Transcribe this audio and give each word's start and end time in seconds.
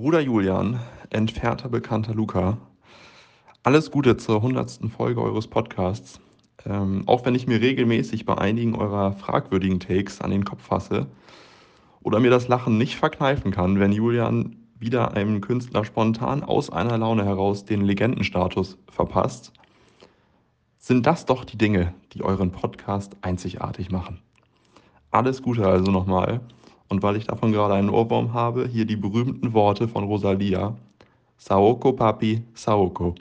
Bruder 0.00 0.20
Julian, 0.20 0.80
entfernter 1.10 1.68
Bekannter 1.68 2.14
Luca, 2.14 2.56
alles 3.62 3.90
Gute 3.90 4.16
zur 4.16 4.40
hundertsten 4.40 4.88
Folge 4.88 5.20
eures 5.20 5.46
Podcasts. 5.46 6.22
Ähm, 6.64 7.02
auch 7.04 7.26
wenn 7.26 7.34
ich 7.34 7.46
mir 7.46 7.60
regelmäßig 7.60 8.24
bei 8.24 8.38
einigen 8.38 8.74
eurer 8.74 9.12
fragwürdigen 9.12 9.78
Takes 9.78 10.22
an 10.22 10.30
den 10.30 10.46
Kopf 10.46 10.62
fasse 10.62 11.06
oder 12.02 12.18
mir 12.18 12.30
das 12.30 12.48
Lachen 12.48 12.78
nicht 12.78 12.96
verkneifen 12.96 13.50
kann, 13.50 13.78
wenn 13.78 13.92
Julian 13.92 14.56
wieder 14.78 15.12
einem 15.12 15.42
Künstler 15.42 15.84
spontan 15.84 16.44
aus 16.44 16.70
einer 16.70 16.96
Laune 16.96 17.26
heraus 17.26 17.66
den 17.66 17.82
Legendenstatus 17.82 18.78
verpasst, 18.88 19.52
sind 20.78 21.04
das 21.04 21.26
doch 21.26 21.44
die 21.44 21.58
Dinge, 21.58 21.92
die 22.14 22.22
euren 22.22 22.52
Podcast 22.52 23.18
einzigartig 23.20 23.90
machen. 23.90 24.22
Alles 25.10 25.42
Gute 25.42 25.66
also 25.66 25.92
nochmal. 25.92 26.40
Und 26.92 27.04
weil 27.04 27.14
ich 27.14 27.28
davon 27.28 27.52
gerade 27.52 27.74
einen 27.74 27.88
Ohrwurm 27.88 28.34
habe, 28.34 28.66
hier 28.66 28.84
die 28.84 28.96
berühmten 28.96 29.52
Worte 29.54 29.86
von 29.86 30.02
Rosalia. 30.02 30.76
Saoko 31.38 31.92
Papi, 31.92 32.42
Saoko. 32.52 33.14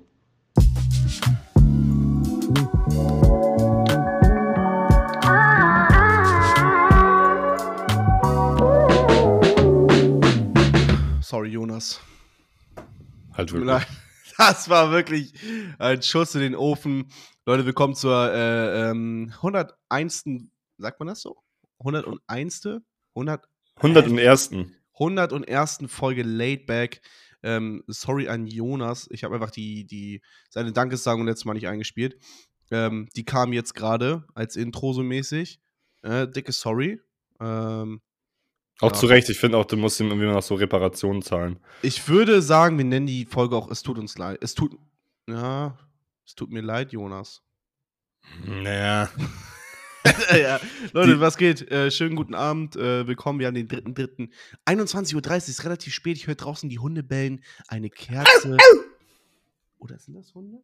Sorry, 11.21 11.49
Jonas. 11.49 12.01
Halt 13.33 13.53
wirklich. 13.53 13.87
Das 14.37 14.69
war 14.69 14.89
wirklich 14.91 15.33
ein 15.79 16.01
Schuss 16.01 16.33
in 16.33 16.39
den 16.39 16.55
Ofen. 16.55 17.11
Leute, 17.45 17.65
willkommen 17.65 17.93
zur 17.93 18.31
äh, 18.33 18.89
ähm, 18.89 19.33
101. 19.35 20.23
Sagt 20.77 20.99
man 21.01 21.09
das 21.09 21.21
so? 21.21 21.43
101. 21.79 22.81
100, 23.15 23.48
101. 23.81 24.51
101. 24.93 25.79
Folge 25.87 26.23
Laid 26.23 26.65
Back. 26.65 27.01
Ähm, 27.41 27.83
sorry 27.87 28.27
an 28.27 28.47
Jonas. 28.47 29.07
Ich 29.11 29.23
habe 29.23 29.35
einfach 29.35 29.51
die, 29.51 29.85
die, 29.85 30.21
seine 30.49 30.73
Dankessagung 30.73 31.25
letztes 31.25 31.45
Mal 31.45 31.53
nicht 31.53 31.67
eingespielt. 31.67 32.17
Ähm, 32.71 33.07
die 33.15 33.23
kam 33.23 33.53
jetzt 33.53 33.73
gerade 33.75 34.25
als 34.35 34.55
Intro 34.55 34.93
so 34.93 35.01
mäßig. 35.03 35.59
Äh, 36.03 36.27
dicke 36.27 36.51
Sorry. 36.51 36.99
Ähm, 37.39 38.01
Auch 38.81 38.91
Ja. 38.91 38.93
zu 38.97 39.05
Recht, 39.07 39.29
ich 39.29 39.39
finde 39.39 39.57
auch, 39.57 39.65
du 39.65 39.77
musst 39.77 39.99
ihm 39.99 40.07
irgendwie 40.07 40.27
noch 40.27 40.41
so 40.43 40.55
Reparationen 40.55 41.21
zahlen. 41.21 41.59
ich 41.81 42.07
würde 42.07 42.41
sagen, 42.41 42.77
wir 42.77 42.85
nennen 42.85 43.07
die 43.07 43.25
Folge 43.25 43.55
auch 43.55 43.69
Es 43.71 43.83
tut 43.83 43.97
uns 43.97 44.17
leid. 44.17 44.39
Es 44.41 44.53
tut. 44.53 44.77
Ja, 45.27 45.77
es 46.25 46.35
tut 46.35 46.51
mir 46.51 46.61
leid, 46.61 46.91
Jonas. 46.91 47.41
Naja. 48.45 49.09
ja. 50.37 50.59
Leute, 50.93 51.15
Die- 51.15 51.19
was 51.19 51.37
geht? 51.37 51.69
Äh, 51.71 51.91
schönen 51.91 52.15
guten 52.15 52.35
Abend. 52.35 52.75
Äh, 52.75 53.07
willkommen. 53.07 53.39
Wir 53.39 53.47
haben 53.47 53.55
den 53.55 53.67
3.3. 53.67 54.29
21.30 54.65 55.15
Uhr 55.15 55.35
ist 55.49 55.63
relativ 55.65 55.93
spät. 55.93 56.17
Ich 56.17 56.27
höre 56.27 56.35
draußen 56.35 56.69
die 56.69 56.79
Hunde 56.79 57.03
bellen. 57.03 57.43
Eine 57.67 57.89
Kerze. 57.89 58.57
Oder 59.77 59.99
sind 59.99 60.15
das 60.15 60.33
Hunde? 60.33 60.59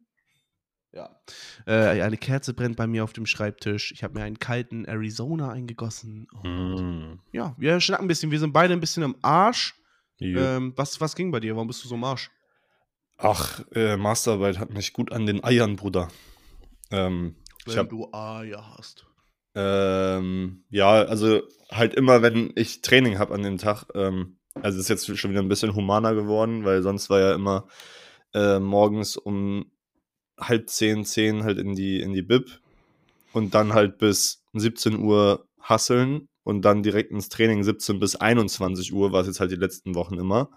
Ja. 0.92 1.20
Äh, 1.66 2.00
eine 2.02 2.16
Kerze 2.16 2.54
brennt 2.54 2.76
bei 2.76 2.86
mir 2.86 3.04
auf 3.04 3.12
dem 3.12 3.26
Schreibtisch. 3.26 3.92
Ich 3.92 4.02
habe 4.02 4.14
mir 4.18 4.24
einen 4.24 4.38
kalten 4.38 4.86
Arizona 4.86 5.50
eingegossen. 5.50 6.26
Und 6.42 6.78
Hm. 6.78 7.18
Ja, 7.32 7.54
wir 7.58 7.80
schnacken 7.80 8.06
ein 8.06 8.08
bisschen. 8.08 8.30
Wir 8.30 8.40
sind 8.40 8.52
beide 8.52 8.72
ein 8.72 8.80
bisschen 8.80 9.02
am 9.02 9.16
Arsch. 9.20 9.74
Ja. 10.18 10.56
Ähm, 10.56 10.72
was, 10.76 10.98
was 11.00 11.14
ging 11.14 11.30
bei 11.30 11.40
dir? 11.40 11.54
Warum 11.54 11.68
bist 11.68 11.84
du 11.84 11.88
so 11.88 11.94
am 11.96 12.04
Arsch? 12.04 12.30
Ach, 13.18 13.60
äh, 13.74 13.96
Masterarbeit 13.98 14.58
hat 14.58 14.70
mich 14.72 14.92
gut 14.94 15.12
an 15.12 15.26
den 15.26 15.44
Eiern, 15.44 15.76
Bruder. 15.76 16.08
Ähm, 16.90 17.36
ich 17.66 17.76
hab, 17.76 17.88
du 17.90 18.10
Eier 18.12 18.76
hast. 18.76 19.06
Ähm, 19.56 20.64
ja, 20.68 21.02
also 21.02 21.40
halt 21.70 21.94
immer, 21.94 22.20
wenn 22.20 22.52
ich 22.56 22.82
Training 22.82 23.18
habe 23.18 23.34
an 23.34 23.42
dem 23.42 23.56
Tag, 23.56 23.86
ähm, 23.94 24.36
also 24.54 24.78
ist 24.78 24.88
jetzt 24.88 25.18
schon 25.18 25.30
wieder 25.30 25.40
ein 25.40 25.48
bisschen 25.48 25.74
humaner 25.74 26.14
geworden, 26.14 26.64
weil 26.64 26.82
sonst 26.82 27.08
war 27.08 27.20
ja 27.20 27.34
immer 27.34 27.66
äh, 28.34 28.58
morgens 28.58 29.16
um 29.16 29.70
halb 30.38 30.68
zehn, 30.68 31.06
zehn 31.06 31.42
halt 31.42 31.58
in 31.58 31.74
die, 31.74 32.00
in 32.00 32.12
die 32.12 32.22
Bib 32.22 32.60
und 33.32 33.54
dann 33.54 33.72
halt 33.72 33.96
bis 33.96 34.44
17 34.52 34.98
Uhr 34.98 35.48
hasseln 35.58 36.28
und 36.44 36.62
dann 36.62 36.82
direkt 36.82 37.10
ins 37.10 37.30
Training 37.30 37.62
17 37.62 37.98
bis 37.98 38.14
21 38.14 38.92
Uhr, 38.92 39.12
war 39.12 39.22
es 39.22 39.26
jetzt 39.26 39.40
halt 39.40 39.50
die 39.50 39.56
letzten 39.56 39.94
Wochen 39.94 40.18
immer. 40.18 40.50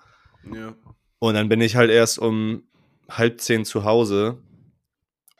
Ja. 0.53 0.75
Und 1.19 1.33
dann 1.35 1.47
bin 1.47 1.61
ich 1.61 1.77
halt 1.77 1.89
erst 1.89 2.19
um 2.19 2.63
halb 3.09 3.39
zehn 3.39 3.63
zu 3.63 3.85
Hause 3.85 4.43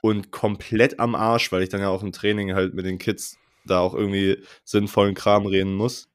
und 0.01 0.31
komplett 0.31 0.99
am 0.99 1.13
Arsch, 1.13 1.51
weil 1.51 1.61
ich 1.61 1.69
dann 1.69 1.81
ja 1.81 1.89
auch 1.89 2.03
im 2.03 2.13
Training 2.13 2.53
halt 2.53 2.73
mit 2.73 2.85
den 2.85 2.97
Kids 2.97 3.38
da 3.65 3.79
auch 3.79 3.93
irgendwie 3.93 4.43
sinnvollen 4.63 5.15
Kram 5.15 5.45
reden 5.45 5.73
muss. 5.75 6.09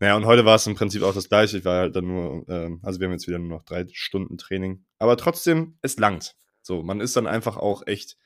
Naja, 0.00 0.16
und 0.16 0.26
heute 0.26 0.44
war 0.44 0.56
es 0.56 0.66
im 0.66 0.74
Prinzip 0.74 1.02
auch 1.02 1.14
das 1.14 1.28
gleiche. 1.28 1.58
Ich 1.58 1.64
war 1.64 1.80
halt 1.80 1.96
dann 1.96 2.06
nur, 2.06 2.48
ähm, 2.48 2.80
also 2.82 3.00
wir 3.00 3.06
haben 3.06 3.12
jetzt 3.12 3.28
wieder 3.28 3.38
nur 3.38 3.58
noch 3.58 3.64
drei 3.64 3.86
Stunden 3.92 4.38
Training. 4.38 4.84
Aber 4.98 5.16
trotzdem, 5.16 5.78
es 5.82 5.98
langt. 5.98 6.34
So, 6.62 6.82
man 6.82 7.00
ist 7.00 7.16
dann 7.16 7.26
einfach 7.26 7.56
auch 7.56 7.86
echt, 7.86 8.16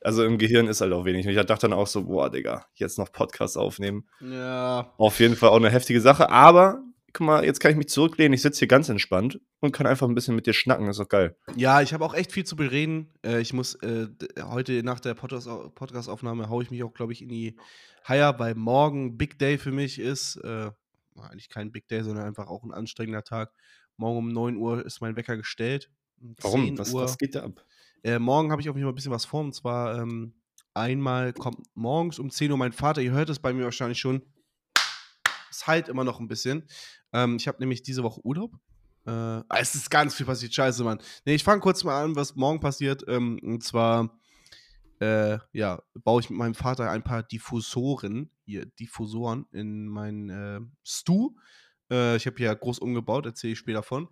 also 0.00 0.24
im 0.24 0.38
Gehirn 0.38 0.66
ist 0.66 0.80
halt 0.80 0.92
auch 0.92 1.04
wenig. 1.04 1.26
Und 1.26 1.32
ich 1.32 1.46
dachte 1.46 1.68
dann 1.68 1.78
auch 1.78 1.86
so, 1.86 2.04
boah, 2.04 2.30
Digga, 2.30 2.66
jetzt 2.74 2.98
noch 2.98 3.12
Podcast 3.12 3.56
aufnehmen. 3.56 4.08
Ja. 4.20 4.92
Auf 4.96 5.20
jeden 5.20 5.36
Fall 5.36 5.50
auch 5.50 5.56
eine 5.56 5.70
heftige 5.70 6.00
Sache. 6.00 6.30
Aber, 6.30 6.82
guck 7.12 7.26
mal, 7.26 7.44
jetzt 7.44 7.60
kann 7.60 7.70
ich 7.72 7.76
mich 7.76 7.88
zurücklehnen. 7.88 8.32
Ich 8.32 8.42
sitze 8.42 8.60
hier 8.60 8.68
ganz 8.68 8.88
entspannt 8.88 9.40
und 9.60 9.72
kann 9.72 9.86
einfach 9.86 10.08
ein 10.08 10.14
bisschen 10.14 10.34
mit 10.34 10.46
dir 10.46 10.52
schnacken. 10.52 10.88
ist 10.88 11.00
doch 11.00 11.08
geil. 11.08 11.36
Ja, 11.56 11.82
ich 11.82 11.92
habe 11.92 12.04
auch 12.04 12.14
echt 12.14 12.32
viel 12.32 12.44
zu 12.44 12.56
bereden. 12.56 13.12
Äh, 13.24 13.40
ich 13.40 13.52
muss 13.52 13.74
äh, 13.76 14.08
heute 14.42 14.82
nach 14.82 15.00
der 15.00 15.14
Podcast- 15.14 15.48
Podcast-Aufnahme 15.74 16.48
haue 16.48 16.62
ich 16.62 16.70
mich 16.70 16.82
auch, 16.82 16.94
glaube 16.94 17.12
ich, 17.12 17.22
in 17.22 17.28
die 17.28 17.56
Haier, 18.06 18.38
weil 18.38 18.54
morgen 18.54 19.16
Big 19.16 19.38
Day 19.38 19.58
für 19.58 19.72
mich 19.72 19.98
ist. 19.98 20.36
Äh, 20.36 20.70
eigentlich 21.16 21.48
kein 21.48 21.72
Big 21.72 21.88
Day, 21.88 22.02
sondern 22.02 22.24
einfach 22.24 22.46
auch 22.48 22.62
ein 22.62 22.72
anstrengender 22.72 23.24
Tag. 23.24 23.52
Morgen 23.96 24.18
um 24.18 24.28
9 24.28 24.56
Uhr 24.56 24.84
ist 24.86 25.00
mein 25.00 25.16
Wecker 25.16 25.36
gestellt. 25.36 25.90
Um 26.20 26.36
10 26.36 26.44
Warum? 26.44 26.78
Was, 26.78 26.94
Uhr. 26.94 27.02
was 27.02 27.18
geht 27.18 27.34
da 27.34 27.42
ab? 27.44 27.64
Äh, 28.02 28.18
morgen 28.18 28.50
habe 28.50 28.62
ich 28.62 28.70
auf 28.70 28.76
jeden 28.76 28.86
Fall 28.86 28.92
ein 28.92 28.94
bisschen 28.94 29.12
was 29.12 29.26
vor. 29.26 29.40
Und 29.40 29.54
zwar 29.54 29.98
ähm, 29.98 30.34
einmal 30.72 31.32
kommt 31.32 31.58
morgens 31.74 32.18
um 32.18 32.30
10 32.30 32.50
Uhr 32.50 32.56
mein 32.56 32.72
Vater. 32.72 33.02
Ihr 33.02 33.12
hört 33.12 33.28
es 33.28 33.38
bei 33.38 33.52
mir 33.52 33.64
wahrscheinlich 33.64 33.98
schon. 33.98 34.22
Halt 35.66 35.88
immer 35.88 36.04
noch 36.04 36.20
ein 36.20 36.28
bisschen. 36.28 36.68
Ähm, 37.12 37.36
ich 37.36 37.48
habe 37.48 37.58
nämlich 37.60 37.82
diese 37.82 38.02
Woche 38.02 38.24
Urlaub. 38.24 38.52
Äh, 39.06 39.10
ah, 39.10 39.44
es 39.58 39.74
ist 39.74 39.90
ganz 39.90 40.14
viel 40.14 40.26
passiert. 40.26 40.54
Scheiße, 40.54 40.84
Mann. 40.84 41.00
Nee, 41.24 41.34
ich 41.34 41.44
fange 41.44 41.60
kurz 41.60 41.84
mal 41.84 42.04
an, 42.04 42.16
was 42.16 42.36
morgen 42.36 42.60
passiert. 42.60 43.04
Ähm, 43.08 43.38
und 43.42 43.64
zwar, 43.64 44.18
äh, 45.00 45.38
ja, 45.52 45.82
baue 46.04 46.20
ich 46.20 46.30
mit 46.30 46.38
meinem 46.38 46.54
Vater 46.54 46.90
ein 46.90 47.02
paar 47.02 47.22
Diffusoren, 47.22 48.30
hier, 48.44 48.66
Diffusoren 48.66 49.46
in 49.52 49.88
meinen 49.88 50.30
äh, 50.30 50.60
Stu. 50.84 51.36
Äh, 51.90 52.16
ich 52.16 52.26
habe 52.26 52.36
hier 52.36 52.54
groß 52.54 52.78
umgebaut, 52.78 53.26
erzähle 53.26 53.54
ich 53.54 53.58
später 53.58 53.82
von. 53.82 54.08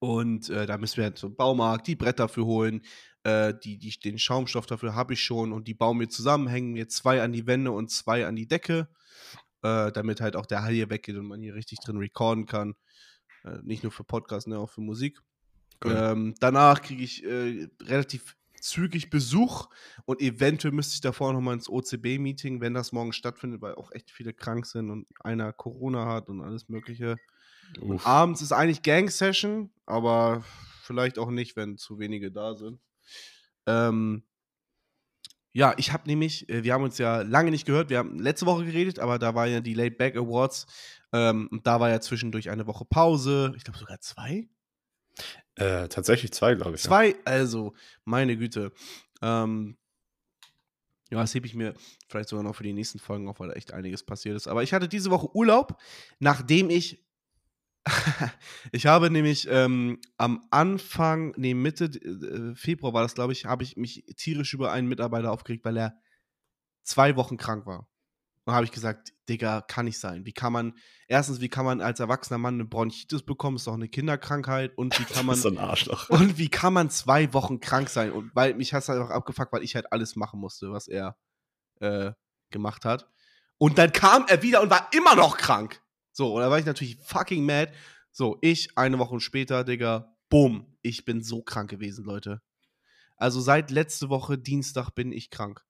Und 0.00 0.48
äh, 0.50 0.66
da 0.66 0.78
müssen 0.78 0.98
wir 0.98 1.04
halt 1.04 1.18
zum 1.18 1.34
Baumarkt 1.34 1.86
die 1.88 1.96
Bretter 1.96 2.28
für 2.28 2.44
holen. 2.44 2.82
Äh, 3.24 3.54
die, 3.64 3.78
die, 3.78 3.98
den 3.98 4.18
Schaumstoff 4.18 4.66
dafür 4.66 4.94
habe 4.94 5.14
ich 5.14 5.22
schon 5.22 5.52
und 5.52 5.66
die 5.66 5.74
bauen 5.74 5.98
wir 5.98 6.08
zusammen, 6.08 6.46
hängen 6.46 6.72
mir 6.72 6.88
zwei 6.88 7.20
an 7.22 7.32
die 7.32 7.46
Wände 7.46 7.72
und 7.72 7.90
zwei 7.90 8.26
an 8.26 8.36
die 8.36 8.46
Decke, 8.46 8.88
äh, 9.62 9.92
damit 9.92 10.20
halt 10.20 10.36
auch 10.36 10.46
der 10.46 10.62
Hall 10.62 10.72
hier 10.72 10.90
weggeht 10.90 11.16
und 11.16 11.26
man 11.26 11.40
hier 11.40 11.54
richtig 11.54 11.80
drin 11.80 11.96
recorden 11.96 12.46
kann. 12.46 12.74
Äh, 13.44 13.58
nicht 13.62 13.82
nur 13.82 13.92
für 13.92 14.04
Podcasts, 14.04 14.46
ne, 14.46 14.58
auch 14.58 14.70
für 14.70 14.80
Musik. 14.80 15.20
Geil. 15.80 16.12
Ähm, 16.12 16.34
danach 16.40 16.82
kriege 16.82 17.02
ich 17.02 17.24
äh, 17.24 17.68
relativ 17.82 18.36
zügig 18.60 19.10
Besuch 19.10 19.68
und 20.04 20.20
eventuell 20.20 20.72
müsste 20.72 20.94
ich 20.94 21.00
davor 21.00 21.32
nochmal 21.32 21.54
ins 21.54 21.68
OCB-Meeting, 21.68 22.60
wenn 22.60 22.74
das 22.74 22.92
morgen 22.92 23.12
stattfindet, 23.12 23.62
weil 23.62 23.74
auch 23.74 23.92
echt 23.92 24.10
viele 24.10 24.32
krank 24.32 24.66
sind 24.66 24.90
und 24.90 25.06
einer 25.20 25.52
Corona 25.52 26.06
hat 26.06 26.28
und 26.28 26.42
alles 26.42 26.68
Mögliche. 26.68 27.16
Uff. 27.80 28.04
Abends 28.06 28.42
ist 28.42 28.52
eigentlich 28.52 28.82
Gang-Session, 28.82 29.70
aber 29.86 30.44
vielleicht 30.82 31.18
auch 31.18 31.30
nicht, 31.30 31.54
wenn 31.56 31.76
zu 31.76 31.98
wenige 31.98 32.32
da 32.32 32.54
sind. 32.54 32.80
Ähm, 33.66 34.24
ja, 35.52 35.74
ich 35.76 35.92
habe 35.92 36.04
nämlich, 36.06 36.48
äh, 36.48 36.62
wir 36.64 36.74
haben 36.74 36.84
uns 36.84 36.98
ja 36.98 37.22
lange 37.22 37.50
nicht 37.50 37.66
gehört, 37.66 37.90
wir 37.90 37.98
haben 37.98 38.18
letzte 38.18 38.46
Woche 38.46 38.64
geredet, 38.64 38.98
aber 38.98 39.18
da 39.18 39.34
waren 39.34 39.50
ja 39.50 39.60
die 39.60 39.74
Late 39.74 39.96
Back 39.96 40.16
Awards 40.16 40.66
ähm, 41.12 41.48
und 41.50 41.66
da 41.66 41.80
war 41.80 41.88
ja 41.90 42.00
zwischendurch 42.00 42.50
eine 42.50 42.66
Woche 42.66 42.84
Pause, 42.84 43.52
ich 43.56 43.64
glaube 43.64 43.78
sogar 43.78 44.00
zwei. 44.00 44.48
Äh, 45.56 45.88
tatsächlich 45.88 46.32
zwei, 46.32 46.54
glaube 46.54 46.76
ich. 46.76 46.82
Zwei, 46.82 47.16
also, 47.24 47.74
meine 48.04 48.36
Güte. 48.36 48.72
Ähm, 49.22 49.76
ja, 51.10 51.20
das 51.20 51.34
hebe 51.34 51.46
ich 51.46 51.54
mir 51.54 51.74
vielleicht 52.08 52.28
sogar 52.28 52.44
noch 52.44 52.54
für 52.54 52.62
die 52.62 52.72
nächsten 52.72 52.98
Folgen 52.98 53.28
auf, 53.28 53.40
weil 53.40 53.48
da 53.48 53.54
echt 53.54 53.72
einiges 53.72 54.04
passiert 54.04 54.36
ist. 54.36 54.46
Aber 54.46 54.62
ich 54.62 54.72
hatte 54.72 54.88
diese 54.88 55.10
Woche 55.10 55.34
Urlaub, 55.34 55.80
nachdem 56.18 56.70
ich. 56.70 57.04
ich 58.72 58.86
habe 58.86 59.10
nämlich 59.10 59.48
ähm, 59.50 60.00
am 60.16 60.44
Anfang, 60.50 61.34
nee, 61.36 61.54
Mitte 61.54 61.84
äh, 61.86 62.54
Februar 62.54 62.92
war 62.92 63.02
das, 63.02 63.14
glaube 63.14 63.32
ich, 63.32 63.46
habe 63.46 63.62
ich 63.62 63.76
mich 63.76 64.04
tierisch 64.16 64.54
über 64.54 64.72
einen 64.72 64.88
Mitarbeiter 64.88 65.32
aufgeregt, 65.32 65.64
weil 65.64 65.76
er 65.76 65.98
zwei 66.82 67.16
Wochen 67.16 67.36
krank 67.36 67.66
war. 67.66 67.88
Und 68.44 68.54
habe 68.54 68.64
ich 68.64 68.72
gesagt, 68.72 69.12
Digga, 69.28 69.60
kann 69.60 69.84
nicht 69.84 69.98
sein. 69.98 70.24
Wie 70.24 70.32
kann 70.32 70.54
man, 70.54 70.74
erstens, 71.06 71.40
wie 71.40 71.50
kann 71.50 71.66
man 71.66 71.82
als 71.82 72.00
erwachsener 72.00 72.38
Mann 72.38 72.54
eine 72.54 72.64
Bronchitis 72.64 73.22
bekommen? 73.22 73.56
Ist 73.56 73.66
doch 73.66 73.74
eine 73.74 73.88
Kinderkrankheit. 73.88 74.76
Und 74.78 74.98
wie 74.98 75.04
kann 75.04 75.26
man 75.26 75.36
so 75.36 75.50
ein 75.50 75.58
Arschloch. 75.58 76.08
und 76.08 76.38
wie 76.38 76.48
kann 76.48 76.72
man 76.72 76.88
zwei 76.88 77.34
Wochen 77.34 77.60
krank 77.60 77.90
sein? 77.90 78.10
Und 78.10 78.34
weil 78.34 78.54
mich 78.54 78.72
hat 78.72 78.84
es 78.84 78.88
halt 78.88 79.02
auch 79.02 79.10
abgefuckt, 79.10 79.52
weil 79.52 79.62
ich 79.62 79.74
halt 79.74 79.92
alles 79.92 80.16
machen 80.16 80.40
musste, 80.40 80.72
was 80.72 80.88
er 80.88 81.18
äh, 81.80 82.12
gemacht 82.50 82.86
hat. 82.86 83.10
Und 83.58 83.76
dann 83.76 83.92
kam 83.92 84.24
er 84.28 84.42
wieder 84.42 84.62
und 84.62 84.70
war 84.70 84.88
immer 84.92 85.14
noch 85.14 85.36
krank. 85.36 85.82
So, 86.18 86.34
und 86.34 86.40
da 86.42 86.50
war 86.50 86.58
ich 86.58 86.66
natürlich 86.66 86.98
fucking 86.98 87.46
mad. 87.46 87.70
So, 88.10 88.38
ich 88.40 88.76
eine 88.76 88.98
Woche 88.98 89.20
später, 89.20 89.62
Digga, 89.62 90.16
bumm, 90.28 90.66
ich 90.82 91.04
bin 91.04 91.22
so 91.22 91.42
krank 91.42 91.70
gewesen, 91.70 92.04
Leute. 92.04 92.42
Also 93.16 93.40
seit 93.40 93.70
letzte 93.70 94.08
Woche 94.08 94.36
Dienstag 94.36 94.90
bin 94.90 95.12
ich 95.12 95.30
krank. 95.30 95.64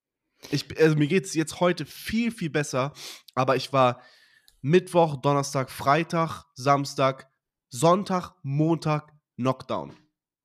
Ich, 0.50 0.64
also 0.80 0.96
mir 0.96 1.06
geht 1.06 1.26
es 1.26 1.34
jetzt 1.34 1.60
heute 1.60 1.84
viel, 1.84 2.30
viel 2.32 2.48
besser, 2.48 2.94
aber 3.34 3.56
ich 3.56 3.74
war 3.74 4.00
Mittwoch, 4.62 5.16
Donnerstag, 5.20 5.70
Freitag, 5.70 6.44
Samstag, 6.54 7.30
Sonntag, 7.68 8.32
Montag, 8.42 9.12
Knockdown. 9.36 9.92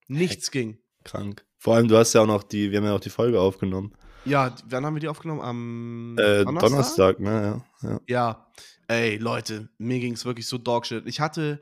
Nichts 0.09 0.51
ging. 0.51 0.79
Krank. 1.05 1.45
Vor 1.59 1.75
allem, 1.75 1.87
du 1.87 1.95
hast 1.95 2.11
ja 2.11 2.23
auch 2.23 2.27
noch 2.27 2.43
die, 2.43 2.71
wir 2.71 2.79
haben 2.79 2.85
ja 2.85 2.93
auch 2.93 2.99
die 2.99 3.09
Folge 3.09 3.39
aufgenommen. 3.39 3.93
Ja, 4.25 4.53
wann 4.65 4.85
haben 4.85 4.95
wir 4.95 4.99
die 4.99 5.07
aufgenommen? 5.07 5.41
Am 5.41 6.17
Äh, 6.17 6.43
Donnerstag? 6.43 6.69
Donnerstag, 6.69 7.19
ne? 7.21 7.63
Ja. 7.81 7.89
ja. 7.89 7.99
Ja, 8.07 8.47
ey, 8.93 9.17
Leute, 9.17 9.69
mir 9.77 9.99
ging 9.99 10.13
es 10.13 10.25
wirklich 10.25 10.47
so 10.47 10.57
dogshit. 10.57 11.05
Ich 11.07 11.19
hatte 11.19 11.61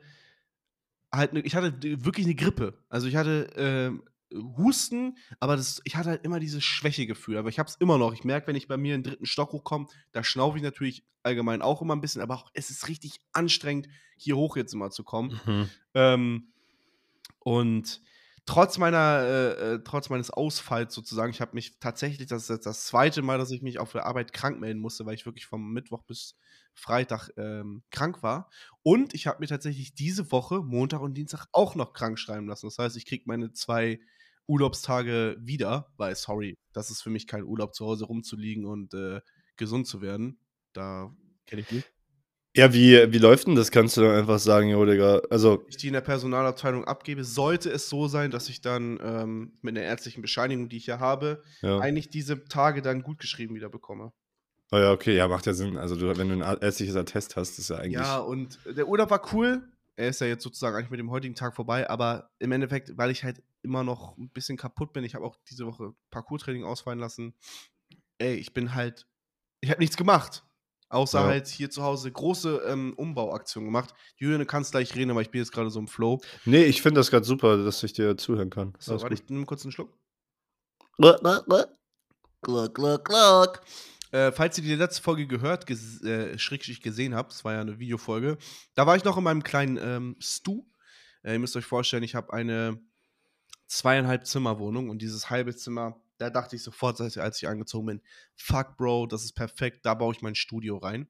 halt, 1.12 1.32
ne, 1.32 1.40
ich 1.40 1.54
hatte 1.54 1.74
wirklich 2.04 2.26
eine 2.26 2.34
Grippe. 2.34 2.74
Also 2.88 3.06
ich 3.06 3.16
hatte 3.16 3.50
ähm, 3.56 4.02
Husten, 4.56 5.16
aber 5.40 5.56
das, 5.56 5.80
ich 5.84 5.96
hatte 5.96 6.10
halt 6.10 6.24
immer 6.24 6.40
dieses 6.40 6.64
Schwächegefühl. 6.64 7.36
Aber 7.36 7.48
ich 7.48 7.58
habe 7.58 7.68
es 7.68 7.76
immer 7.76 7.98
noch. 7.98 8.12
Ich 8.12 8.24
merke, 8.24 8.46
wenn 8.46 8.56
ich 8.56 8.68
bei 8.68 8.76
mir 8.76 8.94
in 8.94 9.02
den 9.02 9.10
dritten 9.10 9.26
Stock 9.26 9.52
hochkomme, 9.52 9.86
da 10.12 10.24
schnaufe 10.24 10.56
ich 10.56 10.62
natürlich 10.62 11.04
allgemein 11.22 11.62
auch 11.62 11.82
immer 11.82 11.94
ein 11.94 12.00
bisschen, 12.00 12.22
aber 12.22 12.34
auch, 12.34 12.50
es 12.54 12.70
ist 12.70 12.88
richtig 12.88 13.20
anstrengend, 13.32 13.88
hier 14.16 14.36
hoch 14.36 14.56
jetzt 14.56 14.74
immer 14.74 14.90
zu 14.90 15.04
kommen. 15.04 15.40
Mhm. 15.46 15.68
Ähm, 15.94 16.52
und 17.38 18.00
trotz 18.46 18.78
meiner, 18.78 19.22
äh, 19.22 19.74
äh, 19.74 19.80
trotz 19.84 20.10
meines 20.10 20.30
Ausfalls 20.30 20.94
sozusagen, 20.94 21.30
ich 21.30 21.40
habe 21.40 21.54
mich 21.54 21.78
tatsächlich, 21.78 22.26
das 22.28 22.44
ist 22.44 22.50
jetzt 22.50 22.66
das 22.66 22.86
zweite 22.86 23.22
Mal, 23.22 23.38
dass 23.38 23.50
ich 23.50 23.62
mich 23.62 23.78
auf 23.78 23.92
der 23.92 24.06
Arbeit 24.06 24.32
krank 24.32 24.60
melden 24.60 24.80
musste, 24.80 25.06
weil 25.06 25.14
ich 25.14 25.26
wirklich 25.26 25.46
vom 25.46 25.72
Mittwoch 25.72 26.02
bis 26.02 26.36
Freitag 26.74 27.30
ähm, 27.36 27.82
krank 27.90 28.22
war. 28.22 28.50
Und 28.82 29.14
ich 29.14 29.26
habe 29.26 29.40
mir 29.40 29.46
tatsächlich 29.46 29.94
diese 29.94 30.32
Woche, 30.32 30.62
Montag 30.62 31.00
und 31.00 31.14
Dienstag, 31.14 31.46
auch 31.52 31.74
noch 31.74 31.92
krank 31.92 32.18
schreiben 32.18 32.46
lassen. 32.48 32.66
Das 32.66 32.78
heißt, 32.78 32.96
ich 32.96 33.06
kriege 33.06 33.24
meine 33.26 33.52
zwei 33.52 34.00
Urlaubstage 34.46 35.36
wieder, 35.40 35.92
weil, 35.96 36.16
sorry, 36.16 36.58
das 36.72 36.90
ist 36.90 37.02
für 37.02 37.10
mich 37.10 37.26
kein 37.26 37.44
Urlaub, 37.44 37.74
zu 37.74 37.86
Hause 37.86 38.06
rumzuliegen 38.06 38.66
und 38.66 38.94
äh, 38.94 39.20
gesund 39.56 39.86
zu 39.86 40.02
werden. 40.02 40.38
Da 40.72 41.14
kenne 41.46 41.62
ich 41.62 41.70
nicht. 41.70 41.92
Ja, 42.54 42.74
wie, 42.74 43.10
wie 43.10 43.18
läuft 43.18 43.46
denn 43.46 43.54
das? 43.54 43.70
Kannst 43.70 43.96
du 43.96 44.02
dann 44.02 44.14
einfach 44.14 44.38
sagen, 44.38 44.68
jo, 44.68 44.84
Digga. 44.84 45.22
Also, 45.30 45.64
ich 45.68 45.78
die 45.78 45.86
in 45.86 45.94
der 45.94 46.02
Personalabteilung 46.02 46.84
abgebe, 46.84 47.24
sollte 47.24 47.70
es 47.70 47.88
so 47.88 48.08
sein, 48.08 48.30
dass 48.30 48.50
ich 48.50 48.60
dann 48.60 49.00
ähm, 49.02 49.52
mit 49.62 49.74
einer 49.76 49.86
ärztlichen 49.86 50.20
Bescheinigung, 50.20 50.68
die 50.68 50.76
ich 50.76 50.86
ja 50.86 51.00
habe, 51.00 51.42
ja. 51.62 51.78
eigentlich 51.78 52.10
diese 52.10 52.44
Tage 52.44 52.82
dann 52.82 53.02
gut 53.02 53.20
geschrieben 53.20 53.54
wieder 53.54 53.70
bekomme. 53.70 54.12
Oh 54.72 54.78
ja, 54.78 54.90
okay, 54.90 55.14
ja, 55.14 55.28
macht 55.28 55.44
ja 55.46 55.52
Sinn. 55.52 55.76
Also, 55.76 55.96
du, 55.96 56.16
wenn 56.16 56.28
du 56.30 56.42
ein 56.44 56.58
ärztliches 56.62 56.96
Attest 56.96 57.36
hast, 57.36 57.58
ist 57.58 57.68
ja 57.68 57.76
eigentlich. 57.76 57.92
Ja, 57.92 58.18
und 58.18 58.58
der 58.64 58.88
Urlaub 58.88 59.10
war 59.10 59.32
cool. 59.34 59.68
Er 59.96 60.08
ist 60.08 60.22
ja 60.22 60.26
jetzt 60.26 60.42
sozusagen 60.42 60.74
eigentlich 60.74 60.90
mit 60.90 60.98
dem 60.98 61.10
heutigen 61.10 61.34
Tag 61.34 61.54
vorbei, 61.54 61.88
aber 61.90 62.30
im 62.38 62.50
Endeffekt, 62.52 62.96
weil 62.96 63.10
ich 63.10 63.22
halt 63.22 63.42
immer 63.60 63.84
noch 63.84 64.16
ein 64.16 64.30
bisschen 64.30 64.56
kaputt 64.56 64.94
bin, 64.94 65.04
ich 65.04 65.14
habe 65.14 65.26
auch 65.26 65.36
diese 65.50 65.66
Woche 65.66 65.94
Parkour-Training 66.10 66.64
ausfallen 66.64 66.98
lassen. 66.98 67.34
Ey, 68.16 68.34
ich 68.34 68.54
bin 68.54 68.74
halt, 68.74 69.06
ich 69.60 69.70
habe 69.70 69.80
nichts 69.80 69.98
gemacht. 69.98 70.42
Außer 70.88 71.20
Ja. 71.20 71.26
halt 71.26 71.48
hier 71.48 71.70
zu 71.70 71.82
Hause 71.82 72.10
große 72.10 72.62
ähm, 72.66 72.94
Umbauaktionen 72.96 73.66
gemacht. 73.66 73.94
Julian, 74.16 74.40
du 74.40 74.46
kannst 74.46 74.72
gleich 74.72 74.94
reden, 74.94 75.10
aber 75.10 75.22
ich 75.22 75.30
bin 75.30 75.40
jetzt 75.40 75.52
gerade 75.52 75.70
so 75.70 75.80
im 75.80 75.88
Flow. 75.88 76.20
Nee, 76.44 76.64
ich 76.64 76.82
finde 76.82 77.00
das 77.00 77.10
gerade 77.10 77.24
super, 77.24 77.62
dass 77.62 77.82
ich 77.82 77.92
dir 77.92 78.16
zuhören 78.16 78.50
kann. 78.50 78.74
So, 78.78 78.92
warte, 78.92 79.08
gut. 79.08 79.20
ich 79.22 79.28
nehme 79.30 79.44
kurz 79.46 79.64
einen 79.64 79.72
Schluck. 79.72 79.90
Gluck, 82.42 82.74
gluck, 82.74 83.04
gluck. 83.04 83.60
Äh, 84.12 84.30
falls 84.30 84.58
ihr 84.58 84.64
die 84.64 84.74
letzte 84.74 85.02
Folge 85.02 85.26
gehört, 85.26 85.66
ges 85.66 86.02
äh, 86.02 86.38
schrägstrich 86.38 86.82
gesehen 86.82 87.14
habt, 87.14 87.32
es 87.32 87.44
war 87.44 87.54
ja 87.54 87.60
eine 87.60 87.78
Videofolge, 87.78 88.38
da 88.74 88.86
war 88.86 88.94
ich 88.94 89.04
noch 89.04 89.16
in 89.16 89.24
meinem 89.24 89.42
kleinen 89.42 89.78
ähm, 89.78 90.16
Stu. 90.20 90.66
Äh, 91.22 91.32
ihr 91.32 91.38
müsst 91.38 91.56
euch 91.56 91.64
vorstellen, 91.64 92.02
ich 92.02 92.14
habe 92.14 92.32
eine 92.32 92.78
zweieinhalb 93.66 94.26
Zimmerwohnung 94.26 94.90
und 94.90 95.00
dieses 95.00 95.30
halbe 95.30 95.56
Zimmer, 95.56 96.00
da 96.18 96.28
dachte 96.28 96.56
ich 96.56 96.62
sofort, 96.62 97.00
als 97.00 97.16
als 97.16 97.42
ich 97.42 97.48
angezogen 97.48 97.86
bin, 97.86 98.02
fuck 98.36 98.76
Bro, 98.76 99.06
das 99.06 99.24
ist 99.24 99.32
perfekt, 99.32 99.86
da 99.86 99.94
baue 99.94 100.14
ich 100.14 100.20
mein 100.20 100.34
Studio 100.34 100.76
rein. 100.76 101.08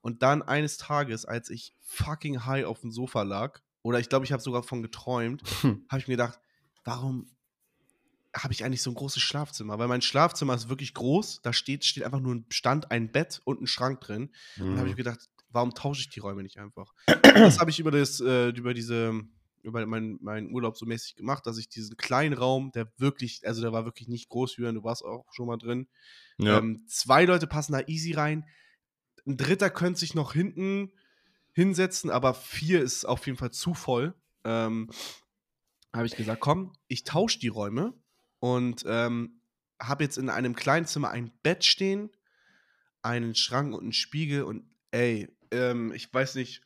Und 0.00 0.22
dann 0.22 0.40
eines 0.40 0.76
Tages, 0.76 1.24
als 1.24 1.50
ich 1.50 1.74
fucking 1.80 2.46
high 2.46 2.64
auf 2.64 2.80
dem 2.80 2.92
Sofa 2.92 3.22
lag, 3.22 3.60
oder 3.82 3.98
ich 3.98 4.08
glaube, 4.08 4.24
ich 4.24 4.30
habe 4.32 4.42
sogar 4.42 4.62
von 4.62 4.82
geträumt, 4.82 5.42
Hm. 5.62 5.84
habe 5.90 6.00
ich 6.00 6.06
mir 6.06 6.14
gedacht, 6.14 6.38
warum 6.84 7.28
habe 8.36 8.52
ich 8.52 8.64
eigentlich 8.64 8.82
so 8.82 8.90
ein 8.90 8.94
großes 8.94 9.22
Schlafzimmer? 9.22 9.78
Weil 9.78 9.88
mein 9.88 10.02
Schlafzimmer 10.02 10.54
ist 10.54 10.68
wirklich 10.68 10.94
groß. 10.94 11.40
Da 11.42 11.52
steht, 11.52 11.84
steht 11.84 12.04
einfach 12.04 12.20
nur 12.20 12.34
ein 12.34 12.46
Stand, 12.50 12.90
ein 12.90 13.10
Bett 13.10 13.40
und 13.44 13.62
ein 13.62 13.66
Schrank 13.66 14.00
drin. 14.00 14.30
Und 14.58 14.74
da 14.74 14.78
habe 14.80 14.88
ich 14.88 14.94
Mhm. 14.94 14.98
gedacht, 14.98 15.28
warum 15.50 15.74
tausche 15.74 16.02
ich 16.02 16.08
die 16.10 16.20
Räume 16.20 16.42
nicht 16.42 16.58
einfach? 16.58 16.92
Das 17.06 17.06
habe 17.60 17.70
ich 17.70 17.78
über 17.78 17.90
das, 17.90 18.20
äh, 18.20 18.48
über 18.50 18.74
diese, 18.74 19.22
über 19.62 19.84
meinen 19.86 20.18
meinen 20.22 20.52
Urlaub 20.52 20.76
so 20.76 20.84
mäßig 20.86 21.16
gemacht, 21.16 21.46
dass 21.46 21.56
ich 21.58 21.68
diesen 21.68 21.96
kleinen 21.96 22.34
Raum, 22.34 22.72
der 22.72 22.92
wirklich, 22.98 23.46
also 23.46 23.62
der 23.62 23.72
war 23.72 23.84
wirklich 23.84 24.08
nicht 24.08 24.28
groß, 24.28 24.56
Jürgen, 24.58 24.76
du 24.76 24.84
warst 24.84 25.02
auch 25.04 25.24
schon 25.32 25.46
mal 25.46 25.56
drin. 25.56 25.88
Ja. 26.38 26.58
Ähm, 26.58 26.84
zwei 26.88 27.24
Leute 27.24 27.46
passen 27.46 27.72
da 27.72 27.80
easy 27.86 28.12
rein. 28.12 28.44
Ein 29.26 29.36
dritter 29.38 29.70
könnte 29.70 29.98
sich 30.00 30.14
noch 30.14 30.34
hinten 30.34 30.92
hinsetzen, 31.52 32.10
aber 32.10 32.34
vier 32.34 32.82
ist 32.82 33.06
auf 33.06 33.26
jeden 33.26 33.38
Fall 33.38 33.50
zu 33.50 33.72
voll. 33.72 34.14
Ähm, 34.44 34.90
habe 35.92 36.06
ich 36.06 36.14
gesagt, 36.16 36.40
komm, 36.40 36.74
ich 36.86 37.04
tausche 37.04 37.38
die 37.38 37.48
Räume 37.48 37.94
und 38.40 38.84
ähm, 38.86 39.40
habe 39.80 40.04
jetzt 40.04 40.18
in 40.18 40.30
einem 40.30 40.54
kleinen 40.54 40.86
Zimmer 40.86 41.10
ein 41.10 41.30
Bett 41.42 41.64
stehen, 41.64 42.10
einen 43.02 43.34
Schrank 43.34 43.74
und 43.74 43.82
einen 43.82 43.92
Spiegel 43.92 44.42
und 44.42 44.64
ey, 44.90 45.28
ähm, 45.50 45.92
ich 45.92 46.12
weiß 46.12 46.34
nicht, 46.36 46.62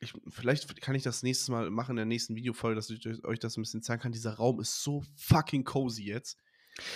ich, 0.00 0.12
vielleicht 0.28 0.80
kann 0.80 0.94
ich 0.94 1.02
das 1.02 1.22
nächstes 1.22 1.48
Mal 1.48 1.70
machen 1.70 1.92
in 1.92 1.96
der 1.96 2.04
nächsten 2.06 2.36
Videofolge, 2.36 2.76
dass 2.76 2.88
ich 2.90 3.04
euch- 3.24 3.40
das 3.40 3.56
ein 3.56 3.62
bisschen 3.62 3.82
zeigen 3.82 4.00
kann. 4.00 4.12
Dieser 4.12 4.34
Raum 4.34 4.60
ist 4.60 4.82
so 4.82 5.04
fucking 5.16 5.64
cozy 5.64 6.04
jetzt. 6.04 6.38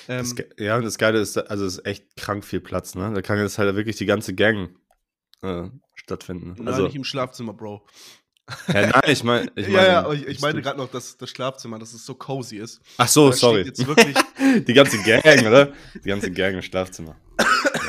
Ähm, 0.07 0.37
Das, 0.37 0.47
ja, 0.59 0.77
und 0.77 0.85
das 0.85 0.99
Geile 0.99 1.19
ist, 1.21 1.37
also 1.37 1.67
es 1.67 1.79
ist 1.79 1.87
echt 1.87 2.17
krank 2.17 2.45
viel 2.45 2.61
Platz, 2.61 2.95
ne? 2.95 3.13
Da 3.13 3.21
kann 3.23 3.39
jetzt 3.39 3.59
halt 3.59 3.75
wirklich 3.75 3.97
die 3.97 4.07
ganze 4.07 4.35
Gang 4.35 4.79
äh, 5.41 5.69
stattfinden. 5.95 6.55
Nein, 6.57 6.69
Also, 6.69 6.85
nicht 6.85 6.95
im 6.95 7.03
Schlafzimmer, 7.05 7.53
Bro. 7.55 7.87
Ja, 8.69 8.87
nein, 8.89 9.03
ich 9.07 9.23
meine, 9.25 9.51
ich 9.55 9.67
ja, 9.67 9.73
meine, 9.73 9.87
ja, 9.87 10.01
aber 10.01 10.15
ich, 10.15 10.27
ich 10.27 10.41
meine 10.41 10.61
gerade 10.63 10.79
noch 10.79 10.91
das, 10.91 11.17
das 11.17 11.31
Schlafzimmer, 11.31 11.79
dass 11.79 11.93
es 11.95 12.05
so 12.05 12.15
cozy 12.15 12.57
ist. 12.57 12.81
Ach 12.99 13.09
so, 13.09 13.31
Da 13.31 13.37
sorry. 13.37 13.63
Jetzt 13.63 13.87
wirklich, 13.87 14.17
Die 14.67 14.73
ganze 14.75 15.03
Gang, 15.03 15.47
oder? 15.47 15.73
Die 15.95 16.09
ganze 16.09 16.31
Gang 16.31 16.55
im 16.55 16.63
Schlafzimmer. 16.63 17.17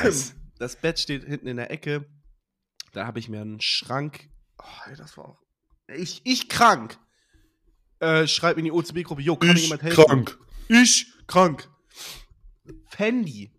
Nice. 0.02 0.34
das 0.58 0.76
Bett 0.76 0.98
steht 0.98 1.24
hinten 1.24 1.48
in 1.48 1.56
der 1.56 1.70
Ecke. 1.70 2.06
Da 2.92 3.06
habe 3.06 3.18
ich 3.18 3.28
mir 3.28 3.40
einen 3.40 3.60
Schrank. 3.60 4.28
Oh, 4.58 4.90
das 4.96 5.16
war 5.16 5.24
auch. 5.30 5.38
Ich, 5.88 6.22
ich 6.24 6.48
krank. 6.48 6.98
Äh, 8.00 8.26
schreib 8.26 8.56
in 8.56 8.64
die 8.64 8.72
OCB-Gruppe, 8.72 9.22
jo, 9.22 9.36
kann 9.36 9.50
mir 9.50 9.54
Ich 9.56 9.62
jemand 9.64 9.82
helfen? 9.82 10.04
krank. 10.04 10.38
Ich 10.68 11.12
krank. 11.26 11.68
Fendi. 12.88 13.50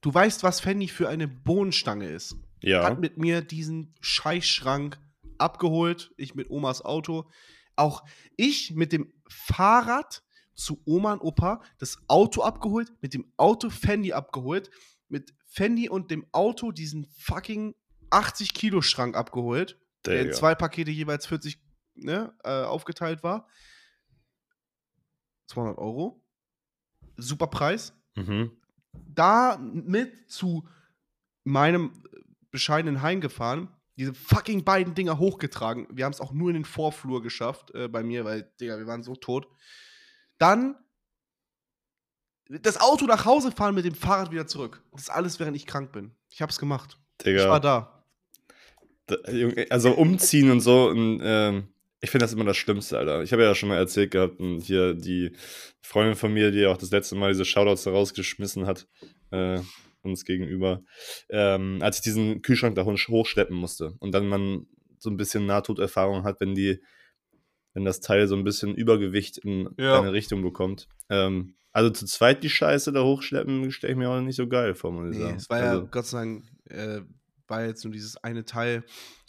Du 0.00 0.14
weißt, 0.14 0.42
was 0.44 0.60
Fendi 0.60 0.88
für 0.88 1.08
eine 1.08 1.26
Bohnenstange 1.26 2.08
ist. 2.08 2.36
Ja. 2.60 2.84
Hat 2.84 3.00
mit 3.00 3.18
mir 3.18 3.42
diesen 3.42 3.94
Scheißschrank 4.00 4.98
abgeholt. 5.38 6.12
Ich 6.16 6.34
mit 6.34 6.50
Omas 6.50 6.82
Auto. 6.84 7.30
Auch 7.76 8.04
ich 8.36 8.72
mit 8.74 8.92
dem 8.92 9.12
Fahrrad 9.28 10.22
zu 10.54 10.82
Oma 10.84 11.12
und 11.14 11.20
Opa 11.20 11.62
das 11.78 11.98
Auto 12.08 12.42
abgeholt, 12.42 12.92
mit 13.00 13.14
dem 13.14 13.32
Auto 13.36 13.70
Fendi 13.70 14.12
abgeholt, 14.12 14.70
mit 15.08 15.32
Fendi 15.46 15.88
und 15.88 16.10
dem 16.10 16.26
Auto 16.32 16.72
diesen 16.72 17.06
fucking 17.06 17.74
80 18.10 18.54
Kilo 18.54 18.82
Schrank 18.82 19.16
abgeholt, 19.16 19.78
der 20.04 20.18
in 20.20 20.24
Digga. 20.26 20.36
zwei 20.36 20.54
Pakete 20.54 20.90
jeweils 20.90 21.26
40 21.26 21.60
ne, 21.94 22.34
äh, 22.42 22.64
aufgeteilt 22.64 23.22
war. 23.22 23.46
200 25.46 25.78
Euro. 25.78 26.24
Super 27.16 27.46
Preis 27.48 27.94
Mhm. 28.16 28.50
da 28.92 29.56
mit 29.58 30.30
zu 30.30 30.68
meinem 31.44 32.02
bescheidenen 32.50 33.02
Heim 33.02 33.20
gefahren, 33.20 33.68
diese 33.98 34.14
fucking 34.14 34.64
beiden 34.64 34.94
Dinger 34.94 35.18
hochgetragen. 35.18 35.86
Wir 35.90 36.04
haben 36.04 36.12
es 36.12 36.20
auch 36.20 36.32
nur 36.32 36.48
in 36.50 36.54
den 36.54 36.64
Vorflur 36.64 37.20
geschafft 37.22 37.74
äh, 37.74 37.88
bei 37.88 38.02
mir, 38.02 38.24
weil, 38.24 38.50
Digga, 38.60 38.78
wir 38.78 38.86
waren 38.86 39.02
so 39.02 39.16
tot. 39.16 39.48
Dann 40.38 40.76
das 42.48 42.80
Auto 42.80 43.04
nach 43.06 43.24
Hause 43.26 43.52
fahren 43.52 43.74
mit 43.74 43.84
dem 43.84 43.94
Fahrrad 43.94 44.30
wieder 44.30 44.46
zurück. 44.46 44.82
Das 44.92 45.10
alles, 45.10 45.38
während 45.38 45.56
ich 45.56 45.66
krank 45.66 45.92
bin. 45.92 46.12
Ich 46.30 46.40
hab's 46.40 46.58
gemacht. 46.58 46.96
Ich 47.22 47.26
war 47.36 47.60
Digga. 47.60 48.04
da. 49.06 49.16
Da- 49.22 49.64
Also 49.70 49.92
umziehen 49.92 50.50
und 50.50 50.60
so. 50.60 50.88
Und, 50.88 51.20
ähm, 51.22 51.68
ich 52.00 52.10
finde 52.10 52.24
das 52.24 52.32
immer 52.32 52.44
das 52.44 52.56
Schlimmste, 52.56 52.96
Alter. 52.96 53.22
Ich 53.24 53.32
habe 53.32 53.42
ja 53.42 53.54
schon 53.54 53.68
mal 53.68 53.76
erzählt 53.76 54.12
gehabt, 54.12 54.38
und 54.38 54.60
hier 54.60 54.94
die 54.94 55.32
Freundin 55.82 56.14
von 56.14 56.32
mir, 56.32 56.52
die 56.52 56.64
auch 56.66 56.76
das 56.76 56.90
letzte 56.92 57.16
Mal 57.16 57.32
diese 57.32 57.44
Shoutouts 57.44 57.82
da 57.82 57.90
rausgeschmissen 57.90 58.66
hat, 58.66 58.86
äh, 59.32 59.58
uns 60.08 60.24
gegenüber, 60.24 60.82
ähm, 61.28 61.78
als 61.80 61.96
ich 61.98 62.02
diesen 62.02 62.42
Kühlschrank 62.42 62.74
da 62.74 62.84
hoch- 62.84 63.08
hochschleppen 63.08 63.56
musste. 63.56 63.94
Und 64.00 64.12
dann 64.12 64.28
man 64.28 64.66
so 64.98 65.10
ein 65.10 65.16
bisschen 65.16 65.46
Nahtoderfahrung 65.46 66.24
hat, 66.24 66.40
wenn 66.40 66.54
die, 66.54 66.80
wenn 67.74 67.84
das 67.84 68.00
Teil 68.00 68.26
so 68.26 68.34
ein 68.36 68.44
bisschen 68.44 68.74
Übergewicht 68.74 69.38
in 69.38 69.68
Ja. 69.78 70.00
eine 70.00 70.12
Richtung 70.12 70.42
bekommt. 70.42 70.88
Ähm, 71.08 71.54
also 71.72 71.90
zu 71.90 72.06
zweit 72.06 72.42
die 72.42 72.50
Scheiße 72.50 72.92
da 72.92 73.04
hochschleppen, 73.04 73.70
stelle 73.70 73.92
ich 73.92 73.98
mir 73.98 74.10
auch 74.10 74.20
nicht 74.20 74.36
so 74.36 74.48
geil 74.48 74.74
vor, 74.74 74.90
muss 74.90 75.10
ich 75.12 75.16
Nee, 75.18 75.24
sagen. 75.24 75.36
es 75.36 75.50
war 75.50 75.58
ja, 75.60 75.70
also, 75.70 75.86
Gott 75.86 76.06
sei 76.06 76.18
Dank, 76.18 76.44
äh, 76.70 77.00
war 77.46 77.64
jetzt 77.64 77.84
nur 77.84 77.92
dieses 77.92 78.16
eine 78.24 78.44
Teil. 78.44 78.84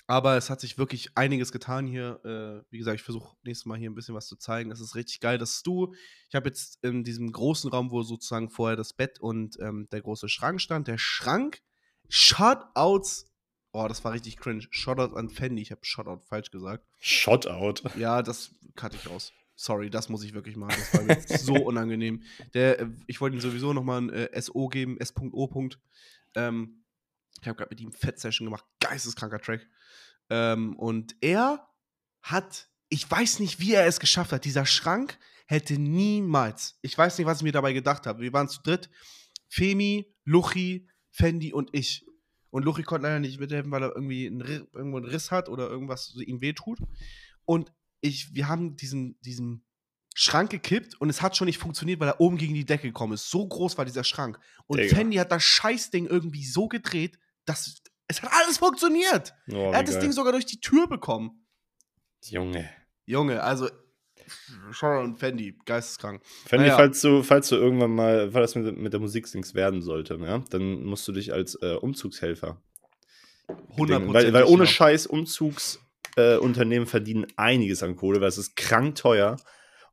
Aber 0.10 0.38
es 0.38 0.50
hat 0.50 0.60
sich 0.60 0.80
wirklich 0.80 1.12
einiges 1.13 1.51
getan 1.51 1.86
hier. 1.86 2.20
Äh, 2.25 2.66
wie 2.72 2.80
gesagt, 2.80 2.96
ich 2.96 3.04
versuche 3.04 3.36
nächstes 3.44 3.68
Mal 3.68 3.78
hier 3.78 3.92
ein 3.92 3.94
bisschen 3.94 4.16
was 4.16 4.25
zu 4.25 4.38
zeigen. 4.38 4.72
Das 4.72 4.80
ist 4.80 4.96
richtig 4.96 5.20
geil. 5.20 5.38
Das 5.38 5.58
ist 5.58 5.68
du. 5.68 5.94
Ich 6.30 6.34
habe 6.34 6.50
jetzt 6.50 6.84
in 6.84 7.04
diesem 7.04 7.32
großen 7.32 7.70
Raum, 7.70 7.92
wo 7.92 8.01
sozusagen 8.01 8.50
vorher 8.50 8.75
das 8.75 8.94
Bett 8.94 9.20
und 9.20 9.60
ähm, 9.60 9.88
der 9.92 10.01
große 10.01 10.28
Schrank 10.28 10.62
stand. 10.62 10.88
Der 10.88 10.98
Schrank, 10.98 11.62
Shutouts. 12.08 13.28
Oh, 13.72 13.86
das 13.88 14.04
war 14.04 14.13
richtig 14.13 14.38
cringe. 14.38 14.66
Shoutout 14.72 15.16
an 15.16 15.30
Fendi. 15.30 15.62
Ich 15.62 15.70
habe 15.70 15.82
Shoutout 15.86 16.25
falsch 16.25 16.50
gesagt. 16.50 16.88
Shotout. 16.98 17.88
Ja, 17.96 18.24
das 18.24 18.56
cutte 18.75 18.96
ich 18.96 19.08
raus. 19.08 19.32
Sorry, 19.54 19.92
das 19.92 20.10
muss 20.10 20.24
ich 20.24 20.34
wirklich 20.34 20.56
machen. 20.56 20.74
Das 20.75 20.94
war 20.96 21.04
mir 21.04 21.22
so 21.38 21.54
unangenehm. 21.54 22.24
Der, 22.56 22.80
äh, 22.80 22.88
ich 23.06 23.22
wollte 23.22 23.38
ihm 23.38 23.42
sowieso 23.42 23.74
nochmal 23.74 24.01
ein 24.01 24.10
äh, 24.10 24.42
SO 24.42 24.70
geben, 24.70 24.98
S.O. 25.00 25.70
Ähm, 26.34 26.78
ich 27.41 27.48
habe 27.48 27.58
gerade 27.58 27.69
mit 27.72 27.81
ihm 27.81 27.91
Fett-Session 27.91 28.46
gemacht. 28.46 28.65
Geisteskranker 28.79 29.39
Track. 29.39 29.67
Ähm, 30.29 30.75
und 30.77 31.15
er 31.22 31.67
hat, 32.22 32.69
ich 32.89 33.10
weiß 33.10 33.39
nicht, 33.39 33.60
wie 33.60 33.74
er 33.74 33.86
es 33.86 34.00
geschafft 34.00 34.31
hat. 34.31 34.46
Dieser 34.46 34.65
Schrank 34.65 35.17
hätte 35.48 35.79
niemals, 35.79 36.77
ich 36.81 36.98
weiß 36.98 37.17
nicht, 37.17 37.27
was 37.27 37.39
ich 37.39 37.43
mir 37.43 37.51
dabei 37.51 37.74
gedacht 37.74 38.05
habe. 38.05 38.22
Wir 38.22 38.34
waren 38.34 38.50
zu 38.50 38.62
dritt. 38.62 38.89
Femi, 39.48 40.13
Luchi, 40.25 40.88
Fendi 41.10 41.53
und 41.53 41.69
ich. 41.74 42.05
Und 42.51 42.65
Luchi 42.65 42.84
konnte 42.84 43.08
leider 43.08 43.19
nicht 43.19 43.39
mithelfen, 43.39 43.72
weil 43.72 43.84
er 43.84 43.96
irgendwie 43.96 44.27
einen, 44.27 44.41
irgendwo 44.41 44.98
einen 44.98 45.05
Riss 45.05 45.31
hat 45.31 45.50
oder 45.50 45.69
irgendwas 45.69 46.15
ihm 46.15 46.41
wehtut. 46.41 46.79
Und 47.46 47.72
ich, 48.01 48.34
wir 48.34 48.48
haben 48.48 48.75
diesen, 48.75 49.19
diesen 49.22 49.65
Schrank 50.15 50.50
gekippt 50.51 51.00
und 51.00 51.10
es 51.10 51.22
hat 51.22 51.38
schon 51.38 51.46
nicht 51.46 51.60
funktioniert, 51.60 52.00
weil 52.00 52.10
er 52.10 52.19
oben 52.19 52.38
gegen 52.38 52.53
die 52.53 52.65
Decke 52.65 52.88
gekommen 52.88 53.13
ist. 53.13 53.29
So 53.29 53.48
groß 53.48 53.77
war 53.77 53.86
dieser 53.86 54.03
Schrank. 54.03 54.39
Und 54.67 54.79
Digga. 54.79 54.96
Fendi 54.96 55.17
hat 55.17 55.31
das 55.31 55.43
Scheißding 55.43 56.08
irgendwie 56.08 56.46
so 56.46 56.67
gedreht, 56.67 57.17
dass 57.50 57.82
es 58.08 58.22
hat 58.22 58.32
alles 58.34 58.58
funktioniert. 58.58 59.34
Oh, 59.51 59.72
er 59.72 59.79
hat 59.79 59.88
das 59.88 60.00
Ding 60.00 60.12
sogar 60.12 60.32
durch 60.32 60.46
die 60.46 60.60
Tür 60.60 60.88
bekommen. 60.88 61.46
Junge. 62.24 62.70
Junge, 63.06 63.44
also 63.44 63.70
Shoutout 64.72 65.03
und 65.03 65.20
Fendi, 65.20 65.58
geisteskrank. 65.65 66.22
Fendi, 66.46 66.68
Naja. 66.68 66.77
falls 66.77 67.01
du, 67.01 67.24
falls 67.24 67.50
du 67.50 67.56
irgendwann 67.56 67.91
mal, 67.91 68.32
falls 68.32 68.53
das 68.53 68.63
mit, 68.63 68.77
mit 68.77 68.94
der 68.94 69.00
Musik 69.00 69.34
nichts 69.34 69.56
werden 69.56 69.82
sollte, 69.82 70.15
ja, 70.22 70.44
dann 70.50 70.84
musst 70.84 71.08
du 71.08 71.12
dich 71.12 71.34
als 71.34 71.56
äh, 71.62 71.75
Umzugshelfer 71.75 72.62
100 73.72 74.13
Weil, 74.13 74.34
weil 74.34 74.44
ohne 74.44 74.68
Scheiß 74.68 75.08
Umzugsunternehmen 75.08 76.88
äh, 76.88 76.89
verdienen 76.89 77.27
einiges 77.36 77.82
an 77.84 77.96
Kohle, 77.96 78.22
weil 78.22 78.27
es 78.27 78.38
ist 78.38 78.56
krank 78.56 78.96
teuer. 78.96 79.38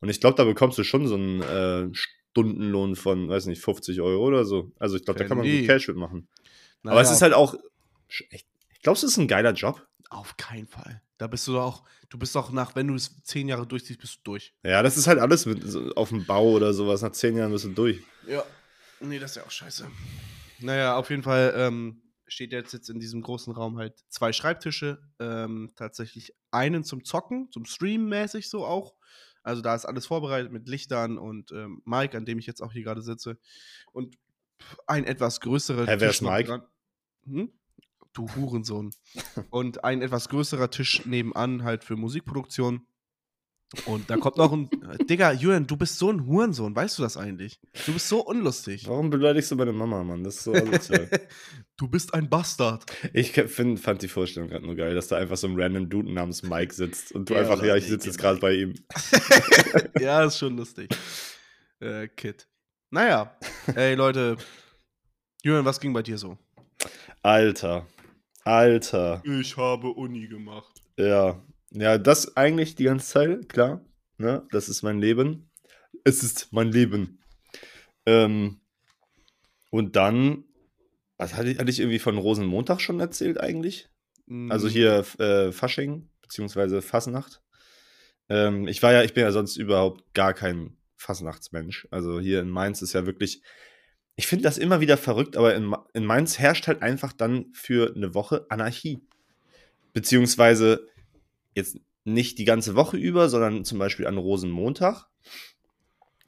Und 0.00 0.10
ich 0.10 0.20
glaube, 0.20 0.36
da 0.36 0.44
bekommst 0.44 0.76
du 0.78 0.84
schon 0.84 1.06
so 1.06 1.14
einen 1.14 1.42
äh, 1.42 1.88
Stundenlohn 1.94 2.96
von, 2.96 3.28
weiß 3.28 3.46
nicht, 3.46 3.62
50 3.62 4.00
Euro 4.02 4.24
oder 4.24 4.44
so. 4.44 4.72
Also 4.78 4.96
ich 4.96 5.04
glaube, 5.04 5.18
da 5.18 5.26
kann 5.26 5.38
man 5.38 5.46
gut 5.46 5.66
Cash 5.66 5.88
mitmachen. 5.88 6.28
Aber 6.84 7.00
es 7.00 7.10
ist 7.10 7.22
halt 7.22 7.32
auch. 7.34 7.54
echt- 8.30 8.46
Glaubst 8.82 9.02
du, 9.02 9.06
es 9.06 9.12
ist 9.14 9.18
ein 9.18 9.28
geiler 9.28 9.52
Job? 9.52 9.86
Auf 10.10 10.36
keinen 10.36 10.66
Fall. 10.68 11.02
Da 11.18 11.26
bist 11.26 11.48
du 11.48 11.54
doch 11.54 11.62
auch, 11.64 11.84
du 12.10 12.18
bist 12.18 12.34
doch 12.34 12.52
nach, 12.52 12.76
wenn 12.76 12.88
du 12.88 12.94
es 12.94 13.22
zehn 13.24 13.48
Jahre 13.48 13.66
durchziehst, 13.66 13.98
bist 14.00 14.18
du 14.18 14.20
durch. 14.24 14.54
Ja, 14.62 14.82
das 14.82 14.96
ist 14.96 15.06
halt 15.06 15.18
alles 15.18 15.46
mit, 15.46 15.62
so 15.64 15.90
auf 15.94 16.10
dem 16.10 16.24
Bau 16.26 16.50
oder 16.52 16.72
sowas. 16.74 17.02
Nach 17.02 17.10
zehn 17.12 17.36
Jahren 17.36 17.50
bist 17.52 17.64
du 17.64 17.70
durch. 17.70 18.00
Ja. 18.28 18.44
Nee, 19.00 19.18
das 19.18 19.32
ist 19.32 19.36
ja 19.38 19.44
auch 19.44 19.50
scheiße. 19.50 19.86
Naja, 20.60 20.96
auf 20.96 21.10
jeden 21.10 21.22
Fall 21.22 21.52
ähm, 21.56 22.02
steht 22.26 22.52
jetzt, 22.52 22.72
jetzt 22.72 22.88
in 22.90 23.00
diesem 23.00 23.22
großen 23.22 23.52
Raum 23.52 23.78
halt 23.78 23.94
zwei 24.08 24.32
Schreibtische. 24.32 24.98
Ähm, 25.18 25.72
tatsächlich 25.76 26.34
einen 26.50 26.84
zum 26.84 27.04
Zocken, 27.04 27.50
zum 27.50 27.64
Streamen 27.64 28.08
mäßig 28.08 28.48
so 28.48 28.64
auch. 28.64 28.94
Also 29.42 29.62
da 29.62 29.74
ist 29.74 29.84
alles 29.84 30.06
vorbereitet 30.06 30.50
mit 30.52 30.68
Lichtern 30.68 31.18
und 31.18 31.50
ähm, 31.52 31.82
Mike, 31.84 32.16
an 32.16 32.24
dem 32.24 32.38
ich 32.38 32.46
jetzt 32.46 32.62
auch 32.62 32.72
hier 32.72 32.82
gerade 32.82 33.02
sitze. 33.02 33.38
Und 33.92 34.16
ein 34.86 35.04
etwas 35.04 35.40
größerer 35.40 36.00
ist 36.00 36.22
noch 36.22 36.30
Mike? 36.30 36.62
Hm? 37.26 37.52
Du 38.12 38.28
Hurensohn. 38.34 38.94
und 39.50 39.84
ein 39.84 40.00
etwas 40.00 40.28
größerer 40.28 40.70
Tisch 40.70 41.04
nebenan 41.04 41.64
halt 41.64 41.84
für 41.84 41.96
Musikproduktion. 41.96 42.86
Und 43.84 44.08
da 44.08 44.16
kommt 44.16 44.36
noch 44.36 44.52
ein. 44.52 44.70
Digga, 45.10 45.32
Julian, 45.32 45.66
du 45.66 45.76
bist 45.76 45.98
so 45.98 46.10
ein 46.10 46.24
Hurensohn, 46.24 46.74
weißt 46.74 46.98
du 46.98 47.02
das 47.02 47.16
eigentlich? 47.16 47.60
Du 47.84 47.92
bist 47.92 48.08
so 48.08 48.24
unlustig. 48.24 48.86
Warum 48.86 49.10
beleidigst 49.10 49.50
du 49.50 49.56
meine 49.56 49.72
Mama, 49.72 50.04
Mann? 50.04 50.22
Das 50.22 50.36
ist 50.36 50.44
so 50.44 50.54
asozial. 50.54 51.10
du 51.76 51.88
bist 51.88 52.14
ein 52.14 52.30
Bastard. 52.30 52.84
ich 53.12 53.32
find, 53.32 53.80
fand 53.80 54.02
die 54.02 54.08
Vorstellung 54.08 54.48
gerade 54.48 54.64
nur 54.64 54.76
geil, 54.76 54.94
dass 54.94 55.08
da 55.08 55.16
einfach 55.16 55.36
so 55.36 55.48
ein 55.48 55.60
random 55.60 55.88
Dude 55.88 56.12
namens 56.12 56.44
Mike 56.44 56.72
sitzt 56.72 57.12
und 57.12 57.28
du 57.28 57.34
Ja, 57.34 57.40
einfach, 57.40 57.62
ja, 57.62 57.74
ich 57.74 57.86
sitze 57.86 58.06
jetzt 58.06 58.18
gerade 58.18 58.38
bei 58.38 58.54
ihm. 58.54 58.74
ja, 60.00 60.24
ist 60.24 60.38
schon 60.38 60.56
lustig. 60.56 60.88
Äh, 61.80 62.06
Kid. 62.08 62.48
Naja, 62.90 63.36
ey 63.74 63.94
Leute. 63.94 64.36
Julian, 65.42 65.64
was 65.64 65.80
ging 65.80 65.92
bei 65.92 66.02
dir 66.02 66.18
so? 66.18 66.38
Alter. 67.22 67.86
Alter. 68.44 69.22
Ich 69.24 69.56
habe 69.56 69.88
Uni 69.90 70.28
gemacht. 70.28 70.82
Ja. 70.96 71.42
Ja, 71.70 71.98
das 71.98 72.36
eigentlich 72.36 72.74
die 72.76 72.84
ganze 72.84 73.06
Zeit, 73.08 73.48
klar. 73.48 73.84
Ne? 74.18 74.46
Das 74.52 74.68
ist 74.68 74.82
mein 74.82 74.98
Leben. 75.00 75.50
Es 76.04 76.22
ist 76.22 76.52
mein 76.52 76.70
Leben. 76.70 77.18
Ähm, 78.06 78.60
und 79.70 79.96
dann, 79.96 80.44
was 81.18 81.34
hatte 81.34 81.50
ich, 81.50 81.58
hatte 81.58 81.70
ich 81.70 81.80
irgendwie 81.80 81.98
von 81.98 82.16
Rosenmontag 82.18 82.80
schon 82.80 83.00
erzählt 83.00 83.40
eigentlich? 83.40 83.88
Mm, 84.26 84.50
Also 84.50 84.68
hier 84.68 85.04
äh, 85.18 85.50
Fasching, 85.52 86.08
beziehungsweise 86.22 86.82
Fasnacht. 86.82 87.42
Ähm, 88.28 88.68
ich 88.68 88.82
war 88.82 88.92
ja, 88.92 89.02
ich 89.02 89.12
bin 89.12 89.24
ja 89.24 89.32
sonst 89.32 89.56
überhaupt 89.56 90.14
gar 90.14 90.32
kein 90.34 90.76
Fasnachtsmensch. 90.96 91.86
Also 91.90 92.20
hier 92.20 92.40
in 92.40 92.50
Mainz 92.50 92.82
ist 92.82 92.92
ja 92.92 93.06
wirklich, 93.06 93.42
ich 94.16 94.26
finde 94.26 94.44
das 94.44 94.58
immer 94.58 94.80
wieder 94.80 94.96
verrückt, 94.96 95.36
aber 95.36 95.54
in, 95.54 95.74
in 95.94 96.04
Mainz 96.04 96.38
herrscht 96.38 96.66
halt 96.66 96.82
einfach 96.82 97.12
dann 97.12 97.46
für 97.52 97.94
eine 97.94 98.14
Woche 98.14 98.46
Anarchie. 98.48 99.00
Beziehungsweise 99.92 100.88
jetzt 101.54 101.78
nicht 102.04 102.38
die 102.38 102.44
ganze 102.44 102.74
Woche 102.74 102.96
über, 102.96 103.28
sondern 103.28 103.64
zum 103.64 103.78
Beispiel 103.78 104.06
an 104.06 104.18
Rosenmontag. 104.18 105.06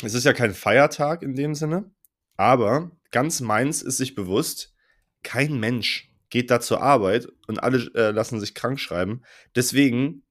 Es 0.03 0.15
ist 0.15 0.25
ja 0.25 0.33
kein 0.33 0.55
Feiertag 0.55 1.23
in 1.23 1.35
dem 1.35 1.55
Sinne, 1.55 1.91
aber 2.37 2.91
ganz 3.11 3.41
Mainz 3.41 3.83
ist 3.83 3.97
sich 3.97 4.15
bewusst, 4.15 4.75
kein 5.23 5.59
Mensch 5.59 6.13
geht 6.31 6.51
da 6.51 6.61
zur 6.61 6.83
Arbeit 6.83 7.29
und 7.47 7.63
alle 7.63 7.91
äh, 7.95 8.11
lassen 8.11 8.41
sich 8.41 8.55
krank 8.55 8.79
schreiben. 8.79 9.23
Deswegen 9.55 10.23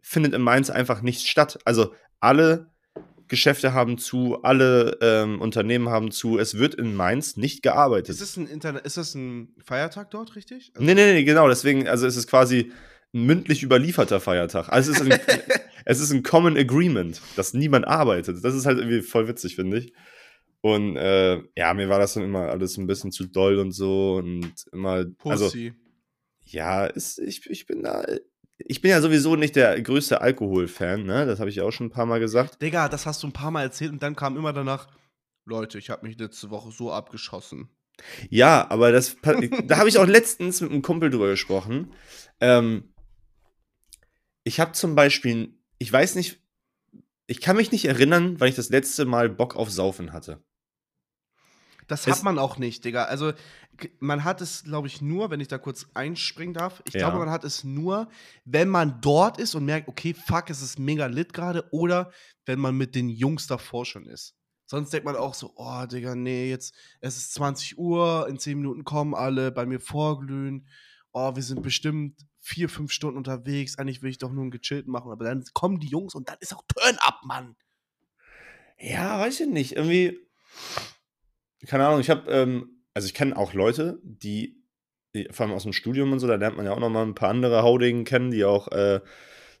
findet 0.00 0.34
in 0.34 0.42
Mainz 0.42 0.70
einfach 0.70 1.02
nichts 1.02 1.26
statt. 1.26 1.58
Also 1.64 1.94
alle 2.20 2.71
Geschäfte 3.32 3.72
haben 3.72 3.96
zu, 3.98 4.42
alle 4.42 4.98
ähm, 5.00 5.40
Unternehmen 5.40 5.88
haben 5.88 6.10
zu. 6.12 6.38
Es 6.38 6.58
wird 6.58 6.74
in 6.76 6.94
Mainz 6.94 7.36
nicht 7.36 7.62
gearbeitet. 7.62 8.10
Ist 8.10 8.20
es 8.20 8.36
ein, 8.36 8.46
Internet, 8.46 8.84
ist 8.86 8.98
das 8.98 9.14
ein 9.14 9.54
Feiertag 9.64 10.10
dort, 10.10 10.36
richtig? 10.36 10.70
Also- 10.74 10.84
Nee, 10.84 10.94
nee, 10.94 11.14
nee, 11.14 11.24
genau. 11.24 11.48
Deswegen, 11.48 11.88
also 11.88 12.06
es 12.06 12.16
ist 12.16 12.28
quasi 12.28 12.70
ein 13.14 13.24
mündlich 13.26 13.62
überlieferter 13.62 14.20
Feiertag. 14.20 14.68
Also 14.68 14.92
es 14.92 15.00
ist 15.00 15.10
ein, 15.10 15.18
es 15.86 15.98
ist 16.00 16.12
ein 16.12 16.22
Common 16.22 16.56
Agreement, 16.56 17.20
dass 17.36 17.54
niemand 17.54 17.86
arbeitet. 17.88 18.44
Das 18.44 18.54
ist 18.54 18.66
halt 18.66 18.78
irgendwie 18.78 19.00
voll 19.02 19.26
witzig, 19.28 19.56
finde 19.56 19.78
ich. 19.78 19.92
Und 20.60 20.96
äh, 20.96 21.40
ja, 21.56 21.74
mir 21.74 21.88
war 21.88 21.98
das 21.98 22.14
dann 22.14 22.22
immer 22.22 22.50
alles 22.50 22.76
ein 22.76 22.86
bisschen 22.86 23.10
zu 23.10 23.26
doll 23.26 23.58
und 23.58 23.72
so 23.72 24.16
und 24.16 24.52
immer, 24.72 25.06
also 25.24 25.46
Pussy. 25.46 25.72
ja, 26.44 26.84
ist, 26.86 27.18
ich, 27.18 27.48
ich 27.50 27.66
bin 27.66 27.82
da, 27.82 28.04
ich 28.66 28.80
bin 28.80 28.90
ja 28.90 29.00
sowieso 29.00 29.36
nicht 29.36 29.56
der 29.56 29.80
größte 29.80 30.20
Alkoholfan, 30.20 31.04
ne? 31.04 31.26
Das 31.26 31.40
habe 31.40 31.50
ich 31.50 31.60
auch 31.60 31.70
schon 31.70 31.86
ein 31.86 31.90
paar 31.90 32.06
Mal 32.06 32.20
gesagt. 32.20 32.60
Digga, 32.62 32.88
das 32.88 33.06
hast 33.06 33.22
du 33.22 33.28
ein 33.28 33.32
paar 33.32 33.50
Mal 33.50 33.62
erzählt 33.62 33.92
und 33.92 34.02
dann 34.02 34.16
kam 34.16 34.36
immer 34.36 34.52
danach, 34.52 34.88
Leute, 35.44 35.78
ich 35.78 35.90
habe 35.90 36.06
mich 36.06 36.18
letzte 36.18 36.50
Woche 36.50 36.70
so 36.70 36.92
abgeschossen. 36.92 37.68
Ja, 38.30 38.70
aber 38.70 38.92
das, 38.92 39.16
da 39.66 39.76
habe 39.78 39.88
ich 39.88 39.98
auch 39.98 40.06
letztens 40.06 40.60
mit 40.60 40.70
einem 40.70 40.82
Kumpel 40.82 41.10
drüber 41.10 41.28
gesprochen. 41.28 41.92
Ähm, 42.40 42.94
ich 44.44 44.60
habe 44.60 44.72
zum 44.72 44.94
Beispiel, 44.94 45.54
ich 45.78 45.92
weiß 45.92 46.14
nicht, 46.14 46.40
ich 47.26 47.40
kann 47.40 47.56
mich 47.56 47.72
nicht 47.72 47.84
erinnern, 47.84 48.40
weil 48.40 48.48
ich 48.48 48.56
das 48.56 48.70
letzte 48.70 49.04
Mal 49.04 49.28
Bock 49.28 49.56
auf 49.56 49.70
Saufen 49.70 50.12
hatte. 50.12 50.42
Das 51.88 52.06
Es- 52.06 52.16
hat 52.18 52.22
man 52.22 52.38
auch 52.38 52.58
nicht, 52.58 52.84
Digga. 52.84 53.04
Also, 53.04 53.32
man 53.98 54.22
hat 54.24 54.40
es, 54.40 54.64
glaube 54.64 54.86
ich, 54.86 55.00
nur, 55.00 55.30
wenn 55.30 55.40
ich 55.40 55.48
da 55.48 55.58
kurz 55.58 55.86
einspringen 55.94 56.54
darf, 56.54 56.82
ich 56.86 56.94
Ja. 56.94 57.00
glaube, 57.00 57.18
man 57.18 57.30
hat 57.30 57.44
es 57.44 57.64
nur, 57.64 58.08
wenn 58.44 58.68
man 58.68 59.00
dort 59.00 59.38
ist 59.38 59.54
und 59.54 59.64
merkt, 59.64 59.88
okay, 59.88 60.14
fuck, 60.14 60.50
es 60.50 60.62
ist 60.62 60.78
mega 60.78 61.06
lit 61.06 61.32
gerade, 61.32 61.66
oder 61.72 62.12
wenn 62.46 62.58
man 62.60 62.76
mit 62.76 62.94
den 62.94 63.08
Jungs 63.08 63.46
davor 63.46 63.84
schon 63.86 64.06
ist. 64.06 64.34
Sonst 64.66 64.92
denkt 64.92 65.04
man 65.04 65.16
auch 65.16 65.34
so, 65.34 65.52
oh, 65.56 65.84
Digga, 65.86 66.14
nee, 66.14 66.48
jetzt, 66.48 66.74
es 67.00 67.16
ist 67.16 67.34
20 67.34 67.76
Uhr, 67.78 68.26
in 68.28 68.38
10 68.38 68.58
Minuten 68.58 68.84
kommen 68.84 69.14
alle, 69.14 69.50
bei 69.52 69.66
mir 69.66 69.80
vorglühen, 69.80 70.66
oh, 71.12 71.34
wir 71.34 71.42
sind 71.42 71.62
bestimmt 71.62 72.20
vier, 72.40 72.68
fünf 72.68 72.90
Stunden 72.92 73.18
unterwegs, 73.18 73.76
eigentlich 73.78 74.02
will 74.02 74.10
ich 74.10 74.18
doch 74.18 74.30
nur 74.32 74.42
einen 74.42 74.50
gechillten 74.50 74.90
machen, 74.92 75.10
aber 75.12 75.24
dann 75.24 75.44
kommen 75.52 75.78
die 75.78 75.88
Jungs 75.88 76.14
und 76.14 76.28
dann 76.28 76.36
ist 76.40 76.54
auch 76.54 76.62
Turn-up, 76.74 77.20
Mann. 77.24 77.54
Ja, 78.78 79.18
weiß 79.20 79.40
ich 79.40 79.48
nicht. 79.48 79.72
Irgendwie, 79.76 80.18
keine 81.66 81.86
Ahnung, 81.86 82.00
ich 82.00 82.10
habe, 82.10 82.30
ähm, 82.30 82.82
also 82.94 83.06
ich 83.06 83.14
kenne 83.14 83.36
auch 83.36 83.54
Leute, 83.54 83.98
die, 84.02 84.62
die, 85.14 85.28
vor 85.30 85.46
allem 85.46 85.54
aus 85.54 85.64
dem 85.64 85.72
Studium 85.72 86.12
und 86.12 86.18
so, 86.18 86.26
da 86.26 86.34
lernt 86.34 86.56
man 86.56 86.66
ja 86.66 86.72
auch 86.72 86.80
noch 86.80 86.90
mal 86.90 87.04
ein 87.04 87.14
paar 87.14 87.30
andere 87.30 87.62
Haudegen 87.62 88.04
kennen, 88.04 88.30
die 88.30 88.44
auch 88.44 88.68
äh, 88.68 89.00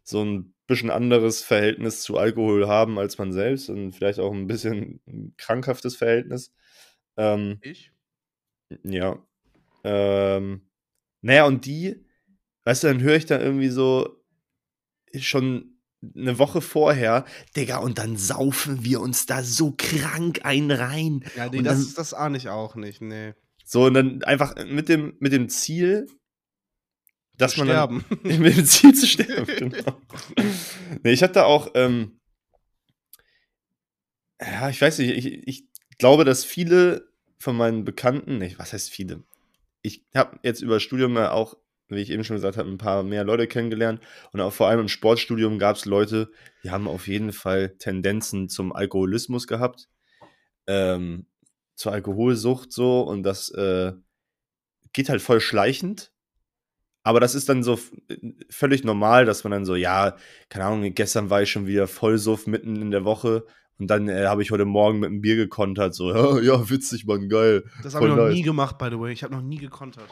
so 0.02 0.24
ein 0.24 0.54
bisschen 0.66 0.90
anderes 0.90 1.42
Verhältnis 1.42 2.02
zu 2.02 2.18
Alkohol 2.18 2.68
haben 2.68 2.98
als 2.98 3.18
man 3.18 3.32
selbst 3.32 3.68
und 3.68 3.92
vielleicht 3.92 4.18
auch 4.18 4.32
ein 4.32 4.46
bisschen 4.46 5.00
ein 5.06 5.34
krankhaftes 5.36 5.96
Verhältnis. 5.96 6.54
Ähm, 7.16 7.58
Ich? 7.62 7.92
ja. 8.84 9.22
Ähm, 9.84 10.62
naja, 11.20 11.46
und 11.46 11.66
die 11.66 12.04
weißt 12.64 12.84
du, 12.84 12.88
dann 12.88 13.02
höre 13.02 13.16
ich 13.16 13.26
da 13.26 13.40
irgendwie 13.40 13.68
so 13.68 14.22
schon 15.18 15.71
eine 16.16 16.38
Woche 16.38 16.60
vorher, 16.60 17.24
Digga, 17.56 17.78
und 17.78 17.98
dann 17.98 18.16
saufen 18.16 18.84
wir 18.84 19.00
uns 19.00 19.26
da 19.26 19.42
so 19.42 19.72
krank 19.76 20.40
ein 20.44 20.70
rein. 20.70 21.24
Ja, 21.36 21.48
nee, 21.48 21.58
Und 21.58 21.64
das, 21.64 21.78
dann- 21.86 21.94
das 21.96 22.14
ahne 22.14 22.38
ich 22.38 22.48
auch 22.48 22.74
nicht, 22.74 23.00
nee. 23.00 23.34
So, 23.64 23.84
und 23.86 23.94
dann 23.94 24.22
einfach 24.24 24.54
mit 24.66 24.88
dem, 24.88 25.14
mit 25.20 25.32
dem 25.32 25.48
Ziel, 25.48 26.06
dass 27.38 27.56
man 27.56 27.68
dann, 27.68 27.76
Sterben. 27.76 28.04
mit 28.42 28.56
dem 28.56 28.66
Ziel 28.66 28.94
zu 28.94 29.06
sterben, 29.06 29.46
genau. 29.58 30.00
nee, 31.02 31.12
ich 31.12 31.22
hatte 31.22 31.46
auch, 31.46 31.68
ähm, 31.74 32.18
ja, 34.40 34.68
ich 34.68 34.80
weiß 34.80 34.98
nicht, 34.98 35.10
ich, 35.24 35.46
ich 35.46 35.64
glaube, 35.98 36.24
dass 36.24 36.44
viele 36.44 37.08
von 37.38 37.56
meinen 37.56 37.84
Bekannten, 37.84 38.38
nee, 38.38 38.54
was 38.58 38.72
heißt 38.72 38.90
viele? 38.90 39.22
Ich 39.82 40.04
habe 40.14 40.38
jetzt 40.42 40.62
über 40.62 40.74
das 40.74 40.82
Studium 40.82 41.14
ja 41.16 41.32
auch, 41.32 41.56
wie 41.94 42.00
ich 42.00 42.10
eben 42.10 42.24
schon 42.24 42.36
gesagt 42.36 42.56
habe, 42.56 42.68
ein 42.68 42.78
paar 42.78 43.02
mehr 43.02 43.24
Leute 43.24 43.46
kennengelernt 43.46 44.00
und 44.32 44.40
auch 44.40 44.52
vor 44.52 44.68
allem 44.68 44.80
im 44.80 44.88
Sportstudium 44.88 45.58
gab 45.58 45.76
es 45.76 45.84
Leute, 45.84 46.30
die 46.64 46.70
haben 46.70 46.88
auf 46.88 47.08
jeden 47.08 47.32
Fall 47.32 47.76
Tendenzen 47.78 48.48
zum 48.48 48.72
Alkoholismus 48.72 49.46
gehabt, 49.46 49.88
ähm, 50.66 51.26
zur 51.74 51.92
Alkoholsucht 51.92 52.72
so 52.72 53.00
und 53.02 53.22
das 53.22 53.50
äh, 53.50 53.92
geht 54.92 55.08
halt 55.08 55.22
voll 55.22 55.40
schleichend. 55.40 56.12
Aber 57.04 57.18
das 57.18 57.34
ist 57.34 57.48
dann 57.48 57.64
so 57.64 57.80
völlig 58.48 58.84
normal, 58.84 59.24
dass 59.24 59.42
man 59.42 59.50
dann 59.50 59.64
so, 59.64 59.74
ja, 59.74 60.16
keine 60.48 60.66
Ahnung, 60.66 60.94
gestern 60.94 61.30
war 61.30 61.42
ich 61.42 61.50
schon 61.50 61.66
wieder 61.66 61.88
Vollsuff 61.88 62.46
mitten 62.46 62.80
in 62.80 62.92
der 62.92 63.04
Woche 63.04 63.44
und 63.78 63.88
dann 63.88 64.08
äh, 64.08 64.26
habe 64.26 64.42
ich 64.42 64.52
heute 64.52 64.64
Morgen 64.64 65.00
mit 65.00 65.08
einem 65.08 65.20
Bier 65.20 65.34
gekontert, 65.34 65.94
so, 65.94 66.14
ja, 66.14 66.38
ja 66.54 66.70
witzig, 66.70 67.04
Mann, 67.06 67.28
geil. 67.28 67.64
Das 67.82 67.96
habe 67.96 68.06
ich 68.06 68.14
noch 68.14 68.24
nice. 68.24 68.34
nie 68.34 68.42
gemacht, 68.42 68.78
by 68.78 68.88
the 68.90 68.98
way. 69.00 69.12
Ich 69.12 69.24
habe 69.24 69.34
noch 69.34 69.42
nie 69.42 69.58
gekontert. 69.58 70.08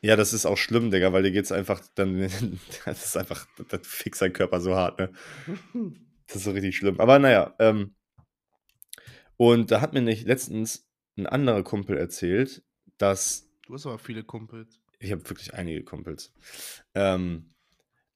Ja, 0.00 0.14
das 0.16 0.32
ist 0.32 0.46
auch 0.46 0.56
schlimm, 0.56 0.90
Digga, 0.90 1.12
weil 1.12 1.24
dir 1.24 1.32
geht's 1.32 1.52
einfach 1.52 1.82
dann, 1.94 2.20
das 2.84 3.04
ist 3.04 3.16
einfach, 3.16 3.46
das 3.68 3.86
fixt 3.86 4.22
dein 4.22 4.32
Körper 4.32 4.60
so 4.60 4.74
hart, 4.74 4.98
ne? 4.98 5.12
Das 6.26 6.36
ist 6.36 6.44
so 6.44 6.50
richtig 6.50 6.76
schlimm. 6.76 7.00
Aber 7.00 7.18
naja, 7.18 7.54
ähm, 7.58 7.94
und 9.38 9.70
da 9.70 9.80
hat 9.80 9.94
mir 9.94 10.02
nicht 10.02 10.26
letztens 10.26 10.86
ein 11.16 11.26
anderer 11.26 11.62
Kumpel 11.62 11.96
erzählt, 11.96 12.62
dass 12.98 13.48
Du 13.66 13.72
hast 13.72 13.86
aber 13.86 13.98
viele 13.98 14.24
Kumpels. 14.24 14.78
ich 14.98 15.10
habe 15.10 15.26
wirklich 15.30 15.54
einige 15.54 15.82
Kumpels. 15.84 16.34
Ähm, 16.94 17.54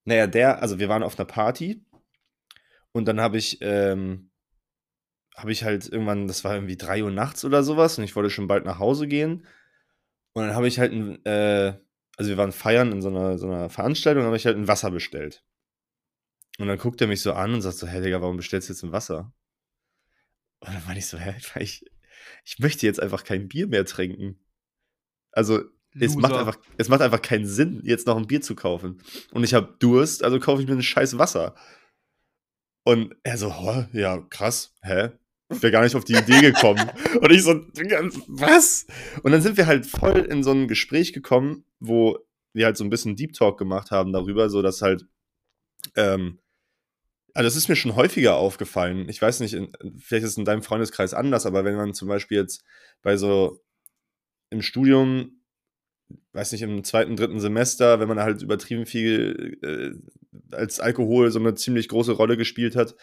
naja, 0.04 0.26
der, 0.26 0.60
also 0.60 0.78
wir 0.78 0.90
waren 0.90 1.02
auf 1.02 1.18
einer 1.18 1.26
Party 1.26 1.86
und 2.92 3.06
dann 3.06 3.18
habe 3.20 3.38
ich, 3.38 3.58
ähm, 3.62 4.30
habe 5.34 5.52
ich 5.52 5.64
halt 5.64 5.88
irgendwann, 5.88 6.26
das 6.26 6.44
war 6.44 6.54
irgendwie 6.54 6.76
3 6.76 7.04
Uhr 7.04 7.10
nachts 7.10 7.44
oder 7.46 7.62
sowas 7.62 7.96
und 7.96 8.04
ich 8.04 8.14
wollte 8.14 8.28
schon 8.28 8.46
bald 8.46 8.66
nach 8.66 8.78
Hause 8.78 9.06
gehen. 9.08 9.46
Und 10.34 10.46
dann 10.46 10.54
habe 10.54 10.68
ich 10.68 10.78
halt 10.78 10.92
ein, 10.92 11.24
äh, 11.24 11.78
also 12.16 12.30
wir 12.30 12.36
waren 12.36 12.52
feiern 12.52 12.92
in 12.92 13.02
so 13.02 13.08
einer, 13.08 13.38
so 13.38 13.46
einer 13.46 13.68
Veranstaltung, 13.68 14.24
habe 14.24 14.36
ich 14.36 14.46
halt 14.46 14.56
ein 14.56 14.68
Wasser 14.68 14.90
bestellt. 14.90 15.44
Und 16.58 16.68
dann 16.68 16.78
guckt 16.78 17.00
er 17.00 17.06
mich 17.06 17.22
so 17.22 17.32
an 17.32 17.54
und 17.54 17.62
sagt 17.62 17.76
so, 17.76 17.86
hey 17.86 18.02
Digga, 18.02 18.20
warum 18.20 18.36
bestellst 18.36 18.68
du 18.68 18.72
jetzt 18.72 18.82
ein 18.82 18.92
Wasser? 18.92 19.32
Und 20.60 20.74
dann 20.74 20.84
meine 20.86 20.98
ich 20.98 21.06
so, 21.06 21.18
hä, 21.18 21.34
weil 21.54 21.62
ich, 21.62 21.84
ich 22.44 22.58
möchte 22.58 22.86
jetzt 22.86 23.00
einfach 23.00 23.24
kein 23.24 23.48
Bier 23.48 23.66
mehr 23.66 23.84
trinken. 23.84 24.38
Also, 25.32 25.62
es 25.98 26.14
macht, 26.16 26.32
einfach, 26.40 26.58
es 26.78 26.88
macht 26.88 27.02
einfach 27.02 27.20
keinen 27.20 27.46
Sinn, 27.46 27.82
jetzt 27.84 28.06
noch 28.06 28.16
ein 28.16 28.26
Bier 28.26 28.40
zu 28.40 28.54
kaufen. 28.54 29.02
Und 29.32 29.44
ich 29.44 29.52
habe 29.54 29.76
Durst, 29.78 30.22
also 30.24 30.38
kaufe 30.40 30.62
ich 30.62 30.68
mir 30.68 30.74
ein 30.74 30.82
scheiß 30.82 31.18
Wasser. 31.18 31.54
Und 32.84 33.14
er 33.22 33.36
so, 33.36 33.52
"Hä? 33.54 33.88
ja, 33.92 34.18
krass, 34.30 34.74
hä? 34.82 35.10
Ich 35.52 35.62
wäre 35.62 35.72
gar 35.72 35.82
nicht 35.82 35.94
auf 35.94 36.04
die 36.04 36.14
Idee 36.14 36.40
gekommen. 36.40 36.90
Und 37.20 37.30
ich 37.30 37.42
so, 37.42 37.54
"Digga, 37.54 38.02
was? 38.26 38.86
Und 39.22 39.32
dann 39.32 39.42
sind 39.42 39.56
wir 39.56 39.66
halt 39.66 39.86
voll 39.86 40.20
in 40.20 40.42
so 40.42 40.52
ein 40.52 40.68
Gespräch 40.68 41.12
gekommen, 41.12 41.64
wo 41.80 42.18
wir 42.52 42.66
halt 42.66 42.76
so 42.76 42.84
ein 42.84 42.90
bisschen 42.90 43.16
Deep 43.16 43.32
Talk 43.32 43.58
gemacht 43.58 43.90
haben 43.90 44.12
darüber, 44.12 44.50
so 44.50 44.62
dass 44.62 44.82
halt, 44.82 45.06
ähm, 45.96 46.38
also 47.34 47.46
das 47.46 47.56
ist 47.56 47.68
mir 47.68 47.76
schon 47.76 47.96
häufiger 47.96 48.36
aufgefallen. 48.36 49.08
Ich 49.08 49.22
weiß 49.22 49.40
nicht, 49.40 49.54
in, 49.54 49.72
vielleicht 49.98 50.24
ist 50.24 50.32
es 50.32 50.36
in 50.36 50.44
deinem 50.44 50.62
Freundeskreis 50.62 51.14
anders, 51.14 51.46
aber 51.46 51.64
wenn 51.64 51.76
man 51.76 51.94
zum 51.94 52.08
Beispiel 52.08 52.38
jetzt 52.38 52.62
bei 53.00 53.16
so 53.16 53.62
im 54.50 54.60
Studium, 54.60 55.40
weiß 56.32 56.52
nicht, 56.52 56.62
im 56.62 56.84
zweiten, 56.84 57.16
dritten 57.16 57.40
Semester, 57.40 58.00
wenn 58.00 58.08
man 58.08 58.20
halt 58.20 58.42
übertrieben 58.42 58.84
viel 58.84 59.58
äh, 59.62 60.54
als 60.54 60.78
Alkohol 60.78 61.30
so 61.30 61.38
eine 61.38 61.54
ziemlich 61.54 61.88
große 61.88 62.12
Rolle 62.12 62.36
gespielt 62.36 62.76
hat, 62.76 62.94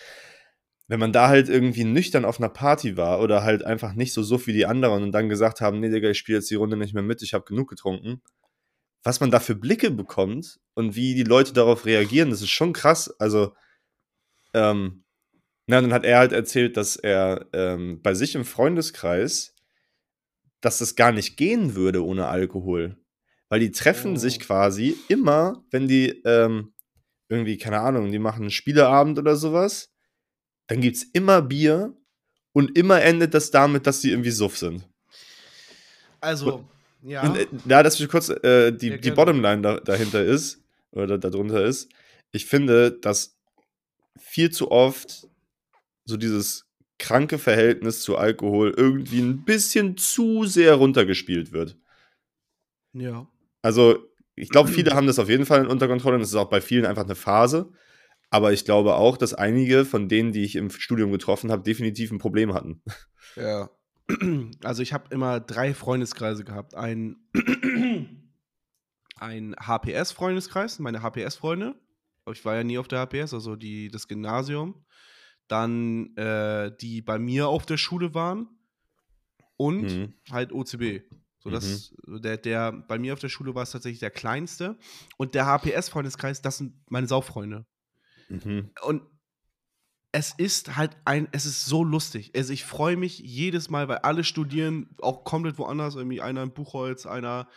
wenn 0.89 0.99
man 0.99 1.13
da 1.13 1.27
halt 1.29 1.49
irgendwie 1.49 1.83
nüchtern 1.83 2.25
auf 2.25 2.39
einer 2.39 2.49
Party 2.49 2.97
war 2.97 3.21
oder 3.21 3.43
halt 3.43 3.63
einfach 3.63 3.93
nicht 3.93 4.11
so 4.11 4.23
so 4.23 4.45
wie 4.47 4.53
die 4.53 4.65
anderen 4.65 5.03
und 5.03 5.11
dann 5.11 5.29
gesagt 5.29 5.61
haben, 5.61 5.79
nee, 5.79 5.89
Digga, 5.89 6.09
ich 6.09 6.17
spiele 6.17 6.39
jetzt 6.39 6.49
die 6.49 6.55
Runde 6.55 6.77
nicht 6.77 6.95
mehr 6.95 7.03
mit, 7.03 7.21
ich 7.21 7.35
habe 7.35 7.45
genug 7.45 7.69
getrunken. 7.69 8.21
Was 9.03 9.19
man 9.19 9.29
da 9.29 9.39
für 9.39 9.55
Blicke 9.55 9.91
bekommt 9.91 10.59
und 10.73 10.95
wie 10.95 11.13
die 11.13 11.23
Leute 11.23 11.53
darauf 11.53 11.85
reagieren, 11.85 12.31
das 12.31 12.41
ist 12.41 12.49
schon 12.49 12.73
krass. 12.73 13.07
Also, 13.19 13.53
ähm, 14.55 15.03
na, 15.67 15.79
dann 15.79 15.93
hat 15.93 16.05
er 16.05 16.17
halt 16.17 16.31
erzählt, 16.31 16.75
dass 16.75 16.95
er 16.95 17.47
ähm, 17.53 18.01
bei 18.01 18.15
sich 18.15 18.33
im 18.33 18.43
Freundeskreis, 18.43 19.53
dass 20.59 20.79
das 20.79 20.95
gar 20.95 21.11
nicht 21.11 21.37
gehen 21.37 21.75
würde 21.75 22.03
ohne 22.03 22.27
Alkohol. 22.27 22.97
Weil 23.47 23.59
die 23.59 23.71
treffen 23.71 24.13
Oh. 24.13 24.17
sich 24.17 24.39
quasi 24.39 24.95
immer, 25.07 25.63
wenn 25.69 25.87
die 25.87 26.09
ähm, 26.25 26.73
irgendwie, 27.29 27.57
keine 27.59 27.79
Ahnung, 27.79 28.11
die 28.11 28.19
machen 28.19 28.41
einen 28.41 28.51
Spieleabend 28.51 29.19
oder 29.19 29.35
sowas, 29.35 29.88
dann 30.69 30.81
gibt's 30.81 31.03
immer 31.13 31.41
Bier 31.41 31.93
und 32.53 32.77
immer 32.77 33.01
endet 33.01 33.33
das 33.33 33.51
damit, 33.51 33.87
dass 33.87 34.01
die 34.01 34.11
irgendwie 34.11 34.29
suff 34.29 34.57
sind. 34.57 34.87
Also, 36.21 36.63
ja. 37.01 37.23
Und 37.23 37.37
äh, 37.37 37.47
ja, 37.65 37.83
dass 37.83 37.99
ich 37.99 38.07
kurz 38.07 38.29
äh, 38.29 38.71
die, 38.71 38.89
Ja, 38.89 38.97
die. 38.97 39.11
Bottomline 39.11 39.61
da, 39.61 39.79
dahinter 39.79 40.23
ist, 40.23 40.61
oder 40.91 41.17
da, 41.17 41.29
darunter 41.29 41.65
ist, 41.65 41.89
ich 42.31 42.45
finde, 42.45 42.91
dass 42.91 43.35
viel 44.19 44.51
zu 44.51 44.69
oft 44.69 45.27
so 46.05 46.17
dieses 46.17 46.65
kranke 46.99 47.39
Verhältnis 47.39 48.01
zu 48.01 48.17
Alkohol 48.17 48.73
irgendwie 48.75 49.21
ein 49.21 49.43
bisschen 49.45 49.97
zu 49.97 50.45
sehr 50.45 50.75
runtergespielt 50.75 51.51
wird. 51.51 51.77
ja. 52.93 53.27
Also, 53.61 54.05
ich 54.35 54.49
glaube, 54.49 54.69
viele 54.69 54.91
haben 54.91 55.07
das 55.07 55.19
auf 55.19 55.27
jeden 55.27 55.45
Fall 55.45 55.67
unter 55.67 55.89
Kontrolle 55.89 56.15
und 56.15 56.21
es 56.21 56.29
ist 56.29 56.35
auch 56.35 56.49
bei 56.49 56.61
vielen 56.61 56.85
einfach 56.85 57.03
eine 57.03 57.15
Phase. 57.15 57.73
Aber 58.31 58.53
ich 58.53 58.63
glaube 58.65 58.95
auch, 58.95 59.17
dass 59.17 59.33
einige 59.33 59.85
von 59.85 60.07
denen, 60.07 60.31
die 60.31 60.43
ich 60.43 60.55
im 60.55 60.69
Studium 60.69 61.11
getroffen 61.11 61.51
habe, 61.51 61.63
definitiv 61.63 62.11
ein 62.11 62.19
Problem 62.19 62.53
hatten. 62.53 62.81
Ja. 63.35 63.69
Also 64.63 64.81
ich 64.81 64.91
habe 64.91 65.13
immer 65.13 65.39
drei 65.39 65.73
Freundeskreise 65.75 66.43
gehabt. 66.43 66.73
Ein, 66.73 67.17
ein 69.17 69.55
HPS-Freundeskreis, 69.55 70.79
meine 70.79 71.01
HPS-Freunde. 71.03 71.75
Ich 72.31 72.43
war 72.45 72.55
ja 72.55 72.63
nie 72.63 72.77
auf 72.77 72.87
der 72.87 73.05
HPS, 73.05 73.33
also 73.33 73.55
die, 73.55 73.89
das 73.89 74.07
Gymnasium. 74.07 74.83
Dann 75.47 76.15
äh, 76.15 76.71
die 76.79 77.01
bei 77.01 77.19
mir 77.19 77.47
auf 77.49 77.65
der 77.65 77.77
Schule 77.77 78.13
waren. 78.13 78.47
Und 79.57 79.81
Mhm. 79.83 80.13
halt 80.31 80.53
OCB. 80.53 81.01
So, 81.39 81.49
das, 81.49 81.93
der, 82.07 82.37
der 82.37 82.71
bei 82.71 82.97
mir 82.97 83.13
auf 83.13 83.19
der 83.19 83.29
Schule 83.29 83.55
war 83.55 83.63
es 83.63 83.71
tatsächlich 83.71 83.99
der 83.99 84.11
kleinste. 84.11 84.77
Und 85.17 85.35
der 85.35 85.45
HPS-Freundeskreis, 85.45 86.41
das 86.41 86.57
sind 86.57 86.73
meine 86.89 87.07
Saufreunde. 87.07 87.65
Mhm. 88.29 88.71
Und 88.83 89.03
es 90.11 90.33
ist 90.37 90.75
halt 90.75 90.97
ein, 91.05 91.27
es 91.31 91.45
ist 91.45 91.65
so 91.65 91.83
lustig. 91.83 92.31
Also 92.35 92.51
ich 92.51 92.63
freue 92.65 92.97
mich 92.97 93.19
jedes 93.19 93.69
Mal, 93.69 93.87
weil 93.87 93.99
alle 93.99 94.23
studieren 94.23 94.95
auch 95.01 95.23
komplett 95.23 95.57
woanders. 95.59 95.95
Irgendwie 95.95 96.21
einer 96.21 96.41
in 96.43 96.53
Buchholz, 96.53 97.05
einer 97.05 97.47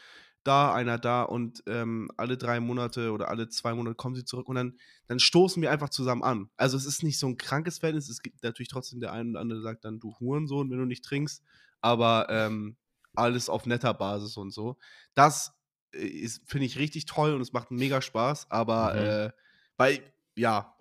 da, 0.44 0.74
einer 0.74 0.98
da 0.98 1.22
und 1.22 1.62
ähm, 1.66 2.10
alle 2.16 2.36
drei 2.36 2.60
Monate 2.60 3.12
oder 3.12 3.28
alle 3.28 3.48
zwei 3.48 3.72
Monate 3.74 3.94
kommen 3.94 4.16
sie 4.16 4.24
zurück 4.24 4.48
und 4.48 4.56
dann, 4.56 4.76
dann 5.06 5.20
stoßen 5.20 5.62
wir 5.62 5.70
einfach 5.70 5.88
zusammen 5.88 6.24
an. 6.24 6.50
Also 6.56 6.76
es 6.76 6.84
ist 6.84 7.02
nicht 7.04 7.18
so 7.18 7.28
ein 7.28 7.36
krankes 7.38 7.78
Verhältnis. 7.78 8.08
Es 8.10 8.22
gibt 8.22 8.42
natürlich 8.42 8.68
trotzdem 8.68 9.00
der 9.00 9.12
eine 9.12 9.30
oder 9.30 9.40
andere, 9.40 9.60
der 9.60 9.70
sagt 9.70 9.84
dann, 9.84 10.00
du 10.00 10.14
Hurensohn, 10.18 10.68
wenn 10.70 10.78
du 10.78 10.84
nicht 10.84 11.04
trinkst. 11.04 11.42
Aber 11.80 12.26
ähm, 12.28 12.76
alles 13.14 13.48
auf 13.48 13.66
netter 13.66 13.94
Basis 13.94 14.36
und 14.36 14.50
so. 14.50 14.78
Das 15.14 15.52
äh, 15.92 16.04
ist, 16.06 16.42
finde 16.46 16.66
ich, 16.66 16.78
richtig 16.78 17.06
toll 17.06 17.34
und 17.34 17.40
es 17.40 17.52
macht 17.52 17.70
mega 17.70 18.02
Spaß. 18.02 18.50
Aber 18.50 18.94
Mhm. 18.94 19.00
äh, 19.00 19.30
weil, 19.76 20.12
ja, 20.36 20.76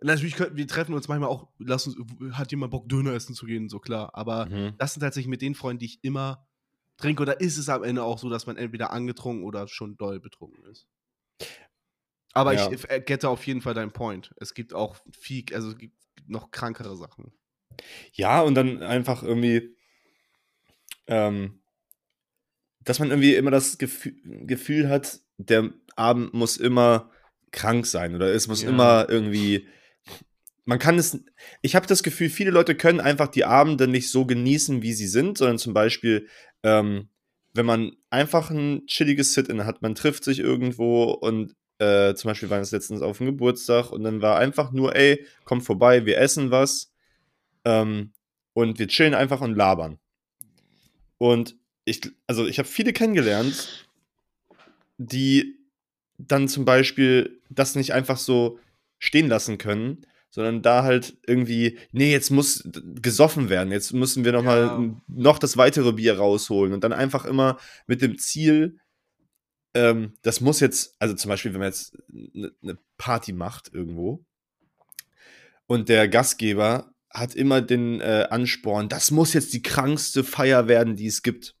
natürlich 0.00 0.34
könnten 0.34 0.56
wir 0.56 0.66
treffen 0.66 0.94
uns 0.94 1.08
manchmal 1.08 1.30
auch, 1.30 1.48
lass 1.58 1.86
uns, 1.86 1.96
hat 2.32 2.50
jemand 2.50 2.70
Bock, 2.70 2.88
Döner 2.88 3.12
essen 3.12 3.34
zu 3.34 3.46
gehen, 3.46 3.68
so 3.68 3.78
klar. 3.78 4.14
Aber 4.14 4.46
Mhm. 4.46 4.74
das 4.78 4.94
sind 4.94 5.00
tatsächlich 5.00 5.30
mit 5.30 5.42
den 5.42 5.54
Freunden, 5.54 5.80
die 5.80 5.86
ich 5.86 6.04
immer 6.04 6.46
trinke. 6.96 7.22
Oder 7.22 7.40
ist 7.40 7.58
es 7.58 7.68
am 7.68 7.84
Ende 7.84 8.02
auch 8.02 8.18
so, 8.18 8.28
dass 8.28 8.46
man 8.46 8.56
entweder 8.56 8.90
angetrunken 8.92 9.44
oder 9.44 9.68
schon 9.68 9.96
doll 9.96 10.20
betrunken 10.20 10.64
ist? 10.64 10.86
Aber 12.34 12.54
Ja. 12.54 12.70
ich 12.70 12.90
äh, 12.90 13.00
gette 13.00 13.28
auf 13.28 13.46
jeden 13.46 13.60
Fall 13.60 13.74
deinen 13.74 13.92
Point. 13.92 14.34
Es 14.38 14.54
gibt 14.54 14.74
auch 14.74 14.96
viel, 15.12 15.44
also 15.52 15.68
es 15.70 15.78
gibt 15.78 15.96
noch 16.26 16.50
krankere 16.50 16.96
Sachen. 16.96 17.32
Ja, 18.12 18.40
und 18.42 18.54
dann 18.54 18.82
einfach 18.82 19.22
irgendwie, 19.22 19.76
ähm, 21.06 21.62
dass 22.80 22.98
man 22.98 23.10
irgendwie 23.10 23.34
immer 23.34 23.50
das 23.50 23.78
Gefühl, 23.78 24.16
Gefühl 24.46 24.88
hat, 24.88 25.20
der 25.38 25.72
Abend 25.96 26.34
muss 26.34 26.56
immer 26.56 27.10
krank 27.52 27.86
sein 27.86 28.14
oder 28.14 28.32
es 28.32 28.48
muss 28.48 28.62
Ja. 28.62 28.70
immer 28.70 29.06
irgendwie. 29.08 29.66
Man 30.64 30.78
kann 30.78 30.98
es. 30.98 31.18
Ich 31.60 31.74
habe 31.74 31.86
das 31.86 32.02
Gefühl, 32.02 32.28
viele 32.30 32.50
Leute 32.50 32.74
können 32.76 33.00
einfach 33.00 33.28
die 33.28 33.44
Abende 33.44 33.88
nicht 33.88 34.10
so 34.10 34.24
genießen, 34.26 34.82
wie 34.82 34.92
sie 34.92 35.08
sind, 35.08 35.38
sondern 35.38 35.58
zum 35.58 35.74
Beispiel, 35.74 36.28
ähm, 36.62 37.08
wenn 37.52 37.66
man 37.66 37.92
einfach 38.10 38.50
ein 38.50 38.86
chilliges 38.86 39.34
Sit-In 39.34 39.64
hat, 39.66 39.82
man 39.82 39.94
trifft 39.94 40.24
sich 40.24 40.38
irgendwo 40.38 41.10
und 41.10 41.54
äh, 41.78 42.14
zum 42.14 42.28
Beispiel 42.28 42.48
waren 42.48 42.60
es 42.62 42.70
letztens 42.70 43.02
auf 43.02 43.18
dem 43.18 43.26
Geburtstag 43.26 43.90
und 43.90 44.04
dann 44.04 44.22
war 44.22 44.38
einfach 44.38 44.70
nur, 44.72 44.94
ey, 44.94 45.26
kommt 45.44 45.64
vorbei, 45.64 46.06
wir 46.06 46.18
essen 46.18 46.50
was 46.52 46.92
ähm, 47.64 48.12
und 48.52 48.78
wir 48.78 48.86
chillen 48.86 49.14
einfach 49.14 49.40
und 49.40 49.56
labern. 49.56 49.98
Und 51.18 51.56
ich, 51.84 52.00
also 52.28 52.46
ich 52.46 52.58
habe 52.58 52.68
viele 52.68 52.92
kennengelernt, 52.92 53.88
die 54.98 55.58
dann 56.28 56.48
zum 56.48 56.64
Beispiel 56.64 57.40
das 57.50 57.74
nicht 57.74 57.92
einfach 57.92 58.18
so 58.18 58.58
stehen 58.98 59.28
lassen 59.28 59.58
können, 59.58 60.06
sondern 60.30 60.62
da 60.62 60.82
halt 60.82 61.18
irgendwie, 61.26 61.78
nee, 61.92 62.10
jetzt 62.10 62.30
muss 62.30 62.66
gesoffen 62.94 63.48
werden, 63.50 63.70
jetzt 63.70 63.92
müssen 63.92 64.24
wir 64.24 64.32
noch 64.32 64.44
Ja. 64.44 64.78
mal 64.78 64.96
noch 65.08 65.38
das 65.38 65.56
weitere 65.56 65.92
Bier 65.92 66.16
rausholen 66.18 66.72
und 66.72 66.82
dann 66.84 66.92
einfach 66.92 67.24
immer 67.24 67.58
mit 67.86 68.00
dem 68.00 68.18
Ziel, 68.18 68.78
ähm, 69.74 70.14
das 70.22 70.40
muss 70.40 70.60
jetzt, 70.60 70.96
also 70.98 71.14
zum 71.14 71.28
Beispiel, 71.28 71.52
wenn 71.52 71.60
man 71.60 71.68
jetzt 71.68 71.96
eine 72.12 72.52
ne 72.60 72.78
Party 72.96 73.32
macht 73.32 73.72
irgendwo 73.74 74.24
und 75.66 75.88
der 75.88 76.08
Gastgeber 76.08 76.92
hat 77.10 77.34
immer 77.34 77.60
den 77.60 78.00
äh, 78.00 78.26
Ansporn, 78.30 78.88
das 78.88 79.10
muss 79.10 79.34
jetzt 79.34 79.52
die 79.52 79.62
krankste 79.62 80.24
Feier 80.24 80.66
werden, 80.68 80.96
die 80.96 81.06
es 81.06 81.22
gibt. 81.22 81.56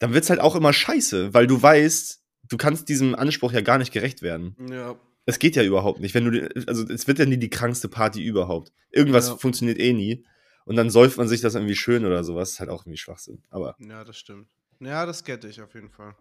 Dann 0.00 0.14
wird's 0.14 0.30
halt 0.30 0.40
auch 0.40 0.56
immer 0.56 0.72
scheiße, 0.72 1.32
weil 1.32 1.46
du 1.46 1.62
weißt, 1.62 2.21
du 2.48 2.56
kannst 2.56 2.88
diesem 2.88 3.14
Anspruch 3.14 3.52
ja 3.52 3.60
gar 3.60 3.78
nicht 3.78 3.92
gerecht 3.92 4.22
werden. 4.22 4.56
Ja. 4.70 4.96
Es 5.24 5.38
geht 5.38 5.54
ja 5.56 5.62
überhaupt 5.62 6.00
nicht. 6.00 6.14
Wenn 6.14 6.24
du, 6.30 6.50
also 6.66 6.84
es 6.88 7.06
wird 7.06 7.18
ja 7.18 7.26
nie 7.26 7.36
die 7.36 7.50
krankste 7.50 7.88
Party 7.88 8.22
überhaupt. 8.24 8.72
Irgendwas 8.90 9.28
Ja. 9.28 9.36
funktioniert 9.36 9.78
eh 9.78 9.92
nie. 9.92 10.24
Und 10.64 10.76
dann 10.76 10.90
säuft 10.90 11.16
man 11.18 11.28
sich 11.28 11.40
das 11.40 11.54
irgendwie 11.54 11.74
schön 11.76 12.04
oder 12.04 12.24
sowas. 12.24 12.52
Ist 12.52 12.60
halt 12.60 12.70
auch 12.70 12.82
irgendwie 12.82 12.96
Schwachsinn. 12.98 13.42
Aber 13.50 13.76
Ja, 13.78 14.04
das 14.04 14.16
stimmt. 14.16 14.48
Ja, 14.80 15.06
das 15.06 15.22
get 15.24 15.44
ich 15.44 15.60
auf 15.62 15.74
jeden 15.74 15.90
Fall. 15.90 16.14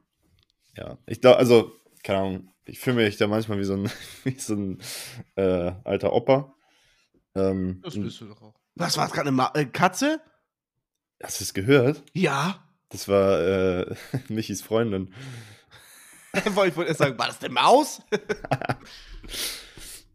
ja, 0.77 0.97
ich 1.07 1.19
glaube, 1.21 1.38
also, 1.38 1.71
keine 2.03 2.19
Ahnung, 2.19 2.53
ich 2.65 2.79
fühle 2.79 2.97
mich 2.97 3.17
da 3.17 3.27
manchmal 3.27 3.57
wie 3.60 3.63
so 3.63 3.73
ein, 3.73 3.89
wie 4.23 4.38
so 4.39 4.53
ein 4.55 4.79
äh, 5.36 5.71
alter 5.84 6.13
Opa. 6.13 6.53
Ähm, 7.36 7.81
Das 7.84 7.95
bist 7.99 8.21
du 8.21 8.25
doch 8.27 8.41
auch. 8.41 8.55
Was 8.75 8.97
war 8.97 9.05
das 9.05 9.13
gerade? 9.13 9.27
Eine 9.29 9.36
Ma 9.38 9.51
äh, 9.55 9.65
Katze? 9.65 10.21
hast 11.23 11.39
du 11.39 11.43
es 11.43 11.53
gehört? 11.53 12.03
Ja. 12.13 12.67
Das 12.89 13.07
war 13.07 13.39
äh, 13.41 13.95
Michis 14.29 14.62
Freundin. 14.62 15.13
ich 16.45 16.55
wollte 16.55 16.83
erst 16.85 16.99
sagen, 16.99 17.17
war 17.17 17.27
das 17.27 17.41
eine 17.43 17.53
Maus? 17.53 18.01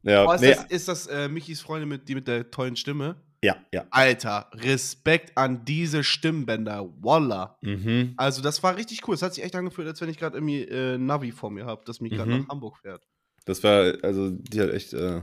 Ja, 0.03 0.25
Oh, 0.25 0.33
ist 0.33 0.41
nee, 0.41 0.55
das, 0.55 0.65
ist 0.67 0.87
das 0.89 1.07
äh, 1.09 1.29
Michis 1.29 1.61
Freundin, 1.61 1.89
mit, 1.89 2.09
die 2.09 2.15
mit 2.15 2.29
der 2.29 2.49
tollen 2.51 2.77
Stimme? 2.77 3.17
ja, 3.43 3.57
ja. 3.73 3.85
Alter, 3.91 4.49
Respekt 4.55 5.37
an 5.37 5.65
diese 5.65 6.05
Stimmbänder. 6.05 6.89
Walla. 7.01 7.59
Mhm. 7.61 8.15
Also, 8.17 8.41
das 8.41 8.63
war 8.63 8.77
richtig 8.77 9.07
cool. 9.09 9.15
Es 9.17 9.23
hat 9.23 9.35
sich 9.35 9.43
echt 9.43 9.57
angefühlt, 9.57 9.89
als 9.89 10.01
wenn 10.01 10.09
ich 10.09 10.17
gerade 10.19 10.37
irgendwie 10.37 10.63
äh, 10.63 10.97
Navi 10.97 11.33
vor 11.33 11.51
mir 11.51 11.67
habe, 11.67 11.83
das 11.87 12.01
mich 12.01 12.13
gerade 12.13 12.31
Mhm. 12.31 12.43
nach 12.43 12.49
Hamburg 12.51 12.79
fährt. 12.79 13.03
Das 13.47 13.63
war, 13.65 13.95
also, 14.03 14.31
die 14.31 14.61
hat 14.61 14.71
echt 14.71 14.93
äh, 14.95 15.23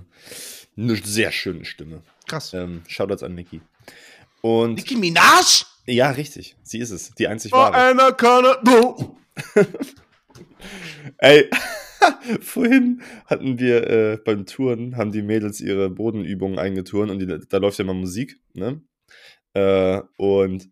eine 0.77 0.95
sehr 0.97 1.32
schöne 1.32 1.63
Stimme. 1.63 2.01
Krass. 2.27 2.53
Ähm, 2.53 2.82
Shoutouts 2.88 3.23
an 3.23 3.36
Niki. 3.36 3.62
Und 4.41 4.75
Nicki 4.75 4.97
Minaj? 4.97 5.63
ja, 5.86 6.12
richtig. 6.12 6.58
Sie 6.63 6.79
ist 6.79 6.91
es. 6.91 7.13
Die 7.15 7.27
einzig 7.29 7.53
Oh, 7.53 7.58
wahre. 7.58 7.73
Anaconda. 7.75 8.62
Oh. 10.63 11.10
Ey, 11.19 11.49
vorhin 12.41 13.02
hatten 13.26 13.60
wir 13.60 13.89
äh, 13.89 14.17
beim 14.23 14.45
Touren, 14.45 14.97
haben 14.97 15.12
die 15.12 15.21
Mädels 15.21 15.62
ihre 15.62 15.89
Bodenübungen 15.89 16.60
eingeturnt 16.60 17.12
und 17.12 17.19
die, 17.19 17.39
da 17.47 17.58
läuft 17.58 17.80
ja 17.80 17.86
mal 17.86 17.93
Musik, 17.93 18.39
ne? 18.54 18.82
Äh, 19.54 20.02
und 20.17 20.69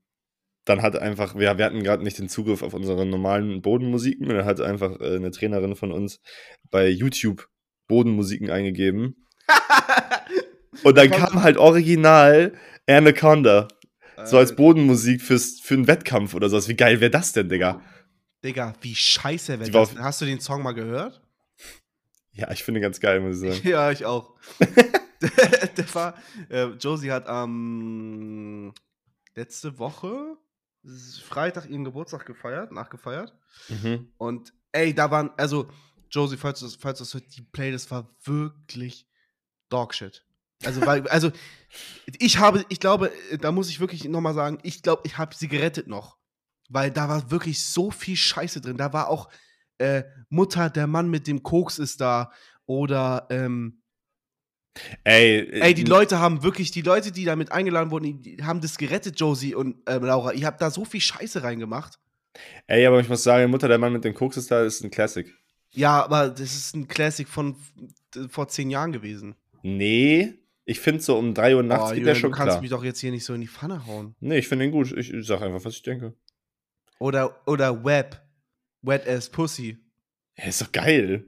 dann 0.65 0.81
hat 0.81 0.95
einfach, 0.95 1.35
wir, 1.35 1.57
wir 1.57 1.65
hatten 1.65 1.83
gerade 1.83 2.03
nicht 2.03 2.19
den 2.19 2.29
Zugriff 2.29 2.61
auf 2.61 2.73
unsere 2.73 3.05
normalen 3.05 3.61
Bodenmusiken 3.61 4.27
und 4.27 4.35
dann 4.35 4.45
hat 4.45 4.61
einfach 4.61 4.99
äh, 4.99 5.15
eine 5.15 5.31
Trainerin 5.31 5.75
von 5.75 5.91
uns 5.91 6.21
bei 6.69 6.87
YouTube 6.87 7.47
Bodenmusiken 7.87 8.49
eingegeben. 8.49 9.27
Und 10.83 10.97
dann 10.97 11.11
kam 11.11 11.43
halt 11.43 11.57
original 11.57 12.53
Anaconda. 12.87 13.67
So 14.23 14.37
als 14.37 14.51
Äh, 14.51 14.55
Bodenmusik 14.55 15.21
fürs, 15.21 15.59
für 15.61 15.73
einen 15.73 15.87
Wettkampf 15.87 16.33
oder 16.33 16.49
sowas. 16.49 16.69
Wie 16.69 16.75
geil 16.75 17.01
wäre 17.01 17.11
das 17.11 17.33
denn, 17.33 17.49
Digga? 17.49 17.81
Digga, 18.43 18.73
wie 18.81 18.95
scheiße 18.95 19.59
war 19.59 19.67
das? 19.67 19.95
Hast 19.97 20.21
du 20.21 20.25
den 20.25 20.39
Song 20.39 20.63
mal 20.63 20.73
gehört? 20.73 21.21
Ja, 22.33 22.49
ich 22.51 22.63
finde 22.63 22.79
ganz 22.79 22.99
geil, 22.99 23.19
muss 23.19 23.41
ich 23.41 23.53
sagen. 23.53 23.67
Ja, 23.69 23.91
ich 23.91 24.05
auch. 24.05 24.35
der, 25.21 25.67
der 25.77 25.95
war, 25.95 26.15
äh, 26.49 26.65
Josie 26.79 27.11
hat 27.11 27.27
am 27.27 28.73
letzte 29.35 29.77
Woche 29.77 30.37
Freitag 31.23 31.69
ihren 31.69 31.83
Geburtstag 31.83 32.25
gefeiert, 32.25 32.71
nachgefeiert. 32.71 33.33
Mhm. 33.69 34.11
Und 34.17 34.53
ey, 34.71 34.93
da 34.93 35.11
waren, 35.11 35.31
also, 35.37 35.69
Josie, 36.09 36.37
falls 36.37 36.59
du 36.59 36.65
das, 36.65 36.75
falls 36.75 36.97
du 36.97 37.03
das 37.03 37.13
hört, 37.13 37.35
die 37.35 37.43
Playlist 37.43 37.91
war 37.91 38.09
wirklich 38.23 39.07
Dogshit. 39.69 40.25
Also, 40.63 40.83
weil, 40.85 41.07
also, 41.09 41.31
ich 42.17 42.39
habe, 42.39 42.65
ich 42.69 42.79
glaube, 42.79 43.11
da 43.39 43.51
muss 43.51 43.69
ich 43.69 43.79
wirklich 43.79 44.03
nochmal 44.05 44.33
sagen, 44.33 44.57
ich 44.63 44.81
glaube, 44.81 45.03
ich 45.05 45.17
habe 45.17 45.35
sie 45.35 45.47
gerettet 45.47 45.87
noch. 45.87 46.17
Weil 46.73 46.89
da 46.91 47.09
war 47.09 47.29
wirklich 47.31 47.63
so 47.63 47.91
viel 47.91 48.15
Scheiße 48.15 48.61
drin. 48.61 48.77
Da 48.77 48.93
war 48.93 49.09
auch 49.09 49.29
äh, 49.77 50.03
Mutter, 50.29 50.69
der 50.69 50.87
Mann 50.87 51.09
mit 51.09 51.27
dem 51.27 51.43
Koks 51.43 51.79
ist 51.79 52.01
da. 52.01 52.31
Oder, 52.65 53.27
ähm, 53.29 53.77
Ey, 55.03 55.49
ey, 55.61 55.73
die 55.73 55.81
äh, 55.81 55.85
Leute 55.87 56.19
haben 56.19 56.43
wirklich, 56.43 56.71
die 56.71 56.81
Leute, 56.81 57.11
die 57.11 57.25
damit 57.25 57.51
eingeladen 57.51 57.91
wurden, 57.91 58.21
die 58.21 58.41
haben 58.41 58.61
das 58.61 58.77
gerettet, 58.77 59.19
Josie 59.19 59.53
und 59.53 59.75
äh, 59.87 59.97
Laura. 59.97 60.31
Ihr 60.31 60.45
habt 60.47 60.61
da 60.61 60.71
so 60.71 60.85
viel 60.85 61.01
Scheiße 61.01 61.43
reingemacht. 61.43 61.99
Ey, 62.67 62.85
aber 62.85 63.01
ich 63.01 63.09
muss 63.09 63.23
sagen, 63.23 63.51
Mutter, 63.51 63.67
der 63.67 63.77
Mann 63.79 63.91
mit 63.91 64.05
dem 64.05 64.13
Koks 64.13 64.37
ist 64.37 64.49
da, 64.49 64.63
ist 64.63 64.81
ein 64.83 64.89
Classic. 64.91 65.27
Ja, 65.71 66.01
aber 66.03 66.29
das 66.29 66.55
ist 66.55 66.73
ein 66.75 66.87
Classic 66.87 67.27
von 67.27 67.55
f- 68.15 68.31
vor 68.31 68.47
zehn 68.47 68.69
Jahren 68.69 68.93
gewesen. 68.93 69.35
Nee, 69.61 70.33
ich 70.63 70.79
finde 70.79 71.01
so 71.01 71.17
um 71.17 71.33
3 71.33 71.55
Uhr 71.57 71.63
nachts 71.63 71.83
Oh, 71.83 71.87
geht 71.89 71.97
Julian, 71.99 72.05
der 72.05 72.15
schon 72.15 72.31
du 72.31 72.37
kannst 72.37 72.51
klar. 72.51 72.61
mich 72.61 72.69
doch 72.69 72.83
jetzt 72.85 72.99
hier 73.01 73.11
nicht 73.11 73.25
so 73.25 73.33
in 73.33 73.41
die 73.41 73.47
Pfanne 73.47 73.85
hauen. 73.85 74.15
Nee, 74.21 74.37
ich 74.37 74.47
finde 74.47 74.65
ihn 74.65 74.71
gut. 74.71 74.91
Ich, 74.93 75.13
ich 75.13 75.27
sag 75.27 75.41
einfach, 75.41 75.65
was 75.65 75.73
ich 75.73 75.83
denke. 75.83 76.13
Oder, 77.01 77.35
oder 77.47 77.83
Web. 77.83 78.21
Wet 78.83 79.07
as 79.07 79.27
Pussy. 79.27 79.77
Ja, 80.37 80.45
ist 80.45 80.61
doch 80.61 80.71
geil. 80.71 81.25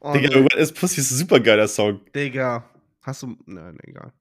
Oh, 0.00 0.12
Digga, 0.12 0.28
nee. 0.38 0.44
What 0.44 0.54
is 0.54 0.72
Pussy 0.72 1.00
ist 1.00 1.10
ein 1.10 1.16
super 1.18 1.40
geiler 1.40 1.66
Song. 1.66 2.00
Digga. 2.14 2.64
Hast 3.02 3.22
du. 3.22 3.36
Nein, 3.46 3.76
egal. 3.82 4.12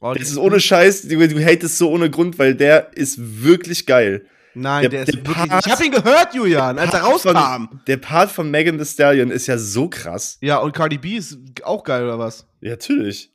Oh, 0.00 0.12
Das 0.14 0.28
ist 0.28 0.36
ohne 0.36 0.58
Scheiß, 0.58 1.02
du, 1.02 1.28
du 1.28 1.44
hatest 1.44 1.78
so 1.78 1.90
ohne 1.92 2.10
Grund, 2.10 2.36
weil 2.40 2.56
der 2.56 2.90
ist 2.96 3.16
wirklich 3.44 3.86
geil. 3.86 4.26
Nein, 4.54 4.82
der- 4.82 4.90
der, 4.90 5.00
ist 5.02 5.14
der 5.14 5.24
wirklich. 5.26 5.36
Part- 5.48 5.66
ich 5.66 5.72
hab 5.72 5.80
ihn 5.80 5.92
gehört, 5.92 6.34
Julian, 6.34 6.78
als 6.80 6.92
er 6.92 7.00
rauskam. 7.02 7.30
Von, 7.68 7.80
der 7.86 7.96
Part 7.98 8.30
von 8.32 8.50
Megan 8.50 8.76
Thee 8.78 8.84
Stallion 8.84 9.30
ist 9.30 9.46
ja 9.46 9.56
so 9.56 9.88
krass. 9.88 10.36
Ja, 10.40 10.58
und 10.58 10.72
Cardi 10.74 10.98
B 10.98 11.16
ist 11.16 11.38
auch 11.62 11.84
geil, 11.84 12.02
oder 12.02 12.18
was? 12.18 12.44
Ja, 12.60 12.70
natürlich. 12.70 13.32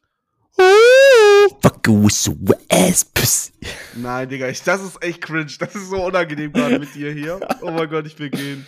Fuck 1.61 1.87
you 1.87 2.03
wet 2.03 2.59
ass. 2.69 3.05
Nein, 3.95 4.29
Digga, 4.29 4.49
ich, 4.49 4.61
das 4.63 4.83
ist 4.83 5.01
echt 5.03 5.21
cringe. 5.21 5.51
Das 5.59 5.75
ist 5.75 5.89
so 5.89 6.05
unangenehm 6.05 6.53
gerade 6.53 6.79
mit 6.79 6.93
dir 6.95 7.11
hier. 7.11 7.39
Oh 7.61 7.71
mein 7.71 7.89
Gott, 7.89 8.05
ich 8.05 8.17
will 8.19 8.29
gehen. 8.29 8.65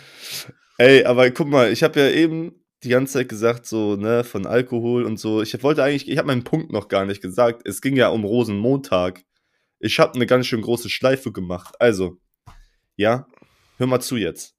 Ey, 0.78 1.04
aber 1.04 1.30
guck 1.30 1.48
mal, 1.48 1.70
ich 1.70 1.82
habe 1.82 2.00
ja 2.00 2.10
eben 2.10 2.54
die 2.82 2.88
ganze 2.88 3.14
Zeit 3.14 3.28
gesagt, 3.28 3.66
so, 3.66 3.96
ne, 3.96 4.24
von 4.24 4.46
Alkohol 4.46 5.04
und 5.04 5.18
so. 5.18 5.42
Ich 5.42 5.62
wollte 5.62 5.84
eigentlich, 5.84 6.08
ich 6.08 6.18
habe 6.18 6.28
meinen 6.28 6.44
Punkt 6.44 6.72
noch 6.72 6.88
gar 6.88 7.04
nicht 7.04 7.20
gesagt. 7.20 7.62
Es 7.66 7.80
ging 7.80 7.96
ja 7.96 8.08
um 8.08 8.24
Rosenmontag. 8.24 9.22
Ich 9.78 9.98
habe 9.98 10.14
eine 10.14 10.26
ganz 10.26 10.46
schön 10.46 10.62
große 10.62 10.90
Schleife 10.90 11.32
gemacht. 11.32 11.74
Also, 11.78 12.18
ja, 12.96 13.26
hör 13.76 13.86
mal 13.86 14.00
zu 14.00 14.16
jetzt. 14.16 14.54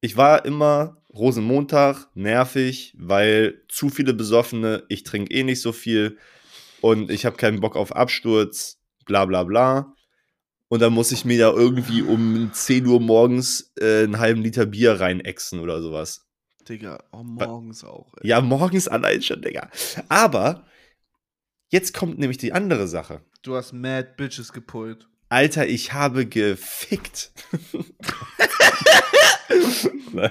Ich 0.00 0.16
war 0.16 0.44
immer 0.44 1.02
Rosenmontag 1.12 2.08
nervig, 2.14 2.94
weil 2.98 3.62
zu 3.68 3.88
viele 3.88 4.14
Besoffene, 4.14 4.84
ich 4.88 5.02
trinke 5.02 5.32
eh 5.32 5.42
nicht 5.44 5.60
so 5.60 5.72
viel 5.72 6.18
und 6.84 7.10
ich 7.10 7.24
habe 7.24 7.38
keinen 7.38 7.60
Bock 7.60 7.76
auf 7.76 7.96
Absturz, 7.96 8.78
bla 9.06 9.24
bla 9.24 9.44
bla. 9.44 9.94
Und 10.68 10.82
dann 10.82 10.92
muss 10.92 11.12
ich 11.12 11.24
mir 11.24 11.36
ja 11.36 11.50
irgendwie 11.50 12.02
um 12.02 12.50
10 12.52 12.86
Uhr 12.86 13.00
morgens 13.00 13.72
äh, 13.80 14.02
einen 14.02 14.18
halben 14.18 14.42
Liter 14.42 14.66
Bier 14.66 15.00
reinexen 15.00 15.60
oder 15.60 15.80
sowas. 15.80 16.26
Digga, 16.68 17.02
oh, 17.10 17.22
morgens 17.22 17.84
auch. 17.84 18.12
Ey. 18.20 18.28
Ja, 18.28 18.42
morgens 18.42 18.86
allein 18.86 19.22
schon, 19.22 19.40
Digga. 19.40 19.70
Aber 20.10 20.66
jetzt 21.70 21.94
kommt 21.94 22.18
nämlich 22.18 22.36
die 22.36 22.52
andere 22.52 22.86
Sache. 22.86 23.22
Du 23.40 23.56
hast 23.56 23.72
Mad 23.72 24.10
Bitches 24.18 24.52
gepult. 24.52 25.08
Alter, 25.30 25.66
ich 25.66 25.94
habe 25.94 26.26
gefickt. 26.26 27.32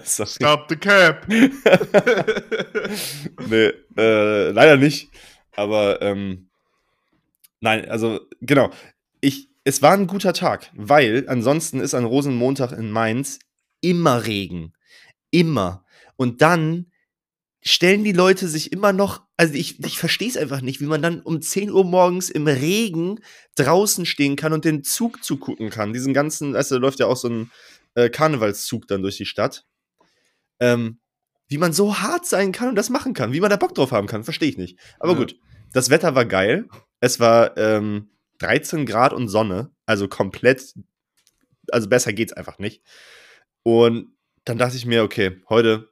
Stop 0.06 0.70
the 0.70 0.76
cap. 0.76 1.28
nee, 3.48 3.72
äh, 3.98 4.52
leider 4.52 4.78
nicht. 4.78 5.10
Aber 5.56 6.02
ähm, 6.02 6.50
nein, 7.60 7.88
also 7.90 8.20
genau. 8.42 8.72
Ich, 9.22 9.50
es 9.64 9.82
war 9.82 9.94
ein 9.94 10.08
guter 10.08 10.34
Tag, 10.34 10.72
weil 10.76 11.26
ansonsten 11.28 11.80
ist 11.80 11.94
an 11.94 12.06
Rosenmontag 12.06 12.72
in 12.74 12.92
Mainz 12.92 13.40
immer 13.82 14.26
Regen. 14.26 14.74
Immer. 15.32 15.86
Und 16.16 16.42
dann 16.42 16.88
stellen 17.62 18.04
die 18.04 18.12
Leute 18.12 18.48
sich 18.48 18.72
immer 18.74 18.92
noch, 18.92 19.24
also 19.38 19.54
ich, 19.54 19.84
ich 19.84 19.98
verstehe 19.98 20.28
es 20.28 20.38
einfach 20.38 20.62
nicht, 20.62 20.82
wie 20.82 20.86
man 20.86 21.02
dann 21.02 21.22
um 21.22 21.42
10 21.42 21.72
Uhr 21.72 21.86
morgens 21.86 22.30
im 22.30 22.48
Regen 22.48 23.20
draußen 23.56 24.06
stehen 24.06 24.36
kann 24.36 24.54
und 24.54 24.66
den 24.66 24.84
Zug 24.84 25.24
zugucken 25.24 25.70
kann. 25.70 25.94
Diesen 25.94 26.14
ganzen, 26.14 26.56
also 26.56 26.76
da 26.76 26.82
läuft 26.82 27.00
ja 27.00 27.08
auch 27.08 27.16
so 27.16 27.30
ein 27.30 27.52
äh, 27.96 28.10
Karnevalszug 28.10 28.88
dann 28.88 29.02
durch 29.02 29.18
die 29.18 29.26
Stadt. 29.26 29.66
Ähm, 30.60 31.00
wie 31.54 31.60
man 31.60 31.72
so 31.72 32.00
hart 32.00 32.26
sein 32.26 32.52
kann 32.52 32.70
und 32.70 32.76
das 32.76 32.90
machen 32.90 33.14
kann, 33.14 33.32
wie 33.32 33.40
man 33.40 33.52
da 33.52 33.58
Bock 33.58 33.76
drauf 33.76 33.92
haben 33.92 34.08
kann, 34.08 34.24
verstehe 34.24 34.50
ich 34.50 34.58
nicht. 34.58 34.80
Aber 35.00 35.12
Ja. 35.12 35.20
gut, 35.20 35.40
das 35.72 35.92
Wetter 35.92 36.16
war 36.16 36.26
geil. 36.26 36.68
Es 37.00 37.20
war 37.20 37.56
ähm, 37.58 38.10
13 38.40 38.88
Grad 38.88 39.14
und 39.14 39.28
Sonne, 39.28 39.70
also 39.86 40.08
komplett, 40.08 40.74
also 41.72 41.88
besser 41.88 42.12
geht's 42.12 42.34
einfach 42.34 42.58
nicht. 42.58 42.82
Und 43.62 44.16
dann 44.46 44.58
dachte 44.58 44.78
ich 44.78 44.88
mir, 44.88 45.04
okay, 45.04 45.44
heute, 45.48 45.90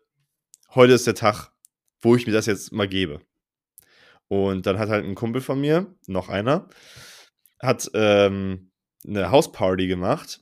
heute 0.74 0.94
ist 0.94 1.06
der 1.06 1.14
Tag, 1.14 1.52
wo 2.02 2.16
ich 2.16 2.26
mir 2.26 2.34
das 2.34 2.48
jetzt 2.48 2.72
mal 2.72 2.88
gebe. 2.88 3.22
Und 4.28 4.66
dann 4.66 4.80
hat 4.80 4.90
halt 4.90 5.06
ein 5.06 5.14
Kumpel 5.14 5.42
von 5.42 5.62
mir, 5.62 5.94
noch 6.08 6.28
einer, 6.28 6.70
hat 7.62 7.88
ähm, 7.94 8.72
eine 9.08 9.30
Hausparty 9.30 9.86
gemacht. 9.86 10.42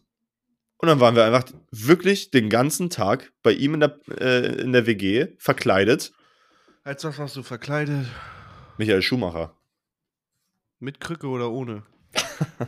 Und 0.81 0.87
dann 0.87 1.01
waren 1.01 1.15
wir 1.15 1.25
einfach 1.25 1.43
wirklich 1.71 2.31
den 2.31 2.49
ganzen 2.49 2.89
Tag 2.89 3.33
bei 3.43 3.51
ihm 3.51 3.73
in 3.73 3.79
der, 3.81 3.99
äh, 4.19 4.61
in 4.61 4.71
der 4.71 4.85
WG 4.85 5.27
verkleidet. 5.37 6.13
Als 6.83 7.03
was 7.03 7.19
warst 7.19 7.35
du 7.35 7.43
verkleidet? 7.43 8.07
Michael 8.77 9.01
Schumacher. 9.01 9.57
Mit 10.79 11.01
Krücke 11.01 11.27
oder 11.27 11.51
ohne? 11.51 11.83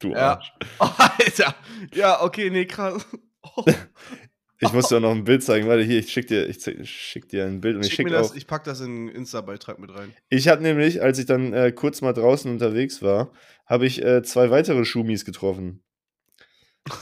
Du 0.00 0.12
Ja. 0.12 0.32
Arsch. 0.32 0.52
Oh, 0.80 0.88
Alter. 0.96 1.54
Ja, 1.92 2.22
okay, 2.22 2.48
nee, 2.48 2.64
krass. 2.64 3.06
Oh, 3.42 3.64
Ich 4.62 4.72
muss 4.72 4.88
dir 4.88 4.96
auch 4.96 5.00
noch 5.00 5.12
ein 5.12 5.24
Bild 5.24 5.42
zeigen. 5.42 5.68
Warte, 5.68 5.82
hier, 5.82 6.00
ich 6.00 6.12
schick 6.12 6.26
dir, 6.26 6.46
ich 6.46 6.58
schick 6.90 7.28
dir 7.28 7.46
ein 7.46 7.60
Bild 7.60 7.76
und 7.76 7.86
ich 7.86 7.94
schick 7.94 8.04
mir 8.04 8.10
schick 8.10 8.18
das, 8.18 8.32
auch. 8.32 8.36
ich 8.36 8.46
pack 8.46 8.64
das 8.64 8.80
in 8.80 8.86
einen 8.86 9.08
Insta-Beitrag 9.08 9.78
mit 9.78 9.94
rein. 9.94 10.12
Ich 10.28 10.48
habe 10.48 10.62
nämlich, 10.62 11.02
als 11.02 11.18
ich 11.18 11.24
dann 11.26 11.52
äh, 11.54 11.72
kurz 11.72 12.02
mal 12.02 12.12
draußen 12.12 12.50
unterwegs 12.50 13.00
war, 13.00 13.32
habe 13.64 13.86
ich 13.86 14.02
äh, 14.04 14.22
zwei 14.22 14.50
weitere 14.50 14.84
Schumis 14.84 15.24
getroffen. 15.24 15.82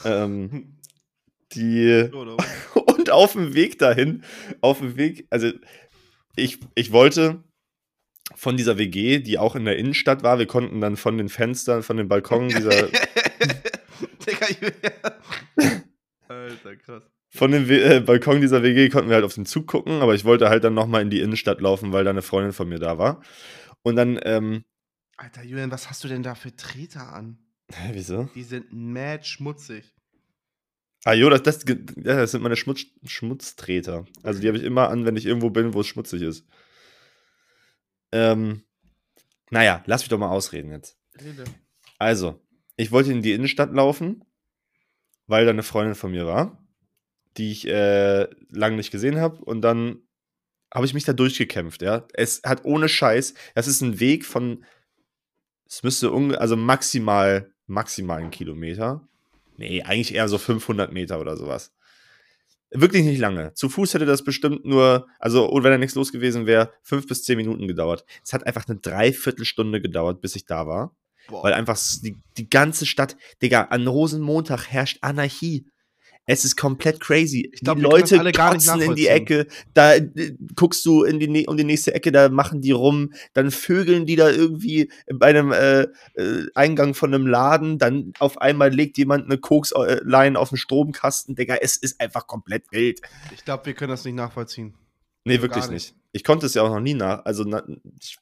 Ähm, 0.05 0.79
die 1.53 2.09
und 2.75 3.11
auf 3.11 3.33
dem 3.33 3.55
Weg 3.55 3.79
dahin, 3.79 4.23
auf 4.61 4.79
dem 4.79 4.97
Weg, 4.97 5.27
also 5.31 5.51
ich, 6.37 6.59
ich 6.75 6.93
wollte 6.93 7.43
von 8.35 8.57
dieser 8.57 8.77
WG, 8.79 9.19
die 9.21 9.39
auch 9.39 9.57
in 9.57 9.65
der 9.65 9.77
Innenstadt 9.79 10.23
war, 10.23 10.39
wir 10.39 10.47
konnten 10.47 10.81
dann 10.81 10.97
von 10.97 11.17
den 11.17 11.29
Fenstern, 11.29 11.83
von 11.83 11.97
den 11.97 12.09
Balkonen 12.09 12.49
dieser, 12.51 12.89
Alter, 16.29 16.77
krass. 16.77 17.03
von 17.31 17.51
dem 17.51 17.69
We- 17.69 17.83
äh, 17.97 18.01
Balkon 18.01 18.41
dieser 18.41 18.63
WG 18.63 18.89
konnten 18.91 19.09
wir 19.09 19.15
halt 19.17 19.25
auf 19.25 19.35
den 19.35 19.47
Zug 19.47 19.67
gucken, 19.67 20.03
aber 20.03 20.15
ich 20.15 20.25
wollte 20.25 20.49
halt 20.49 20.65
dann 20.65 20.75
nochmal 20.75 21.03
in 21.03 21.11
die 21.11 21.21
Innenstadt 21.21 21.61
laufen, 21.61 21.93
weil 21.93 22.05
da 22.05 22.11
eine 22.11 22.23
Freundin 22.23 22.53
von 22.53 22.69
mir 22.69 22.79
da 22.79 22.99
war. 22.99 23.23
Und 23.83 23.97
dann, 23.97 24.19
ähm, 24.23 24.65
Alter, 25.17 25.43
Julian, 25.43 25.71
was 25.71 25.89
hast 25.91 26.05
du 26.05 26.09
denn 26.09 26.23
da 26.23 26.35
für 26.35 26.55
Treter 26.55 27.13
an? 27.13 27.39
Hä, 27.73 27.91
wieso? 27.93 28.29
Die 28.35 28.43
sind 28.43 28.73
mad 28.73 29.25
schmutzig. 29.25 29.85
Ah, 31.05 31.13
jo, 31.13 31.31
das, 31.31 31.43
das, 31.43 31.65
das 31.65 32.31
sind 32.33 32.43
meine 32.43 32.57
Schmutz, 32.57 32.85
Schmutztreter. 33.07 34.07
Also 34.23 34.41
die 34.41 34.49
habe 34.49 34.59
ich 34.59 34.65
immer 34.65 34.91
an, 34.91 35.05
wenn 35.05 35.17
ich 35.17 35.27
irgendwo 35.27 35.51
bin, 35.51 35.73
wo 35.73 35.81
es 35.81 35.87
schmutzig 35.87 36.23
ist. 36.23 36.45
Ähm, 38.13 38.63
naja, 39.51 39.83
lass 39.87 40.03
mich 40.03 40.09
doch 40.09 40.19
mal 40.19 40.31
ausreden 40.31 40.73
jetzt. 40.73 40.99
Rede. 41.21 41.45
Also, 41.99 42.41
ich 42.77 42.93
wollte 42.93 43.13
in 43.13 43.23
die 43.23 43.33
Innenstadt 43.33 43.73
laufen, 43.73 44.25
weil 45.27 45.45
da 45.45 45.51
eine 45.51 45.63
Freundin 45.63 45.95
von 45.95 46.11
mir 46.11 46.27
war, 46.27 46.65
die 47.37 47.53
ich 47.53 47.67
äh, 47.67 48.29
lange 48.51 48.77
nicht 48.77 48.91
gesehen 48.91 49.19
habe. 49.19 49.43
Und 49.45 49.63
dann 49.63 50.03
habe 50.73 50.87
ich 50.87 50.95
mich 50.95 51.05
da 51.05 51.13
durchgekämpft, 51.13 51.83
ja. 51.83 52.07
Es 52.15 52.43
hat 52.45 52.65
ohne 52.65 52.89
Scheiß, 52.89 53.35
das 53.55 53.67
ist 53.67 53.81
ein 53.81 54.01
Weg 54.01 54.25
von, 54.25 54.65
es 55.67 55.83
müsste, 55.83 56.11
unge 56.11 56.41
also 56.41 56.57
maximal, 56.57 57.53
maximal 57.69 58.19
einen 58.19 58.31
Kilometer. 58.31 59.07
Nee, 59.57 59.83
eigentlich 59.83 60.15
eher 60.15 60.29
so 60.29 60.39
500 60.39 60.93
Meter 60.93 61.21
oder 61.21 61.37
sowas. 61.37 61.73
Wirklich 62.71 63.05
nicht 63.05 63.19
lange. 63.19 63.55
Zu 63.55 63.69
Fuß 63.69 63.95
hätte 63.95 64.05
das 64.05 64.23
bestimmt 64.23 64.65
nur, 64.65 65.07
also, 65.19 65.49
und 65.49 65.65
wenn 65.65 65.71
da 65.71 65.79
nichts 65.79 65.95
los 65.95 66.13
gewesen 66.13 66.47
wäre, 66.47 66.73
fünf 66.83 67.07
bis 67.07 67.25
zehn 67.25 67.39
Minuten 67.39 67.67
gedauert. 67.67 68.05
Es 68.23 68.33
hat 68.33 68.47
einfach 68.47 68.69
eine 68.69 68.79
Dreiviertelstunde 68.79 69.81
gedauert, 69.81 70.21
bis 70.21 70.37
ich 70.37 70.45
da 70.45 70.67
war. 70.67 70.95
Boah. 71.29 71.45
Weil 71.45 71.55
einfach 71.55 71.79
die, 72.03 72.17
die 72.37 72.49
ganze 72.49 72.85
Stadt, 72.85 73.17
Digga, 73.43 73.65
an 73.65 73.87
Rosenmontag 73.87 74.67
herrscht 74.67 74.99
Anarchie. 75.01 75.67
Es 76.29 76.45
ist 76.45 76.57
komplett 76.57 77.01
crazy. 77.01 77.51
Ich 77.55 77.61
glaub, 77.61 77.79
die 77.79 77.83
Leute 77.83 78.33
kotzen 78.33 78.83
in 78.83 78.95
die. 78.95 79.09
Ecke, 79.09 79.47
da 79.73 79.95
äh, 79.95 80.35
guckst 80.55 80.85
du 80.85 81.03
in 81.03 81.19
die, 81.19 81.47
um 81.47 81.57
die 81.57 81.65
nächste 81.65 81.95
Ecke, 81.95 82.13
da 82.13 82.29
machen 82.29 82.61
die 82.61 82.73
rum, 82.73 83.15
dann 83.33 83.51
vögeln 83.51 84.05
die 84.05 84.15
da 84.15 84.29
irgendwie 84.29 84.91
bei 85.11 85.29
einem 85.29 85.53
äh, 85.53 85.87
äh, 86.15 86.47
Eingang 86.55 86.93
von 86.93 87.15
einem 87.15 87.27
Laden, 87.27 87.79
dann 87.79 88.13
auf 88.19 88.43
einmal 88.43 88.69
legt 88.69 88.99
jemand 88.99 89.25
eine 89.25 89.39
Kokslein 89.39 90.37
auf 90.37 90.51
den 90.51 90.59
Stromkasten, 90.59 91.35
Digga, 91.35 91.57
es 91.57 91.77
ist 91.77 91.99
einfach 91.99 92.27
komplett 92.27 92.71
wild. 92.73 93.01
ich 93.35 93.45
glaube, 93.47 93.65
wir 93.65 93.73
können 93.73 93.91
das 93.91 94.05
nicht 94.05 94.15
nachvollziehen. 94.15 94.75
Nee, 95.25 95.37
Also 95.37 95.43
wirklich 95.43 95.65
nicht. 95.65 95.73
nicht. 95.73 95.95
Ich 96.13 96.25
konnte 96.25 96.45
es 96.45 96.53
ja 96.53 96.63
auch 96.63 96.69
noch 96.71 96.81
nie 96.81 96.95
nach, 96.95 97.25
also 97.25 97.45
na, 97.45 97.63
ich 97.99 98.19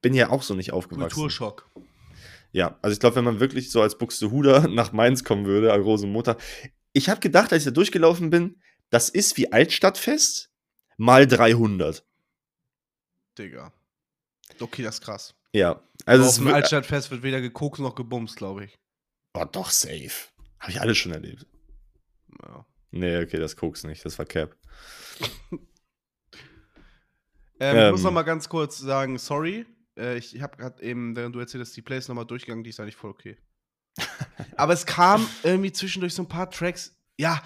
bin 0.00 0.14
ja 0.14 0.30
auch 0.30 0.42
so 0.42 0.54
nicht 0.54 0.72
aufgewachsen. 0.72 1.14
Kulturschock. 1.14 1.68
Ja, 2.52 2.78
also 2.82 2.92
ich 2.92 3.00
glaube, 3.00 3.16
wenn 3.16 3.24
man 3.24 3.40
wirklich 3.40 3.70
so 3.72 3.82
als 3.82 3.98
Buxtehuder 3.98 4.68
nach 4.68 4.92
Mainz 4.92 5.24
kommen 5.24 5.46
würde, 5.46 5.72
an 5.72 5.80
Rosenmontag. 5.80 6.40
Ich 6.92 7.08
habe 7.08 7.20
gedacht, 7.20 7.52
als 7.52 7.62
ich 7.62 7.66
da 7.66 7.70
durchgelaufen 7.70 8.30
bin, 8.30 8.60
das 8.90 9.08
ist 9.08 9.36
wie 9.36 9.50
Altstadtfest 9.52 10.50
mal 10.96 11.26
300. 11.26 12.04
Digga. 13.38 13.72
Okay, 14.60 14.82
das 14.82 14.96
ist 14.96 15.00
krass. 15.00 15.34
Ja, 15.54 15.82
also 16.04 16.24
es 16.24 16.30
auf 16.38 16.44
dem 16.44 16.48
Altstadtfest 16.48 17.10
wird 17.10 17.22
weder 17.22 17.40
gekokst 17.40 17.80
noch 17.80 17.94
gebumst, 17.94 18.36
glaube 18.36 18.64
ich. 18.66 18.78
oh, 19.34 19.44
doch 19.44 19.70
safe. 19.70 20.10
Habe 20.60 20.72
ich 20.72 20.80
alles 20.80 20.98
schon 20.98 21.12
erlebt. 21.12 21.46
Ja. 22.42 22.66
Nee, 22.90 23.22
okay, 23.22 23.38
das 23.38 23.56
Koks 23.56 23.84
nicht, 23.84 24.04
das 24.04 24.18
war 24.18 24.26
Cap. 24.26 24.56
Ähm, 27.60 27.76
ich 27.86 27.90
muss 27.92 28.00
Ähm. 28.00 28.04
noch 28.06 28.12
mal 28.12 28.22
ganz 28.22 28.48
kurz 28.48 28.78
sagen, 28.78 29.18
sorry. 29.18 29.66
Äh, 29.96 30.16
ich 30.18 30.42
habe 30.42 30.56
gerade 30.56 30.82
eben, 30.82 31.14
während 31.14 31.34
du 31.36 31.38
erzählst, 31.38 31.76
die 31.76 31.82
Plays 31.82 32.08
noch 32.08 32.16
mal 32.16 32.24
durchgegangen, 32.24 32.64
die 32.64 32.70
ist 32.70 32.80
eigentlich 32.80 32.96
voll 32.96 33.10
okay. 33.10 33.38
Aber 34.56 34.72
es 34.72 34.86
kam 34.86 35.26
irgendwie 35.42 35.72
zwischendurch 35.72 36.14
so 36.14 36.22
ein 36.22 36.28
paar 36.28 36.50
Tracks, 36.50 36.96
ja. 37.18 37.42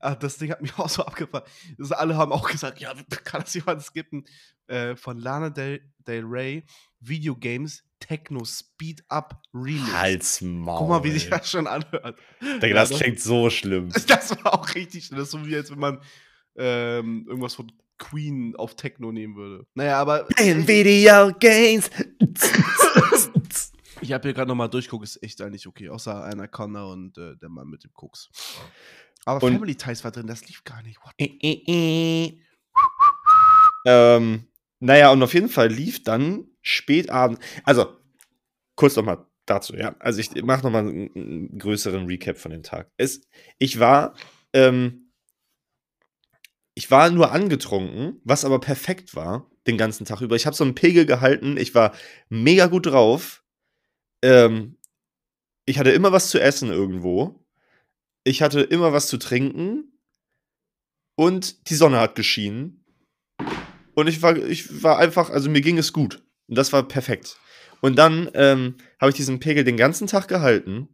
Ah, 0.00 0.16
das 0.16 0.36
Ding 0.38 0.50
hat 0.50 0.60
mich 0.62 0.76
auch 0.78 0.88
so 0.88 1.04
abgefahren. 1.04 1.44
Das 1.78 1.92
alle 1.92 2.16
haben 2.16 2.32
auch 2.32 2.50
gesagt, 2.50 2.80
ja, 2.80 2.92
kann 3.24 3.42
das 3.42 3.54
jemand 3.54 3.82
skippen? 3.82 4.24
Äh, 4.66 4.96
von 4.96 5.18
Lana 5.20 5.50
Del, 5.50 5.80
Del 6.08 6.24
Rey, 6.24 6.64
Videogames 6.98 7.84
Techno 8.00 8.44
Speed 8.44 9.04
Up 9.08 9.40
Remix. 9.54 9.92
Halt's 9.92 10.40
Maul. 10.40 10.78
Guck 10.78 10.88
mal, 10.88 11.04
wie 11.04 11.12
sich 11.12 11.30
das 11.30 11.48
schon 11.48 11.68
anhört. 11.68 12.18
Digga, 12.42 12.66
Ja, 12.66 12.74
das 12.74 12.90
das- 12.90 12.98
klingt 12.98 13.20
so 13.20 13.48
schlimm. 13.48 13.90
Das 14.08 14.30
war 14.42 14.54
auch 14.54 14.74
richtig 14.74 15.04
schön. 15.06 15.16
Das 15.18 15.26
ist 15.28 15.32
so 15.32 15.46
wie, 15.46 15.54
als 15.54 15.70
wenn 15.70 15.78
man 15.78 16.00
ähm, 16.56 17.26
irgendwas 17.28 17.54
von 17.54 17.70
Queen 17.98 18.56
auf 18.56 18.74
Techno 18.74 19.12
nehmen 19.12 19.36
würde. 19.36 19.66
Naja, 19.74 20.00
aber 20.00 20.26
In 20.40 20.66
Video 20.66 21.32
Games. 21.38 21.88
ich 24.06 24.12
habe 24.12 24.22
hier 24.28 24.34
gerade 24.34 24.48
nochmal 24.48 24.70
durchguckt, 24.70 25.04
ist 25.04 25.22
echt 25.22 25.40
eigentlich 25.40 25.66
okay. 25.66 25.88
Außer 25.88 26.24
Anaconda 26.24 26.84
und 26.84 27.16
äh, 27.18 27.36
der 27.36 27.48
Mann 27.48 27.68
mit 27.68 27.84
dem 27.84 27.92
Koks. 27.92 28.30
Aber 29.24 29.44
Und- 29.44 29.52
Family 29.54 29.74
Ties 29.74 30.04
war 30.04 30.10
drin, 30.12 30.26
das 30.26 30.46
lief 30.48 30.64
gar 30.64 30.82
nicht. 30.82 30.98
What? 31.02 31.14
ähm, 33.84 34.46
naja, 34.80 35.10
und 35.10 35.22
auf 35.22 35.34
jeden 35.34 35.48
Fall 35.48 35.68
lief 35.68 36.02
dann 36.02 36.46
spät 36.62 37.10
abends. 37.10 37.40
Also, 37.64 37.96
kurz 38.74 38.96
nochmal 38.96 39.26
dazu, 39.46 39.74
ja. 39.76 39.94
Also, 39.98 40.20
ich 40.20 40.30
mache 40.42 40.62
nochmal 40.62 40.86
einen, 40.88 41.10
einen 41.14 41.58
größeren 41.58 42.06
Recap 42.06 42.38
von 42.38 42.50
dem 42.50 42.62
Tag. 42.62 42.90
Es, 42.96 43.22
ich 43.58 43.78
war, 43.78 44.14
ähm, 44.52 45.10
ich 46.74 46.90
war 46.90 47.10
nur 47.10 47.32
angetrunken, 47.32 48.20
was 48.24 48.44
aber 48.44 48.60
perfekt 48.60 49.14
war, 49.16 49.50
den 49.66 49.78
ganzen 49.78 50.04
Tag 50.04 50.20
über. 50.20 50.36
Ich 50.36 50.46
habe 50.46 50.54
so 50.56 50.62
einen 50.64 50.74
Pegel 50.74 51.06
gehalten, 51.06 51.56
ich 51.56 51.74
war 51.74 51.92
mega 52.28 52.66
gut 52.66 52.86
drauf. 52.86 53.42
Ähm, 54.26 54.76
ich 55.66 55.78
hatte 55.78 55.90
immer 55.90 56.10
was 56.10 56.30
zu 56.30 56.40
essen 56.40 56.70
irgendwo. 56.70 57.44
Ich 58.24 58.42
hatte 58.42 58.60
immer 58.60 58.92
was 58.92 59.06
zu 59.06 59.18
trinken. 59.18 59.92
Und 61.16 61.70
die 61.70 61.74
Sonne 61.74 62.00
hat 62.00 62.16
geschienen. 62.16 62.84
Und 63.94 64.08
ich 64.08 64.20
war, 64.20 64.36
ich 64.36 64.82
war 64.82 64.98
einfach, 64.98 65.30
also 65.30 65.48
mir 65.48 65.62
ging 65.62 65.78
es 65.78 65.92
gut. 65.92 66.22
Und 66.48 66.58
das 66.58 66.72
war 66.72 66.86
perfekt. 66.86 67.38
Und 67.80 67.96
dann 67.96 68.28
ähm, 68.34 68.76
habe 69.00 69.10
ich 69.10 69.16
diesen 69.16 69.38
Pegel 69.38 69.64
den 69.64 69.76
ganzen 69.76 70.06
Tag 70.06 70.28
gehalten. 70.28 70.88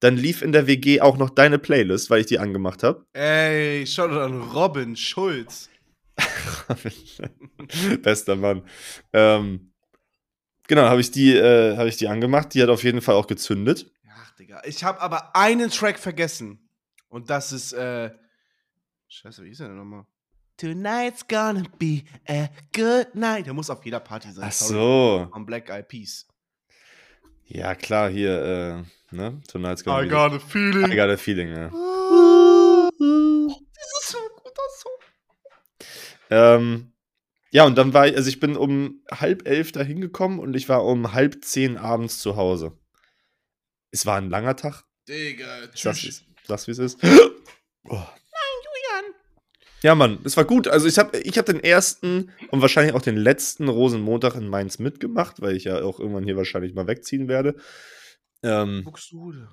Dann 0.00 0.16
lief 0.16 0.42
in 0.42 0.52
der 0.52 0.66
WG 0.66 1.00
auch 1.00 1.16
noch 1.16 1.30
deine 1.30 1.58
Playlist, 1.58 2.10
weil 2.10 2.20
ich 2.20 2.26
die 2.26 2.38
angemacht 2.38 2.82
habe. 2.82 3.06
Ey, 3.12 3.86
schau 3.86 4.08
dir 4.08 4.22
an 4.22 4.40
Robin 4.54 4.96
Schulz. 4.96 5.68
Bester 8.02 8.36
Mann. 8.36 8.62
Ähm, 9.12 9.71
genau, 10.74 10.88
habe 10.88 11.02
ich, 11.02 11.10
die, 11.10 11.36
äh, 11.36 11.76
hab 11.76 11.86
ich 11.86 11.98
die 11.98 12.08
angemacht. 12.08 12.54
Die 12.54 12.62
hat 12.62 12.70
auf 12.70 12.82
jeden 12.82 13.02
Fall 13.02 13.14
auch 13.14 13.26
gezündet. 13.26 13.90
Ach, 14.08 14.30
Digga. 14.36 14.62
Ich 14.64 14.82
habe 14.82 15.02
aber 15.02 15.36
einen 15.36 15.68
Track 15.70 15.98
vergessen. 15.98 16.66
Und 17.08 17.28
das 17.28 17.52
ist, 17.52 17.74
äh. 17.74 18.10
Scheiße, 19.06 19.44
wie 19.44 19.48
hieß 19.48 19.58
der 19.58 19.68
denn 19.68 19.76
nochmal? 19.76 20.06
Tonight's 20.56 21.28
gonna 21.28 21.64
be 21.78 22.04
a 22.26 22.48
good 22.74 23.14
night. 23.14 23.44
Der 23.44 23.52
muss 23.52 23.68
auf 23.68 23.84
jeder 23.84 24.00
Party 24.00 24.32
sein. 24.32 24.44
Ach 24.48 24.52
so. 24.52 25.28
Von 25.30 25.44
Black 25.44 25.68
Eyed 25.68 25.88
Peas. 25.88 26.26
Ja, 27.44 27.74
klar, 27.74 28.08
hier, 28.08 28.42
äh, 28.42 29.14
ne? 29.14 29.42
Tonight's 29.48 29.84
gonna 29.84 30.06
be 30.06 30.16
a 30.16 30.38
feeling. 30.38 30.90
I 30.90 30.96
got 30.96 31.10
a 31.10 31.18
feeling, 31.18 31.48
ja. 31.48 31.68
Das 31.68 31.80
ist 34.00 34.08
so 34.08 34.16
ein 34.16 34.30
guter 34.42 34.62
Song. 34.78 34.92
Ähm, 36.30 36.91
ja, 37.52 37.64
und 37.64 37.76
dann 37.78 37.92
war 37.94 38.08
ich, 38.08 38.16
also 38.16 38.28
ich 38.28 38.40
bin 38.40 38.56
um 38.56 39.02
halb 39.10 39.46
elf 39.46 39.70
da 39.72 39.82
hingekommen 39.82 40.38
und 40.40 40.54
ich 40.54 40.68
war 40.68 40.84
um 40.84 41.12
halb 41.12 41.44
zehn 41.44 41.76
abends 41.76 42.18
zu 42.18 42.36
Hause. 42.36 42.76
Es 43.90 44.06
war 44.06 44.16
ein 44.16 44.30
langer 44.30 44.56
Tag. 44.56 44.84
Digga, 45.08 45.68
tschüss. 45.72 46.24
sag's 46.46 46.66
wie 46.66 46.72
es 46.72 46.78
ist. 46.78 46.98
Oh. 47.84 48.06
Ja, 49.82 49.96
Mann, 49.96 50.20
es 50.24 50.36
war 50.36 50.44
gut. 50.44 50.68
Also 50.68 50.86
ich 50.86 50.96
habe 50.98 51.18
ich 51.18 51.36
hab 51.38 51.46
den 51.46 51.58
ersten 51.58 52.30
und 52.52 52.62
wahrscheinlich 52.62 52.94
auch 52.94 53.02
den 53.02 53.16
letzten 53.16 53.68
Rosenmontag 53.68 54.36
in 54.36 54.46
Mainz 54.48 54.78
mitgemacht, 54.78 55.42
weil 55.42 55.56
ich 55.56 55.64
ja 55.64 55.82
auch 55.82 55.98
irgendwann 55.98 56.22
hier 56.22 56.36
wahrscheinlich 56.36 56.72
mal 56.74 56.86
wegziehen 56.86 57.26
werde. 57.26 57.56
Ähm, 58.44 58.82
Buxtehude. 58.84 59.48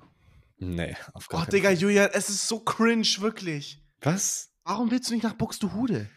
nee, 0.58 0.96
auf 1.14 1.26
gar 1.26 1.42
Oh, 1.42 1.50
Digga, 1.50 1.70
Fall. 1.70 1.78
Julian, 1.78 2.10
es 2.12 2.28
ist 2.28 2.46
so 2.46 2.60
cringe, 2.60 3.08
wirklich. 3.18 3.82
Was? 4.02 4.52
Warum 4.64 4.92
willst 4.92 5.10
du 5.10 5.14
nicht 5.14 5.24
nach 5.24 5.34
Buxtehude? 5.34 6.08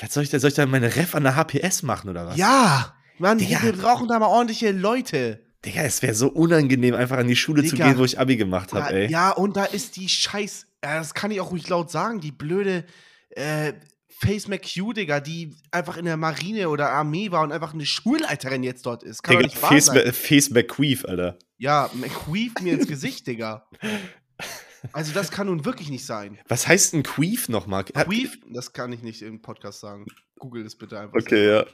Was 0.00 0.12
soll 0.12 0.22
ich 0.22 0.30
da? 0.30 0.38
Soll 0.38 0.48
ich 0.48 0.54
da 0.54 0.66
meine 0.66 0.94
Ref 0.94 1.14
an 1.14 1.24
der 1.24 1.36
HPS 1.36 1.82
machen 1.82 2.10
oder 2.10 2.26
was? 2.26 2.36
Ja! 2.36 2.94
Mann, 3.18 3.38
Digga. 3.38 3.62
wir 3.62 3.72
brauchen 3.72 4.06
da 4.08 4.18
mal 4.18 4.26
ordentliche 4.26 4.70
Leute. 4.70 5.44
Digga, 5.64 5.82
es 5.82 6.02
wäre 6.02 6.14
so 6.14 6.28
unangenehm, 6.28 6.94
einfach 6.94 7.18
an 7.18 7.26
die 7.26 7.34
Schule 7.34 7.64
zu 7.64 7.74
Digga. 7.74 7.88
gehen, 7.88 7.98
wo 7.98 8.04
ich 8.04 8.18
Abi 8.18 8.36
gemacht 8.36 8.72
habe, 8.72 8.94
ey. 8.94 9.10
ja, 9.10 9.30
und 9.30 9.56
da 9.56 9.64
ist 9.64 9.96
die 9.96 10.08
Scheiß. 10.08 10.66
Das 10.80 11.14
kann 11.14 11.32
ich 11.32 11.40
auch 11.40 11.50
ruhig 11.50 11.68
laut 11.68 11.90
sagen. 11.90 12.20
Die 12.20 12.30
blöde 12.30 12.84
äh, 13.30 13.72
Face 14.20 14.46
McHugh, 14.46 14.92
Digga, 14.92 15.18
die 15.18 15.56
einfach 15.72 15.96
in 15.96 16.04
der 16.04 16.16
Marine 16.16 16.68
oder 16.68 16.90
Armee 16.90 17.32
war 17.32 17.42
und 17.42 17.50
einfach 17.50 17.74
eine 17.74 17.86
Schulleiterin 17.86 18.62
jetzt 18.62 18.86
dort 18.86 19.02
ist. 19.02 19.22
Kann 19.24 19.34
doch 19.34 19.42
Digga, 19.42 19.52
nicht 19.52 19.62
wahr 19.62 19.70
Face, 19.70 19.86
sein. 19.86 20.12
Face 20.12 20.50
McQueef, 20.50 21.04
Alter. 21.04 21.38
Ja, 21.56 21.90
McQueef 21.94 22.52
mir 22.62 22.74
ins 22.74 22.86
Gesicht, 22.86 23.26
Digga. 23.26 23.66
Also, 24.92 25.12
das 25.12 25.30
kann 25.30 25.46
nun 25.46 25.64
wirklich 25.64 25.90
nicht 25.90 26.06
sein. 26.06 26.38
Was 26.48 26.66
heißt 26.66 26.94
ein 26.94 27.02
Queef 27.02 27.48
nochmal? 27.48 27.84
Queef, 27.84 28.38
das 28.50 28.72
kann 28.72 28.92
ich 28.92 29.02
nicht 29.02 29.22
im 29.22 29.42
Podcast 29.42 29.80
sagen. 29.80 30.06
Google 30.38 30.64
das 30.64 30.76
bitte 30.76 30.98
einfach. 30.98 31.18
Okay, 31.18 31.48
ja. 31.48 31.66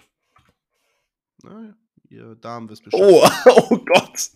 Na, 1.42 1.76
ihr 2.08 2.34
Damen 2.36 2.68
wisst 2.68 2.84
Bescheid. 2.84 3.00
Oh, 3.02 3.28
oh 3.46 3.78
Gott. 3.78 4.30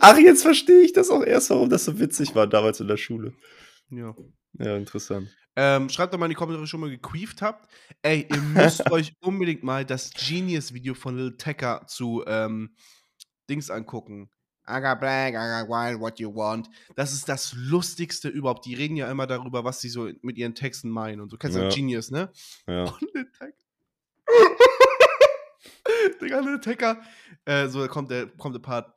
Ach, 0.00 0.18
jetzt 0.18 0.42
verstehe 0.42 0.82
ich 0.82 0.92
das 0.92 1.10
auch 1.10 1.22
erst, 1.22 1.50
warum 1.50 1.68
das 1.68 1.84
so 1.84 1.98
witzig 1.98 2.34
war 2.34 2.46
damals 2.46 2.80
in 2.80 2.88
der 2.88 2.96
Schule. 2.96 3.34
Ja. 3.90 4.14
Ja, 4.58 4.76
interessant. 4.76 5.28
Ähm, 5.56 5.88
schreibt 5.88 6.12
doch 6.12 6.18
mal 6.18 6.26
in 6.26 6.30
die 6.30 6.36
Kommentare, 6.36 6.66
schon 6.66 6.80
mal 6.80 6.90
gequeeft 6.90 7.40
habt. 7.40 7.68
Ey, 8.02 8.26
ihr 8.30 8.42
müsst 8.54 8.90
euch 8.90 9.14
unbedingt 9.20 9.62
mal 9.62 9.84
das 9.84 10.10
Genius-Video 10.10 10.94
von 10.94 11.16
Lil 11.16 11.36
Tecca 11.36 11.86
zu 11.86 12.22
ähm, 12.26 12.76
Dings 13.48 13.70
angucken. 13.70 14.30
I 14.68 14.80
got 14.80 14.98
black, 15.00 15.34
I 15.34 15.62
got 15.62 15.68
white, 15.68 16.00
what 16.00 16.18
you 16.18 16.28
want. 16.34 16.68
Das 16.96 17.12
ist 17.12 17.28
das 17.28 17.52
Lustigste 17.54 18.28
überhaupt. 18.28 18.64
Die 18.66 18.74
reden 18.74 18.96
ja 18.96 19.08
immer 19.10 19.26
darüber, 19.26 19.62
was 19.64 19.80
sie 19.80 19.88
so 19.88 20.10
mit 20.22 20.36
ihren 20.38 20.54
Texten 20.56 20.90
meinen 20.90 21.20
und 21.20 21.30
so. 21.30 21.36
Kennst 21.36 21.56
du 21.56 21.62
Ja. 21.62 21.68
Genius, 21.68 22.10
ne? 22.10 22.30
Ja. 22.66 22.84
Und 23.00 23.00
Lil 23.14 23.30
Tecca. 23.30 23.54
Digga, 26.20 26.40
Lil 26.40 26.60
Tecca. 26.60 27.00
Äh, 27.44 27.68
so, 27.68 27.80
da 27.80 27.88
kommt 27.88 28.10
der, 28.10 28.26
kommt 28.26 28.54
der 28.54 28.60
Part. 28.60 28.92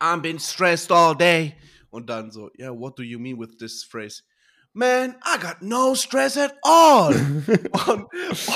I'm 0.00 0.20
been 0.20 0.38
stressed 0.38 0.92
all 0.92 1.16
day. 1.16 1.54
Und 1.90 2.08
dann 2.10 2.30
so, 2.30 2.50
yeah, 2.58 2.70
what 2.70 2.98
do 2.98 3.02
you 3.02 3.18
mean 3.18 3.38
with 3.38 3.56
this 3.58 3.82
phrase? 3.84 4.22
Man, 4.72 5.14
I 5.24 5.38
got 5.40 5.62
no 5.62 5.94
stress 5.94 6.36
at 6.36 6.52
all. 6.62 7.14
und, 7.86 8.06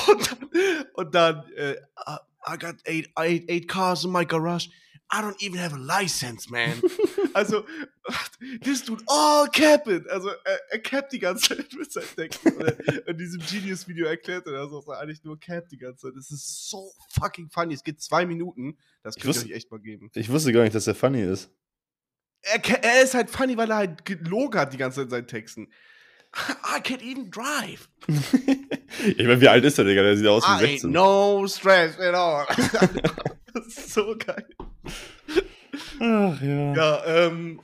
und 0.07 0.27
dann, 0.27 0.85
und 0.93 1.15
dann 1.15 1.43
äh, 1.55 1.75
I- 2.07 2.17
I 2.53 2.57
got 2.57 2.75
eight, 2.85 3.09
eight, 3.17 3.49
eight 3.49 3.67
cars 3.67 4.03
in 4.03 4.11
my 4.11 4.25
garage. 4.25 4.69
I 5.11 5.21
don't 5.21 5.41
even 5.41 5.57
have 5.59 5.73
a 5.73 5.77
license, 5.77 6.49
man. 6.51 6.79
also, 7.33 7.65
this 8.61 8.83
dude 8.85 9.01
all 9.07 9.47
capping. 9.47 10.05
Also, 10.09 10.29
er, 10.43 10.59
er 10.69 10.79
cappt 10.79 11.11
die 11.13 11.19
ganze 11.19 11.49
Zeit 11.49 11.73
mit. 11.73 12.35
Und 12.45 12.61
er- 12.61 13.07
in 13.07 13.17
diesem 13.17 13.41
Genius-Video 13.41 14.05
erklärt 14.05 14.45
er 14.45 14.53
das, 14.53 14.69
dass 14.71 14.87
er 14.87 14.99
eigentlich 14.99 15.23
nur 15.23 15.39
cappt 15.39 15.71
die 15.71 15.77
ganze 15.79 16.07
Zeit. 16.07 16.13
Das 16.15 16.29
ist 16.29 16.69
so 16.69 16.91
fucking 17.19 17.49
funny. 17.49 17.73
Es 17.73 17.83
geht 17.83 17.99
zwei 18.01 18.25
Minuten. 18.27 18.77
Das 19.01 19.15
Ich 19.17 19.23
könnt 19.23 19.35
ihr 19.35 19.39
wusste- 19.39 19.49
euch 19.49 19.55
echt 19.57 19.71
mal 19.71 19.79
geben. 19.79 20.11
Ich 20.13 20.29
wusste 20.29 20.51
gar 20.53 20.61
nicht, 20.61 20.75
dass 20.75 20.85
der 20.85 20.93
funny 20.95 21.23
ist. 21.23 21.49
Er, 22.41 22.83
er 22.83 23.01
ist 23.03 23.15
halt 23.15 23.29
funny, 23.31 23.57
weil 23.57 23.69
er 23.71 23.77
halt 23.77 24.05
gelogen 24.05 24.59
hat 24.59 24.73
die 24.73 24.77
ganze 24.77 24.97
Zeit 24.97 25.05
in 25.05 25.09
seinen 25.09 25.27
Texten. 25.27 25.73
I 26.35 26.79
can't 26.81 27.01
even 27.01 27.31
drive. 27.31 27.89
ich 28.07 29.17
meine, 29.17 29.41
wie 29.41 29.47
alt 29.47 29.65
ist 29.65 29.79
der, 29.79 29.85
Digga? 29.85 30.03
Der 30.03 30.15
sieht 30.15 30.27
aus 30.27 30.43
wie 30.43 30.47
ain't 30.47 30.59
16. 30.81 30.91
no 30.91 31.47
stress 31.47 31.97
at 31.99 32.13
all. 32.13 32.45
das 33.53 33.67
ist 33.67 33.93
so 33.93 34.15
geil. 34.17 34.47
Ach 35.99 36.41
ja. 36.41 36.73
Ja, 36.75 37.05
ähm. 37.05 37.61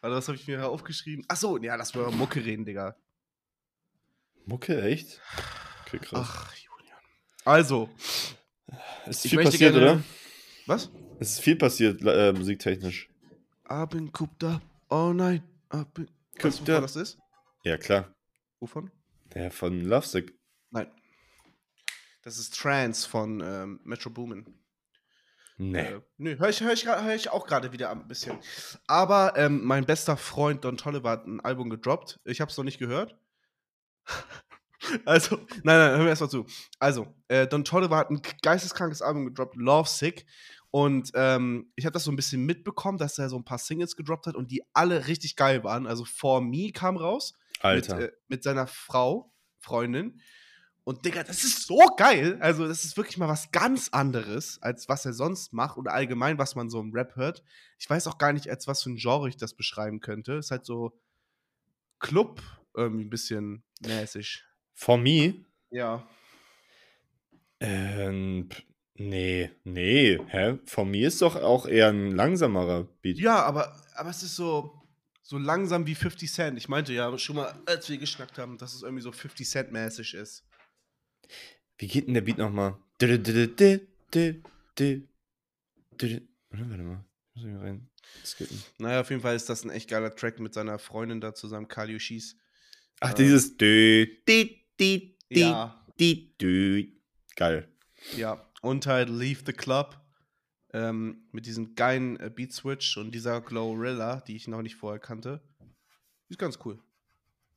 Warte, 0.00 0.16
was 0.16 0.28
habe 0.28 0.36
ich 0.36 0.46
mir 0.46 0.68
aufgeschrieben? 0.68 1.24
Achso, 1.28 1.56
ja, 1.58 1.74
lass 1.74 1.94
mal 1.94 2.10
Mucke 2.10 2.44
reden, 2.44 2.64
Digga. 2.64 2.96
Mucke, 4.44 4.80
echt? 4.82 5.20
Okay, 5.86 5.98
krass. 5.98 6.28
Ach, 6.30 6.54
Julian. 6.54 6.98
Also, 7.44 7.88
es 9.06 9.24
ist 9.24 9.30
viel 9.30 9.42
passiert, 9.42 9.72
gerne- 9.74 9.92
oder? 9.92 10.02
was? 10.66 10.90
Es 11.18 11.30
ist 11.32 11.40
viel 11.40 11.56
passiert, 11.56 12.02
äh, 12.04 12.32
musiktechnisch. 12.32 13.08
I've 13.68 13.86
been 13.88 14.12
cooped 14.12 14.44
up 14.44 14.62
all 14.88 15.14
night. 15.14 15.42
I've 15.70 15.86
been. 15.94 16.06
Weißt 16.06 16.42
du, 16.60 16.64
Cooped 16.64 16.68
wovon 16.68 16.74
up. 16.76 16.82
das 16.82 16.96
ist? 16.96 17.18
Ja, 17.64 17.78
klar. 17.78 18.14
Wovon? 18.60 18.90
Der 19.34 19.50
von 19.50 19.80
Lovesick. 19.80 20.38
Nein. 20.70 20.88
Das 22.22 22.38
ist 22.38 22.54
Trance 22.54 23.08
von 23.08 23.40
ähm, 23.40 23.80
Metro 23.84 24.10
Boomin. 24.10 24.44
Nee. 25.58 25.78
Äh, 25.78 26.00
nö, 26.18 26.38
höre 26.38 26.50
ich, 26.50 26.60
hör 26.60 26.72
ich, 26.72 26.86
hör 26.86 27.14
ich 27.14 27.30
auch 27.30 27.46
gerade 27.46 27.72
wieder 27.72 27.90
ein 27.90 28.06
bisschen. 28.06 28.38
Aber 28.86 29.34
ähm, 29.36 29.64
mein 29.64 29.86
bester 29.86 30.16
Freund 30.16 30.64
Don 30.64 30.76
Tolliver 30.76 31.10
hat 31.10 31.26
ein 31.26 31.40
Album 31.40 31.70
gedroppt. 31.70 32.20
Ich 32.24 32.40
habe 32.40 32.50
es 32.50 32.56
noch 32.56 32.64
nicht 32.64 32.78
gehört. 32.78 33.16
also, 35.06 35.36
nein, 35.62 35.78
nein, 35.78 35.90
hör 35.92 35.98
mir 35.98 36.08
erstmal 36.10 36.30
zu. 36.30 36.44
Also, 36.78 37.06
äh, 37.28 37.46
Don 37.46 37.64
Tolliver 37.64 37.96
hat 37.96 38.10
ein 38.10 38.20
geisteskrankes 38.42 39.00
Album 39.00 39.24
gedroppt, 39.26 39.56
Love 39.56 39.88
Sick. 39.88 40.26
Und 40.70 41.10
ähm, 41.14 41.72
ich 41.74 41.86
habe 41.86 41.94
das 41.94 42.04
so 42.04 42.12
ein 42.12 42.16
bisschen 42.16 42.44
mitbekommen, 42.44 42.98
dass 42.98 43.18
er 43.18 43.30
so 43.30 43.36
ein 43.36 43.44
paar 43.44 43.58
Singles 43.58 43.96
gedroppt 43.96 44.26
hat 44.26 44.34
und 44.34 44.50
die 44.50 44.62
alle 44.74 45.06
richtig 45.06 45.36
geil 45.36 45.64
waren. 45.64 45.86
Also, 45.86 46.04
For 46.04 46.42
Me 46.42 46.70
kam 46.72 46.98
raus 46.98 47.32
Alter. 47.60 47.96
mit, 47.96 48.04
äh, 48.04 48.12
mit 48.28 48.42
seiner 48.42 48.66
Frau, 48.66 49.32
Freundin. 49.58 50.20
Und 50.86 51.04
Digga, 51.04 51.24
das 51.24 51.42
ist 51.42 51.66
so 51.66 51.78
geil. 51.96 52.38
Also, 52.38 52.68
das 52.68 52.84
ist 52.84 52.96
wirklich 52.96 53.18
mal 53.18 53.26
was 53.26 53.50
ganz 53.50 53.88
anderes, 53.88 54.62
als 54.62 54.88
was 54.88 55.04
er 55.04 55.14
sonst 55.14 55.52
macht 55.52 55.78
oder 55.78 55.92
allgemein, 55.92 56.38
was 56.38 56.54
man 56.54 56.70
so 56.70 56.78
im 56.78 56.92
Rap 56.92 57.16
hört. 57.16 57.42
Ich 57.76 57.90
weiß 57.90 58.06
auch 58.06 58.18
gar 58.18 58.32
nicht, 58.32 58.48
als 58.48 58.68
was 58.68 58.84
für 58.84 58.90
ein 58.90 58.96
Genre 58.96 59.28
ich 59.28 59.36
das 59.36 59.54
beschreiben 59.54 59.98
könnte. 59.98 60.34
Ist 60.34 60.52
halt 60.52 60.64
so 60.64 60.96
Club, 61.98 62.40
irgendwie 62.72 63.04
ein 63.04 63.10
bisschen 63.10 63.64
mäßig. 63.84 64.44
For 64.74 64.96
me? 64.96 65.44
Ja. 65.70 66.06
Ähm, 67.58 68.48
nee, 68.94 69.50
nee. 69.64 70.20
Hä? 70.28 70.60
For 70.66 70.84
me 70.84 71.04
ist 71.04 71.20
doch 71.20 71.34
auch 71.34 71.66
eher 71.66 71.88
ein 71.88 72.12
langsamerer 72.12 72.84
Beat. 73.02 73.18
Ja, 73.18 73.42
aber, 73.42 73.74
aber 73.96 74.10
es 74.10 74.22
ist 74.22 74.36
so, 74.36 74.86
so 75.20 75.36
langsam 75.36 75.84
wie 75.88 75.96
50 75.96 76.32
Cent. 76.32 76.58
Ich 76.58 76.68
meinte 76.68 76.92
ja 76.92 77.18
schon 77.18 77.34
mal, 77.34 77.60
als 77.66 77.88
wir 77.88 77.98
geschnackt 77.98 78.38
haben, 78.38 78.56
dass 78.56 78.72
es 78.72 78.82
irgendwie 78.82 79.02
so 79.02 79.10
50 79.10 79.48
Cent 79.48 79.72
mäßig 79.72 80.14
ist. 80.14 80.45
Wie 81.78 81.88
geht 81.88 82.06
denn 82.06 82.14
der 82.14 82.22
Beat 82.22 82.38
nochmal? 82.38 82.76
Warte 86.50 86.82
mal. 86.82 87.04
Muss 87.34 87.44
ich 87.44 87.54
rein. 87.54 87.88
skippen. 88.24 88.62
Naja, 88.78 89.02
auf 89.02 89.10
jeden 89.10 89.20
Fall 89.20 89.36
ist 89.36 89.48
das 89.48 89.64
ein 89.64 89.70
echt 89.70 89.90
geiler 89.90 90.14
Track 90.14 90.40
mit 90.40 90.54
seiner 90.54 90.78
Freundin 90.78 91.20
da 91.20 91.34
zusammen, 91.34 91.68
Kalio 91.68 91.98
Schieß. 91.98 92.36
Ach, 93.00 93.12
dieses. 93.12 93.58
Geil. 97.34 97.68
Ja, 98.16 98.50
und 98.62 98.86
halt 98.86 99.10
Leave 99.10 99.42
the 99.44 99.52
Club 99.52 100.00
ähm, 100.72 101.28
mit 101.32 101.44
diesem 101.44 101.74
geilen 101.74 102.18
äh, 102.20 102.30
Beat 102.34 102.52
Switch 102.52 102.96
und 102.96 103.10
dieser 103.14 103.42
Glorilla, 103.42 104.20
die 104.20 104.36
ich 104.36 104.48
noch 104.48 104.62
nicht 104.62 104.76
vorher 104.76 105.00
kannte. 105.00 105.42
Ist 106.28 106.38
ganz 106.38 106.58
cool. 106.64 106.78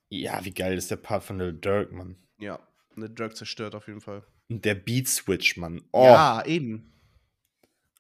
Ja, 0.10 0.44
wie 0.44 0.52
geil 0.52 0.78
ist 0.78 0.92
der 0.92 0.98
Part 0.98 1.24
von 1.24 1.38
Lil 1.38 1.54
Durk, 1.54 1.92
Mann. 1.92 2.18
Ja, 2.40 2.60
eine 3.00 3.10
Dirk 3.10 3.36
zerstört 3.36 3.76
auf 3.76 3.88
jeden 3.88 4.02
Fall. 4.02 4.24
Und 4.50 4.66
der 4.66 4.76
Beat 4.76 5.08
Switch, 5.08 5.58
Mann. 5.58 5.82
Oh, 5.92 6.04
Ja, 6.04 6.44
eben. 6.46 6.94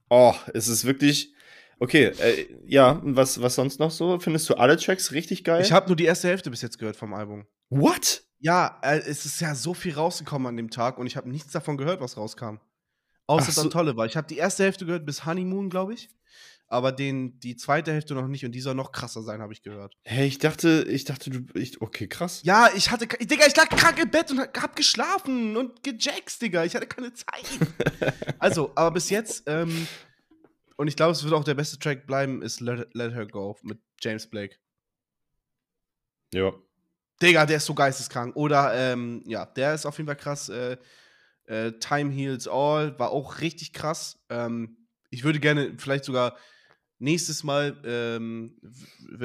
oh 0.10 0.36
es 0.54 0.68
ist 0.68 0.86
wirklich. 0.86 1.34
Okay, 1.82 2.06
äh, 2.08 2.48
ja, 2.66 3.00
was, 3.04 3.42
was 3.42 3.56
sonst 3.56 3.80
noch 3.80 3.92
so? 3.92 4.20
Findest 4.20 4.50
du 4.50 4.56
alle 4.56 4.76
Tracks 4.76 5.14
richtig 5.14 5.46
geil? 5.46 5.62
Ich 5.62 5.72
habe 5.72 5.88
nur 5.88 5.96
die 5.96 6.04
erste 6.06 6.28
Hälfte 6.28 6.50
bis 6.50 6.62
jetzt 6.62 6.78
gehört 6.78 6.98
vom 6.98 7.14
Album. 7.14 7.46
What? 7.70 8.24
Ja, 8.40 8.80
äh, 8.82 8.98
es 9.00 9.26
ist 9.26 9.40
ja 9.40 9.56
so 9.56 9.74
viel 9.74 9.94
rausgekommen 9.94 10.48
an 10.48 10.58
dem 10.58 10.70
Tag 10.70 10.98
und 10.98 11.08
ich 11.08 11.16
habe 11.16 11.30
nichts 11.30 11.52
davon 11.54 11.78
gehört, 11.78 12.02
was 12.02 12.18
rauskam. 12.18 12.58
Außer 13.28 13.52
so. 13.52 13.62
Don 13.62 13.72
Tolle 13.72 13.96
war. 13.96 14.06
Ich 14.06 14.18
habe 14.18 14.28
die 14.28 14.38
erste 14.38 14.64
Hälfte 14.64 14.86
gehört 14.86 15.06
bis 15.06 15.26
Honeymoon, 15.26 15.70
glaube 15.70 15.94
ich. 15.94 16.10
Aber 16.70 16.92
den, 16.92 17.40
die 17.40 17.56
zweite 17.56 17.92
Hälfte 17.92 18.14
noch 18.14 18.28
nicht 18.28 18.46
und 18.46 18.52
die 18.52 18.62
soll 18.62 18.76
noch 18.76 18.92
krasser 18.92 19.24
sein, 19.24 19.42
habe 19.42 19.52
ich 19.52 19.64
gehört. 19.64 19.98
Hey, 20.04 20.28
ich 20.28 20.38
dachte, 20.38 20.86
ich 20.88 21.04
dachte, 21.04 21.32
du. 21.32 21.60
Ich, 21.60 21.82
okay, 21.82 22.08
krass. 22.08 22.42
Ja, 22.44 22.70
ich 22.76 22.92
hatte, 22.92 23.08
Digga, 23.08 23.48
ich 23.48 23.56
lag 23.56 23.70
krank 23.70 23.98
im 24.00 24.12
Bett 24.12 24.30
und 24.30 24.40
hab 24.40 24.76
geschlafen 24.76 25.58
und 25.58 25.82
gejackst, 25.82 26.42
Digga. 26.42 26.64
Ich 26.64 26.76
hatte 26.76 26.86
keine 26.86 27.12
Zeit. 27.14 27.44
also, 28.40 28.72
aber 28.76 28.92
bis 28.92 29.10
jetzt, 29.10 29.44
ähm, 29.48 29.88
und 30.78 30.88
ich 30.88 30.96
glaube, 30.96 31.14
es 31.14 31.24
wird 31.24 31.34
auch 31.34 31.44
der 31.44 31.56
beste 31.56 31.80
Track 31.80 32.06
bleiben, 32.06 32.44
ist 32.44 32.60
Let, 32.62 32.94
Let 32.94 33.14
Her 33.14 33.26
Go 33.26 33.58
mit 33.64 33.80
James 34.00 34.28
Blake. 34.28 34.56
Ja. 36.32 36.54
Digga, 37.20 37.48
der 37.48 37.58
ist 37.58 37.66
so 37.66 37.74
geisteskrank. 37.74 38.36
Oder, 38.36 38.76
ähm, 38.76 39.24
ja, 39.26 39.46
der 39.48 39.74
ist 39.74 39.88
auf 39.88 39.98
jeden 39.98 40.08
Fall 40.08 40.16
krass. 40.16 40.50
Äh, 40.50 40.78
äh, 41.48 41.72
Time 41.80 42.12
Heals 42.12 42.48
All 42.48 42.98
war 43.00 43.10
auch 43.10 43.42
richtig 43.42 43.74
krass. 43.74 44.20
Ähm, 44.30 44.88
ich 45.10 45.24
würde 45.24 45.40
gerne 45.40 45.74
vielleicht 45.80 46.06
sogar 46.06 46.38
nächstes 47.00 47.44
Mal 47.44 47.82
ähm, 47.86 48.60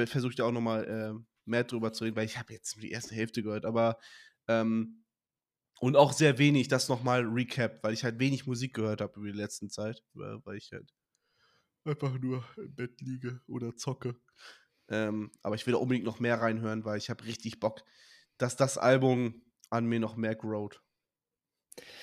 versuche 0.07 0.31
ich 0.31 0.35
da 0.35 0.45
auch 0.45 0.51
noch 0.51 0.61
mal 0.61 0.83
äh, 0.85 1.23
mehr 1.45 1.63
drüber 1.63 1.93
zu 1.93 2.03
reden, 2.03 2.15
weil 2.15 2.25
ich 2.25 2.37
habe 2.37 2.53
jetzt 2.53 2.81
die 2.81 2.91
erste 2.91 3.15
Hälfte 3.15 3.43
gehört, 3.43 3.65
aber 3.65 3.97
ähm, 4.47 5.03
und 5.79 5.95
auch 5.95 6.13
sehr 6.13 6.37
wenig 6.37 6.69
das 6.69 6.89
noch 6.89 7.03
mal 7.03 7.23
recap, 7.23 7.83
weil 7.83 7.93
ich 7.93 8.03
halt 8.03 8.19
wenig 8.19 8.47
Musik 8.47 8.73
gehört 8.73 9.01
habe 9.01 9.19
über 9.19 9.27
die 9.27 9.37
letzten 9.37 9.69
Zeit, 9.69 10.03
weil 10.13 10.39
weil 10.45 10.57
ich 10.57 10.71
halt 10.71 10.93
einfach 11.83 12.17
nur 12.19 12.43
im 12.57 12.73
Bett 12.73 12.99
liege 13.01 13.41
oder 13.47 13.75
zocke. 13.75 14.15
Ähm, 14.87 15.31
aber 15.41 15.55
ich 15.55 15.65
will 15.65 15.73
da 15.73 15.79
unbedingt 15.79 16.05
noch 16.05 16.19
mehr 16.19 16.39
reinhören, 16.41 16.85
weil 16.85 16.97
ich 16.97 17.09
habe 17.09 17.25
richtig 17.25 17.59
Bock, 17.59 17.83
dass 18.37 18.55
das 18.55 18.77
Album 18.77 19.43
an 19.69 19.85
mir 19.85 19.99
noch 19.99 20.15
mehr 20.15 20.35
growt. 20.35 20.81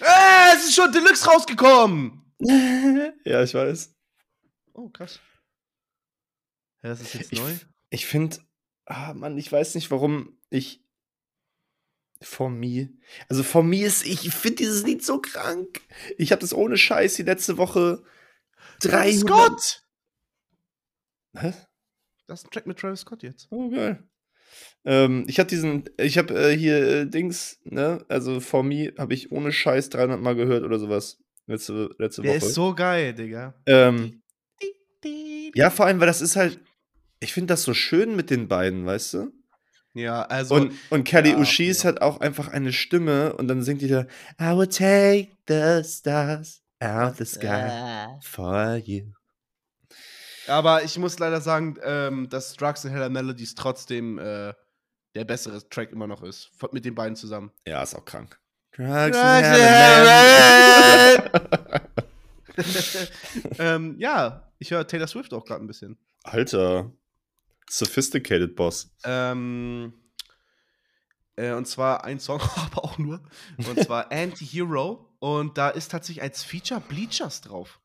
Äh, 0.01 0.57
es 0.57 0.65
ist 0.65 0.75
schon 0.75 0.93
Deluxe 0.93 1.27
rausgekommen! 1.27 2.35
ja, 3.25 3.43
ich 3.43 3.55
weiß. 3.55 3.95
Oh, 4.75 4.89
krass. 4.89 5.21
Ja, 6.83 6.91
das 6.91 7.01
ist 7.01 7.15
jetzt 7.15 7.33
Ich, 7.33 7.39
neu. 7.41 7.53
ich 7.91 8.07
finde, 8.07 8.39
ah 8.87 9.15
Mann, 9.15 9.39
ich 9.39 9.51
weiß 9.51 9.75
nicht, 9.75 9.91
warum 9.91 10.39
ich 10.51 10.83
For 12.23 12.51
Me. 12.51 12.91
Also 13.29 13.43
For 13.43 13.63
Me 13.63 13.83
ist, 13.85 14.07
ich 14.07 14.31
finde 14.33 14.57
dieses 14.57 14.85
Lied 14.85 15.05
so 15.05 15.21
krank. 15.21 15.81
Ich 16.19 16.31
habe 16.33 16.41
das 16.41 16.55
ohne 16.55 16.77
Scheiß 16.77 17.15
die 17.17 17.23
letzte 17.25 17.57
Woche 17.59 18.03
Travis 18.81 19.21
300. 19.25 19.61
Scott! 19.61 19.85
Hä? 21.37 21.53
Das 22.27 22.41
ist 22.41 22.47
ein 22.47 22.51
Track 22.51 22.67
mit 22.67 22.79
Travis 22.79 23.01
Scott 23.01 23.23
jetzt. 23.23 23.49
Oh, 23.51 23.69
geil. 23.71 24.03
Ähm, 24.85 25.25
ich 25.29 25.39
habe 25.39 25.49
diesen, 25.49 25.85
ich 25.97 26.19
habe 26.19 26.35
äh, 26.35 26.57
hier 26.57 26.77
äh, 26.87 27.07
Dings, 27.07 27.59
ne, 27.65 28.05
also 28.09 28.41
For 28.41 28.63
Me 28.63 28.93
habe 28.99 29.15
ich 29.15 29.33
ohne 29.33 29.53
Scheiß 29.53 29.91
300 29.91 30.21
Mal 30.21 30.35
gehört 30.35 30.63
oder 30.65 30.79
sowas. 30.79 31.19
Letzte, 31.47 31.91
letzte 31.99 32.23
Der 32.23 32.37
Woche. 32.37 32.47
ist 32.47 32.55
so 32.55 32.75
geil, 32.75 33.15
Digga. 33.15 33.55
ähm, 33.67 34.23
ja, 35.55 35.71
vor 35.71 35.87
allem, 35.87 35.99
weil 36.01 36.07
das 36.07 36.21
ist 36.21 36.37
halt, 36.37 36.61
ich 37.23 37.33
finde 37.33 37.53
das 37.53 37.63
so 37.63 37.73
schön 37.73 38.17
mit 38.17 38.31
den 38.31 38.49
beiden, 38.49 38.85
weißt 38.85 39.15
du? 39.15 39.33
Ja, 39.95 40.23
also. 40.23 40.57
Und, 40.57 40.73
und 40.91 41.05
Kelly 41.05 41.31
ja, 41.31 41.39
Uchis 41.39 41.83
ja. 41.83 41.91
hat 41.91 42.03
auch 42.03 42.21
einfach 42.21 42.49
eine 42.49 42.73
Stimme 42.73 43.35
und 43.35 43.47
dann 43.47 43.63
singt 43.63 43.83
die 43.83 43.89
da 43.89 44.07
I 44.41 44.57
will 44.57 44.67
take 44.67 45.37
the 45.47 45.89
stars 45.89 46.63
out 46.81 47.17
the 47.19 47.25
sky 47.25 48.09
for 48.23 48.77
you. 48.77 49.13
aber 50.49 50.83
ich 50.83 50.99
muss 50.99 51.19
leider 51.19 51.41
sagen, 51.41 51.77
ähm, 51.85 52.29
dass 52.29 52.55
Drugs 52.55 52.85
and 52.85 52.95
Hella 52.95 53.09
Melodies 53.09 53.55
trotzdem 53.55 54.19
äh, 54.19 54.55
der 55.15 55.25
bessere 55.25 55.69
Track 55.69 55.93
immer 55.93 56.07
noch 56.07 56.23
ist. 56.23 56.51
Von- 56.57 56.71
Mit 56.73 56.85
den 56.87 56.95
beiden 56.95 57.15
zusammen. 57.15 57.53
Ja, 57.67 57.83
ist 57.83 57.95
auch 57.95 58.05
krank. 58.05 58.41
Drugs 58.75 58.89
Drugs 58.89 59.19
and 59.19 59.47
and 59.47 59.63
Heaven. 61.23 61.81
ähm, 63.59 63.95
ja, 63.99 64.51
ich 64.59 64.71
höre 64.71 64.87
Taylor 64.87 65.07
Swift 65.07 65.35
auch 65.35 65.45
gerade 65.45 65.63
ein 65.63 65.67
bisschen. 65.67 65.99
Alter. 66.25 66.91
Sophisticated 67.73 68.55
Boss. 68.55 68.91
Ähm, 69.05 69.95
äh, 71.37 71.53
und 71.53 71.67
zwar 71.67 72.05
ein 72.05 72.21
Song, 72.21 72.41
aber 72.57 72.85
auch 72.85 72.99
nur. 72.99 73.23
Und 73.57 73.81
zwar 73.85 74.13
Anti-Hero. 74.13 75.09
Und 75.21 75.57
da 75.57 75.71
ist 75.71 75.91
tatsächlich 75.91 76.23
als 76.23 76.43
Feature 76.45 76.81
Bleachers 76.87 77.41
drauf. 77.41 77.81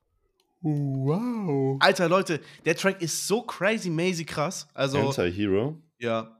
Wow. 0.62 1.78
Alter, 1.80 2.10
Leute, 2.10 2.42
der 2.66 2.76
Track 2.76 3.02
ist 3.02 3.28
so 3.28 3.44
crazy, 3.44 3.90
mazy 3.90 4.26
krass. 4.26 4.68
Also, 4.74 5.08
Anti-Hero. 5.10 5.82
ja. 6.00 6.34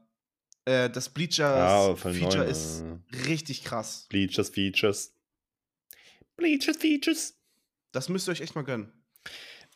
Äh, 0.66 0.90
das 0.90 1.08
Bleachers 1.08 1.96
Ah, 1.98 2.42
ist 2.42 2.82
äh. 2.82 3.16
richtig 3.28 3.64
krass. 3.64 4.06
Bleachers 4.10 4.50
Features. 4.50 5.14
Bleachers 6.36 6.76
Features. 6.76 7.34
Das 7.92 8.10
müsst 8.10 8.28
ihr 8.28 8.32
euch 8.32 8.42
echt 8.42 8.54
mal 8.54 8.64
gönnen. 8.64 8.92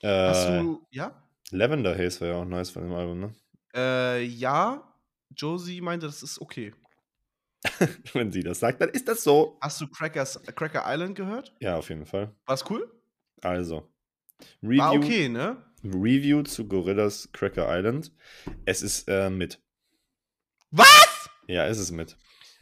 Äh, 0.01 0.09
Hast 0.29 0.49
du, 0.49 0.87
ja? 0.91 1.23
Lavender 1.51 1.97
Haze 1.97 2.21
wäre 2.21 2.33
ja 2.33 2.43
auch 2.43 2.45
nice 2.45 2.69
von 2.69 2.83
dem 2.83 2.93
Album, 2.93 3.21
ne? 3.21 3.35
Äh, 3.75 4.25
ja. 4.25 4.89
Josie 5.35 5.81
meinte, 5.81 6.07
das 6.07 6.23
ist 6.23 6.41
okay. 6.41 6.75
Wenn 8.13 8.33
sie 8.33 8.43
das 8.43 8.61
sagt, 8.61 8.81
dann 8.81 8.91
ist 8.91 9.09
das 9.09 9.23
so. 9.23 9.59
Hast 9.61 9.81
du 9.81 9.87
Crackers, 9.87 10.41
Cracker 10.55 10.83
Island 10.87 11.15
gehört? 11.15 11.55
Ja, 11.61 11.77
auf 11.77 11.89
jeden 11.89 12.07
Fall. 12.07 12.35
War's 12.47 12.65
cool? 12.69 12.91
Also. 13.41 13.89
Review, 14.63 14.79
War 14.79 14.93
okay, 14.95 15.29
ne? 15.29 15.65
Review 15.85 16.43
zu 16.43 16.67
Gorillas 16.67 17.29
Cracker 17.33 17.67
Island. 17.69 18.13
Es 18.65 18.83
ist 18.83 19.09
äh, 19.09 19.31
mit. 19.31 19.61
Was? 20.71 21.31
Ja, 21.47 21.67
es 21.67 21.79
ist 21.79 21.93
mit. 21.93 22.17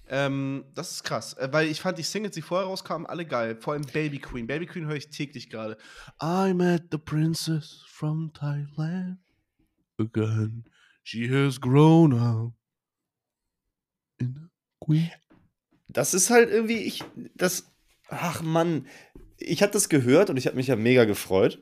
Ähm, 0.08 0.64
das 0.74 0.90
ist 0.90 1.04
krass, 1.04 1.34
äh, 1.34 1.48
weil 1.52 1.68
ich 1.68 1.80
fand 1.80 1.96
die 1.96 2.02
Singles, 2.02 2.34
die 2.34 2.42
vorher 2.42 2.66
rauskamen, 2.66 3.06
alle 3.06 3.24
geil. 3.24 3.56
Vor 3.60 3.74
allem 3.74 3.86
Baby 3.92 4.18
Queen. 4.18 4.46
Baby 4.46 4.66
Queen 4.66 4.86
höre 4.86 4.96
ich 4.96 5.10
täglich 5.10 5.50
gerade. 5.50 5.76
I 6.20 6.52
met 6.52 6.88
the 6.90 6.98
princess 6.98 7.84
from 7.86 8.32
Thailand 8.32 9.18
again. 9.98 10.64
She 11.02 11.28
has 11.28 11.60
grown 11.60 12.12
up 12.12 12.52
in 14.18 14.36
a 14.36 14.84
queen. 14.84 15.10
Das 15.88 16.14
ist 16.14 16.30
halt 16.30 16.50
irgendwie, 16.50 16.78
ich, 16.78 17.02
das, 17.34 17.72
ach 18.08 18.42
Mann, 18.42 18.86
ich 19.38 19.62
habe 19.62 19.72
das 19.72 19.88
gehört 19.88 20.30
und 20.30 20.36
ich 20.36 20.46
habe 20.46 20.56
mich 20.56 20.68
ja 20.68 20.76
mega 20.76 21.04
gefreut. 21.04 21.60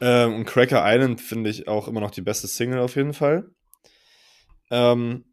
Ähm, 0.00 0.34
und 0.34 0.44
Cracker 0.44 0.82
Island 0.84 1.20
finde 1.20 1.50
ich 1.50 1.68
auch 1.68 1.88
immer 1.88 2.00
noch 2.00 2.10
die 2.10 2.20
beste 2.20 2.48
Single 2.48 2.80
auf 2.80 2.96
jeden 2.96 3.14
Fall. 3.14 3.50
Ähm, 4.70 5.24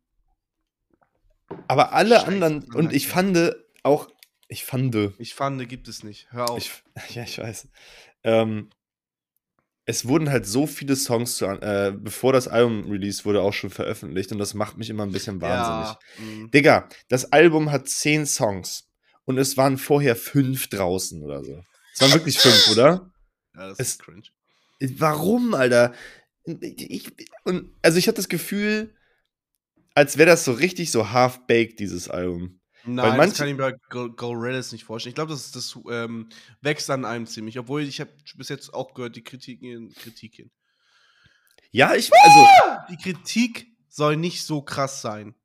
aber 1.67 1.93
alle 1.93 2.15
Scheiße, 2.15 2.28
anderen, 2.28 2.59
Mann, 2.67 2.76
und 2.76 2.93
ich 2.93 3.07
fand 3.07 3.55
auch, 3.84 4.07
ich 4.47 4.63
fand, 4.63 4.95
Ich 5.17 5.34
fand, 5.34 5.67
gibt 5.67 5.88
es 5.88 6.03
nicht. 6.03 6.32
Hör 6.32 6.49
auf. 6.49 6.57
ich, 6.57 6.72
ja, 7.15 7.24
ich 7.24 7.38
weiß. 7.39 7.67
Ähm, 8.24 8.69
es 9.86 10.08
wurden 10.08 10.30
halt 10.30 10.46
so 10.46 10.68
viele 10.68 10.96
Songs, 10.96 11.38
zu, 11.38 11.46
äh, 11.46 11.94
bevor 11.98 12.34
das 12.34 12.48
Album 12.48 12.90
released 12.90 13.26
wurde, 13.26 13.42
auch 13.42 13.54
schon 13.54 13.70
veröffentlicht 13.70 14.32
und 14.32 14.38
das 14.38 14.54
macht 14.54 14.78
mich 14.78 14.90
immer 14.90 15.04
ein 15.04 15.12
bisschen 15.12 15.42
wahnsinnig. 15.42 15.98
Ja, 16.20 16.26
mm. 16.46 16.52
Digga, 16.52 16.90
das 17.10 17.32
Album 17.32 17.72
hat 17.72 17.90
zehn 17.90 18.26
Songs 18.26 18.90
und 19.26 19.38
es 19.38 19.58
waren 19.58 19.78
vorher 19.78 20.16
fünf 20.16 20.68
draußen 20.68 21.22
oder 21.24 21.44
so. 21.44 21.64
Es 21.94 22.02
waren 22.02 22.14
wirklich 22.14 22.38
fünf, 22.38 22.70
oder? 22.72 23.12
ja 23.56 23.68
das 23.70 23.80
es- 23.80 23.88
ist 23.90 24.04
cringe. 24.04 24.24
Warum, 24.98 25.54
Alter? 25.54 25.94
Ich, 26.46 27.12
und, 27.44 27.72
also 27.84 27.98
ich 28.00 28.08
hatte 28.08 28.16
das 28.16 28.30
Gefühl, 28.30 28.96
als 29.94 30.18
wäre 30.18 30.30
das 30.30 30.44
so 30.46 30.54
richtig 30.54 30.90
so 30.90 31.12
half-baked, 31.12 31.80
dieses 31.80 32.10
Album. 32.10 32.61
Nein, 32.86 33.18
manche- 33.18 33.30
das 33.32 33.38
kann 33.38 33.48
ich 33.50 33.54
mir 33.56 33.72
bei 33.72 33.78
Go- 33.90 34.10
Gorillas 34.12 34.72
nicht 34.72 34.84
vorstellen. 34.84 35.12
Ich 35.12 35.16
glaube, 35.16 35.32
das, 35.32 35.52
das 35.52 35.78
ähm, 35.90 36.30
wächst 36.62 36.90
an 36.90 37.06
einem 37.06 37.28
ziemlich. 37.28 37.60
Obwohl 37.60 37.82
ich 37.84 38.00
habe 38.00 38.12
bis 38.36 38.50
jetzt 38.50 38.74
auch 38.74 38.94
gehört, 38.94 39.16
die 39.16 39.24
Kritiken, 39.24 39.94
Kritiken. 39.94 40.52
Ja, 41.72 41.94
ich, 41.96 42.10
also, 42.14 42.48
Die 42.90 42.98
Kritik 42.98 43.68
soll 43.88 44.18
nicht 44.18 44.44
so 44.44 44.62
krass 44.62 45.02
sein. 45.02 45.36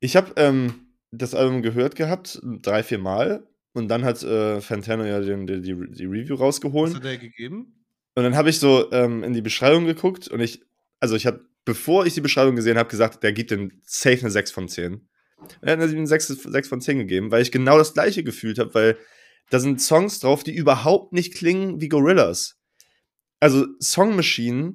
ich 0.00 0.16
habe 0.16 0.32
ähm, 0.36 0.88
das 1.10 1.34
Album 1.34 1.62
gehört 1.62 1.96
gehabt, 1.96 2.40
drei, 2.42 2.82
vier 2.82 2.98
Mal. 2.98 3.46
Und 3.72 3.88
dann 3.88 4.04
hat 4.04 4.22
äh, 4.22 4.60
Fantano 4.60 5.04
ja 5.04 5.20
den, 5.20 5.46
die, 5.46 5.60
die, 5.60 5.74
die 5.90 6.04
Review 6.04 6.34
Was 6.34 6.40
rausgeholt. 6.40 6.94
hat 6.94 7.04
er 7.04 7.18
gegeben? 7.18 7.84
Und 8.14 8.22
dann 8.22 8.36
habe 8.36 8.50
ich 8.50 8.58
so 8.60 8.90
ähm, 8.92 9.24
in 9.24 9.32
die 9.32 9.42
Beschreibung 9.42 9.84
geguckt 9.86 10.28
und 10.28 10.38
ich, 10.40 10.62
also 11.00 11.16
ich 11.16 11.26
habe, 11.26 11.44
bevor 11.64 12.06
ich 12.06 12.14
die 12.14 12.20
Beschreibung 12.20 12.54
gesehen 12.54 12.78
habe, 12.78 12.88
gesagt, 12.88 13.22
der 13.24 13.32
gibt 13.32 13.50
den 13.50 13.80
safe 13.84 14.20
eine 14.20 14.30
6 14.30 14.52
von 14.52 14.68
10. 14.68 15.08
Er 15.60 15.72
hat 15.72 15.80
eine 15.80 16.06
6, 16.06 16.26
6 16.28 16.68
von 16.68 16.80
10 16.80 16.98
gegeben, 16.98 17.30
weil 17.30 17.42
ich 17.42 17.52
genau 17.52 17.78
das 17.78 17.94
gleiche 17.94 18.24
gefühlt 18.24 18.58
habe, 18.58 18.74
weil 18.74 18.98
da 19.50 19.58
sind 19.60 19.80
Songs 19.80 20.20
drauf, 20.20 20.42
die 20.42 20.54
überhaupt 20.54 21.12
nicht 21.12 21.34
klingen 21.34 21.80
wie 21.80 21.88
Gorillas. 21.88 22.56
Also 23.40 23.66
Song 23.80 24.16
Machine, 24.16 24.74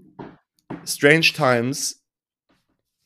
Strange 0.86 1.32
Times 1.34 2.04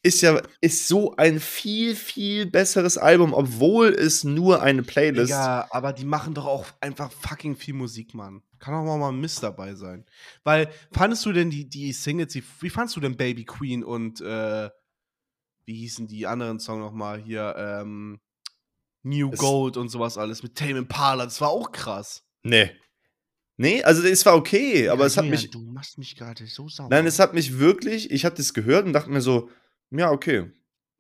ist 0.06 0.22
ja 0.22 0.42
ist 0.60 0.90
so 0.90 1.16
ein 1.16 1.40
viel 1.40 1.96
viel 1.96 2.46
besseres 2.46 2.98
Album, 2.98 3.34
obwohl 3.34 3.88
es 3.88 4.26
nur 4.26 4.62
eine 4.62 4.84
Playlist. 4.84 5.30
Ja, 5.30 5.66
aber 5.72 5.94
die 5.94 6.04
machen 6.04 6.34
doch 6.34 6.46
auch 6.46 6.66
einfach 6.82 7.12
fucking 7.12 7.56
viel 7.56 7.74
Musik, 7.74 8.14
Mann. 8.14 8.44
Kann 8.60 8.74
auch 8.74 8.98
mal 8.98 9.12
Mist 9.14 9.44
dabei 9.44 9.76
sein. 9.76 10.06
Weil, 10.44 10.70
fandest 10.92 11.26
du 11.26 11.32
denn 11.32 11.50
die, 11.50 11.68
die 11.68 11.92
Singles, 11.94 12.34
die, 12.34 12.44
wie 12.60 12.70
fandest 12.70 12.96
du 12.98 13.02
denn 13.02 13.16
Baby 13.18 13.46
Queen 13.46 13.84
und, 13.84 14.22
äh, 14.22 14.70
wie 15.66 15.76
hießen 15.76 16.08
die 16.08 16.28
anderen 16.28 16.60
Songs 16.60 16.80
nochmal 16.82 17.22
hier, 17.22 17.56
ähm, 17.58 18.20
New 19.04 19.32
Es- 19.32 19.40
Gold 19.40 19.78
und 19.78 19.90
sowas 19.90 20.18
alles 20.18 20.44
mit 20.44 20.56
Tame 20.56 20.80
Impala, 20.80 21.26
das 21.26 21.42
war 21.42 21.50
auch 21.50 21.72
krass. 21.72 22.24
Nee. 22.44 22.72
Nee, 23.58 23.84
also 23.84 24.02
es 24.04 24.26
war 24.26 24.36
okay, 24.36 24.90
aber 24.90 25.02
Ja, 25.02 25.08
es 25.08 25.18
hat 25.18 25.26
Julian, 25.26 25.42
mich. 25.42 25.52
Du 25.52 25.62
machst 25.62 25.98
mich 25.98 26.16
gerade 26.16 26.46
so 26.48 26.68
sauer. 26.70 26.88
Nein, 26.90 27.06
es 27.06 27.20
hat 27.20 27.34
mich 27.34 27.60
wirklich. 27.60 28.10
Ich 28.12 28.26
habe 28.26 28.36
das 28.36 28.54
gehört 28.54 28.86
und 28.86 28.94
dachte 28.94 29.12
mir 29.12 29.22
so, 29.22 29.50
ja, 29.92 30.10
okay. 30.12 30.52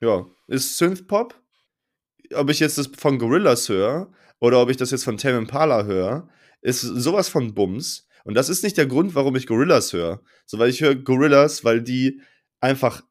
Ja, 0.01 0.25
ist 0.47 0.77
Synthpop. 0.77 1.39
Ob 2.33 2.49
ich 2.49 2.59
jetzt 2.59 2.77
das 2.77 2.87
von 2.87 3.17
Gorillas 3.17 3.69
höre 3.69 4.11
oder 4.39 4.61
ob 4.61 4.69
ich 4.69 4.77
das 4.77 4.91
jetzt 4.91 5.03
von 5.03 5.17
Tame 5.17 5.37
Impala 5.39 5.83
höre, 5.85 6.29
ist 6.61 6.81
sowas 6.81 7.27
von 7.29 7.53
Bums. 7.53 8.07
Und 8.23 8.35
das 8.35 8.49
ist 8.49 8.63
nicht 8.63 8.77
der 8.77 8.85
Grund, 8.85 9.15
warum 9.15 9.35
ich 9.35 9.47
Gorillas 9.47 9.91
höre. 9.93 10.21
So, 10.45 10.59
weil 10.59 10.69
ich 10.69 10.81
höre 10.81 10.95
Gorillas, 10.95 11.63
weil 11.65 11.81
die 11.81 12.21
einfach 12.59 13.03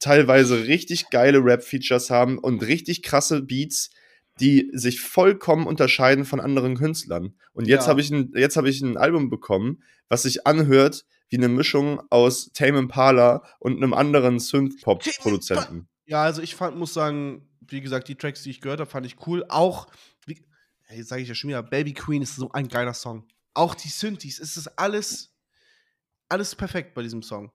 teilweise 0.00 0.66
richtig 0.66 1.10
geile 1.10 1.38
Rap-Features 1.44 2.10
haben 2.10 2.38
und 2.38 2.62
richtig 2.62 3.02
krasse 3.02 3.42
Beats, 3.42 3.90
die 4.40 4.70
sich 4.72 5.00
vollkommen 5.00 5.66
unterscheiden 5.66 6.24
von 6.24 6.40
anderen 6.40 6.76
Künstlern. 6.76 7.34
Und 7.52 7.66
jetzt 7.68 7.84
Ja. 7.84 7.88
habe 7.90 8.00
ich, 8.00 8.10
ein- 8.10 8.32
jetzt 8.34 8.56
hab 8.56 8.64
ich 8.64 8.80
ein 8.80 8.96
Album 8.96 9.28
bekommen, 9.30 9.82
was 10.08 10.22
sich 10.22 10.46
anhört 10.46 11.04
wie 11.28 11.36
eine 11.36 11.48
Mischung 11.48 12.00
aus 12.10 12.50
Tame 12.52 12.78
Impala 12.78 13.44
und 13.60 13.76
einem 13.76 13.92
anderen 13.94 14.40
Synth-Pop-Produzenten. 14.40 15.88
Ja, 16.06 16.24
also 16.24 16.42
ich 16.42 16.56
fand, 16.56 16.76
muss 16.76 16.92
sagen, 16.94 17.48
wie 17.60 17.80
gesagt, 17.80 18.08
die 18.08 18.16
Tracks, 18.16 18.42
die 18.42 18.50
ich 18.50 18.60
gehört 18.60 18.80
habe, 18.80 18.90
fand 18.90 19.06
ich 19.06 19.16
cool. 19.26 19.44
Auch, 19.48 19.86
wie, 20.26 20.42
jetzt 20.92 21.08
sage 21.08 21.22
ich 21.22 21.28
ja 21.28 21.34
schon 21.34 21.48
wieder, 21.50 21.62
Baby 21.62 21.92
Queen 21.92 22.22
ist 22.22 22.34
so 22.36 22.50
ein 22.50 22.66
geiler 22.66 22.94
Song. 22.94 23.28
Auch 23.54 23.74
die 23.76 23.88
Synthes, 23.88 24.40
es 24.40 24.56
ist 24.56 24.66
alles, 24.78 25.32
alles 26.28 26.54
perfekt 26.56 26.94
bei 26.94 27.02
diesem 27.02 27.22
Song. 27.22 27.52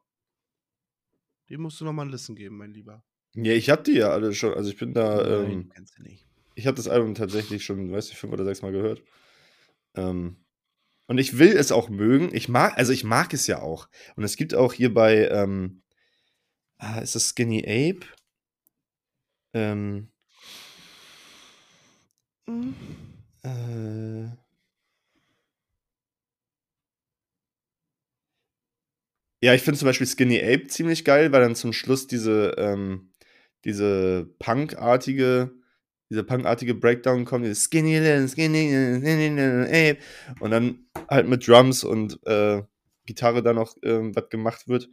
Dem 1.50 1.62
musst 1.62 1.80
du 1.80 1.86
nochmal 1.86 2.06
ein 2.06 2.12
Listen 2.12 2.36
geben, 2.36 2.58
mein 2.58 2.72
Lieber. 2.72 3.04
Ja, 3.36 3.54
ich 3.54 3.70
hab 3.70 3.84
die 3.84 3.94
ja 3.94 4.10
alle 4.12 4.34
schon. 4.34 4.54
Also 4.54 4.70
ich 4.70 4.78
bin 4.78 4.94
da, 4.94 5.16
Nein, 5.16 5.52
ähm, 5.52 5.64
du 5.64 5.70
kennst 5.70 5.98
den 5.98 6.04
nicht. 6.06 6.26
ich 6.56 6.68
habe 6.68 6.78
das 6.78 6.88
Album 6.88 7.16
tatsächlich 7.16 7.64
schon, 7.66 7.92
weiß 7.92 8.10
ich, 8.10 8.18
fünf 8.18 8.34
oder 8.34 8.46
sechs 8.46 8.62
Mal 8.62 8.72
gehört. 8.72 9.04
Ähm, 9.96 10.38
und 11.08 11.18
ich 11.18 11.38
will 11.38 11.56
es 11.56 11.72
auch 11.72 11.90
mögen. 11.90 12.34
Ich 12.34 12.50
mag, 12.50 12.78
also 12.78 12.92
ich 12.92 13.04
mag 13.04 13.34
es 13.34 13.46
ja 13.48 13.62
auch. 13.62 13.90
Und 14.16 14.24
es 14.24 14.38
gibt 14.38 14.56
auch 14.56 14.74
hier 14.74 14.94
bei, 14.94 15.28
ähm, 15.28 15.84
ah, 16.78 17.00
ist 17.00 17.16
das 17.16 17.30
Skinny 17.30 17.60
Ape? 17.64 18.08
Ähm, 19.54 20.10
äh, 23.44 24.28
ja, 29.42 29.54
ich 29.54 29.62
finde 29.62 29.80
zum 29.80 29.88
Beispiel 29.88 30.08
Skinny 30.08 30.40
Ape 30.42 30.68
ziemlich 30.68 31.06
geil, 31.06 31.32
weil 31.32 31.42
dann 31.42 31.56
zum 31.56 31.74
Schluss 31.74 32.08
diese, 32.08 32.56
ähm, 32.58 33.12
diese 33.64 34.30
punkartige, 34.40 35.52
diese 36.10 36.24
punkartige 36.24 36.74
Breakdown 36.76 37.26
kommt, 37.26 37.46
dieses 37.46 37.64
Skinny 37.66 37.98
Little, 37.98 38.28
Skinny 38.28 38.72
Little, 39.00 39.66
Ape. 39.68 39.98
Und 40.40 40.52
dann 40.52 40.86
halt 41.10 41.28
mit 41.28 41.48
Drums 41.48 41.84
und 41.84 42.20
äh, 42.28 42.64
Gitarre 43.06 43.44
dann 43.44 43.56
noch 43.58 43.76
ähm, 43.84 44.16
was 44.16 44.30
gemacht 44.30 44.68
wird. 44.68 44.90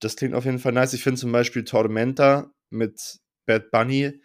Das 0.00 0.16
klingt 0.16 0.34
auf 0.34 0.44
jeden 0.44 0.58
Fall 0.60 0.72
nice. 0.72 0.92
Ich 0.92 1.02
finde 1.02 1.20
zum 1.20 1.32
Beispiel 1.32 1.64
Tormenta 1.64 2.52
mit 2.70 3.18
Bad 3.46 3.70
Bunny. 3.70 4.20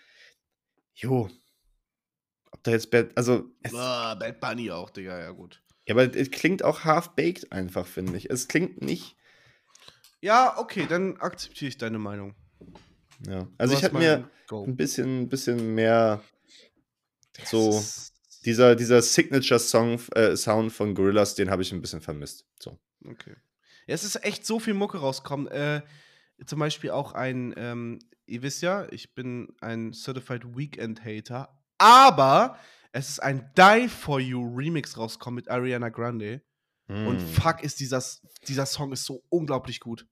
Jo. 0.96 1.30
Ob 2.52 2.64
da 2.64 2.72
jetzt 2.72 2.92
Bad, 2.92 3.10
also, 3.16 3.52
es, 3.64 3.74
Ah, 3.74 4.16
Bad 4.16 4.40
Bunny 4.40 4.70
auch, 4.72 4.90
Digga, 4.92 5.20
ja 5.20 5.32
gut. 5.32 5.64
ja, 5.88 5.96
aber 5.96 6.16
es 6.16 6.30
klingt 6.30 6.64
auch 6.64 6.84
half-baked 6.86 7.52
einfach, 7.52 7.88
finde 7.88 8.18
ich. 8.18 8.30
Es 8.30 8.48
klingt 8.48 8.82
nicht. 8.82 9.16
Ja, 10.24 10.58
okay, 10.58 10.86
dann 10.88 11.18
akzeptiere 11.18 11.68
ich 11.70 11.78
deine 11.78 12.00
Meinung. 12.00 12.34
Ja. 13.28 13.46
Also 13.58 13.74
Du 13.74 13.78
ich 13.78 13.84
hätte 13.84 13.96
mir 13.98 14.30
Go. 14.48 14.64
ein 14.64 14.76
bisschen, 14.78 15.28
bisschen 15.28 15.76
mehr 15.76 16.22
Das 17.34 17.50
so- 17.50 17.84
dieser, 18.46 18.76
dieser 18.76 19.02
Signature-Song, 19.02 20.00
äh, 20.16 20.36
Sound 20.38 20.72
von 20.72 20.96
Gorillas, 20.96 21.36
den 21.36 21.50
habe 21.50 21.62
ich 21.62 21.72
ein 21.74 21.82
bisschen 21.82 22.02
vermisst. 22.02 22.46
So. 22.60 22.78
Okay. 23.06 23.36
Ja, 23.86 23.96
es 23.96 24.04
ist 24.06 24.24
echt 24.24 24.46
so 24.46 24.60
viel 24.60 24.74
Mucke 24.74 24.98
rausgekommen. 25.00 25.48
Äh, 25.48 25.82
zum 26.46 26.60
Beispiel 26.60 26.92
auch 26.92 27.12
ein, 27.14 27.54
ähm, 27.58 28.00
ihr 28.26 28.42
wisst 28.44 28.62
ja, 28.62 28.88
ich 28.92 29.14
bin 29.14 29.54
ein 29.60 29.92
Certified 29.94 30.56
Weekend 30.58 31.04
Hater, 31.04 31.62
aber 31.78 32.58
es 32.94 33.10
ist 33.10 33.20
ein 33.22 33.52
Die 33.58 33.90
For 33.90 34.20
You 34.22 34.42
Remix 34.56 34.98
rausgekommen 34.98 35.36
mit 35.36 35.50
Ariana 35.50 35.90
Grande. 35.90 36.42
Und 36.88 37.18
Mm. 37.22 37.28
fuck, 37.28 37.64
ist 37.64 37.80
dieser, 37.80 38.04
dieser 38.48 38.66
Song 38.66 38.92
ist 38.92 39.06
so 39.06 39.24
unglaublich 39.30 39.80
gut. 39.80 40.06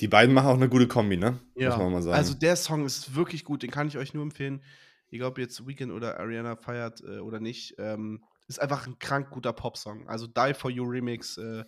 Die 0.00 0.08
beiden 0.08 0.34
machen 0.34 0.48
auch 0.48 0.54
eine 0.54 0.68
gute 0.68 0.88
Kombi, 0.88 1.16
ne? 1.16 1.40
Muss 1.54 1.76
man 1.76 1.92
mal 1.92 2.02
sagen. 2.02 2.16
Also 2.16 2.34
der 2.34 2.56
Song 2.56 2.84
ist 2.84 3.14
wirklich 3.14 3.44
gut, 3.44 3.62
den 3.62 3.70
kann 3.70 3.88
ich 3.88 3.98
euch 3.98 4.14
nur 4.14 4.22
empfehlen. 4.22 4.62
Egal 5.10 5.28
ob 5.28 5.38
jetzt 5.38 5.66
Weekend 5.66 5.92
oder 5.92 6.18
Ariana 6.18 6.56
feiert 6.56 7.02
äh, 7.02 7.18
oder 7.18 7.40
nicht. 7.40 7.74
Ähm, 7.78 8.24
ist 8.48 8.60
einfach 8.60 8.86
ein 8.86 8.98
krank 8.98 9.30
guter 9.30 9.52
Popsong. 9.52 10.08
Also 10.08 10.26
Die 10.26 10.54
For 10.54 10.70
You 10.70 10.84
Remix, 10.84 11.36
äh, 11.36 11.64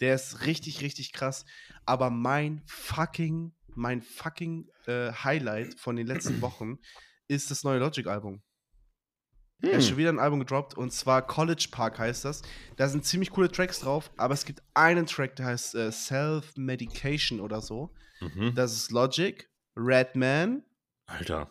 der 0.00 0.14
ist 0.14 0.46
richtig, 0.46 0.80
richtig 0.80 1.12
krass. 1.12 1.44
Aber 1.84 2.10
mein 2.10 2.62
fucking, 2.66 3.54
mein 3.74 4.02
fucking 4.02 4.68
äh, 4.86 5.12
Highlight 5.12 5.78
von 5.78 5.96
den 5.96 6.06
letzten 6.06 6.40
Wochen 6.40 6.78
ist 7.28 7.50
das 7.50 7.64
neue 7.64 7.78
Logic-Album. 7.78 8.42
Er 9.60 9.72
Hm. 9.72 9.78
ist 9.78 9.88
schon 9.88 9.96
wieder 9.96 10.10
ein 10.10 10.20
Album 10.20 10.38
gedroppt 10.38 10.74
und 10.76 10.92
zwar 10.92 11.26
College 11.26 11.68
Park 11.70 11.98
heißt 11.98 12.24
das. 12.24 12.42
Da 12.76 12.88
sind 12.88 13.04
ziemlich 13.04 13.30
coole 13.30 13.50
Tracks 13.50 13.80
drauf, 13.80 14.10
aber 14.16 14.34
es 14.34 14.44
gibt 14.44 14.62
einen 14.74 15.06
Track, 15.06 15.34
der 15.36 15.46
heißt 15.46 15.74
äh, 15.74 15.90
Self-Medication 15.90 17.40
oder 17.40 17.60
so. 17.60 17.92
Mhm. 18.20 18.54
Das 18.54 18.72
ist 18.74 18.90
Logic, 18.92 19.48
Redman 19.76 20.62
Alter, 21.06 21.50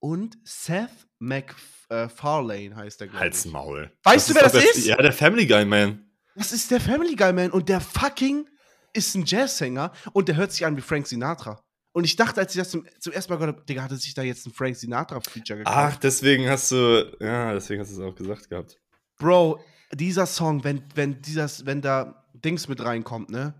und 0.00 0.38
Seth 0.44 0.90
MacFarlane 1.20 2.74
heißt 2.76 3.00
der, 3.00 3.06
glaube 3.08 3.20
halt's. 3.24 3.44
Maul. 3.44 3.90
Weißt 4.04 4.30
du, 4.30 4.34
wer 4.34 4.42
das 4.42 4.54
ist? 4.54 4.86
Ja, 4.86 4.96
der 4.96 5.12
Family 5.12 5.46
Guy 5.46 5.64
Man. 5.64 6.04
Das 6.34 6.52
ist 6.52 6.70
der 6.70 6.80
Family 6.80 7.16
Guy 7.16 7.32
Man 7.32 7.50
und 7.50 7.68
der 7.68 7.80
fucking 7.80 8.48
ist 8.92 9.14
ein 9.14 9.24
Jazzsänger 9.24 9.92
und 10.12 10.28
der 10.28 10.36
hört 10.36 10.52
sich 10.52 10.64
an 10.64 10.76
wie 10.76 10.80
Frank 10.80 11.06
Sinatra. 11.06 11.60
Und 11.92 12.04
ich 12.04 12.16
dachte, 12.16 12.40
als 12.40 12.54
ich 12.54 12.58
das 12.58 12.70
zum, 12.70 12.86
zum 13.00 13.12
ersten 13.12 13.32
Mal 13.32 13.38
gehört 13.38 13.56
habe, 13.56 13.66
Digga, 13.66 13.82
hatte 13.82 13.96
sich 13.96 14.14
da 14.14 14.22
jetzt 14.22 14.46
ein 14.46 14.52
Frank 14.52 14.76
Sinatra-Feature 14.76 15.58
gekauft. 15.60 15.76
Ach, 15.76 15.96
deswegen 15.96 16.48
hast 16.48 16.70
du, 16.70 17.16
ja, 17.20 17.52
deswegen 17.54 17.80
hast 17.80 17.90
du 17.90 17.94
es 17.94 18.00
auch 18.00 18.14
gesagt 18.14 18.48
gehabt. 18.48 18.78
Bro, 19.18 19.60
dieser 19.92 20.26
Song, 20.26 20.62
wenn, 20.64 20.84
wenn, 20.94 21.20
dieses, 21.22 21.66
wenn 21.66 21.80
da 21.82 22.24
Dings 22.34 22.68
mit 22.68 22.80
reinkommt, 22.84 23.30
ne? 23.30 23.54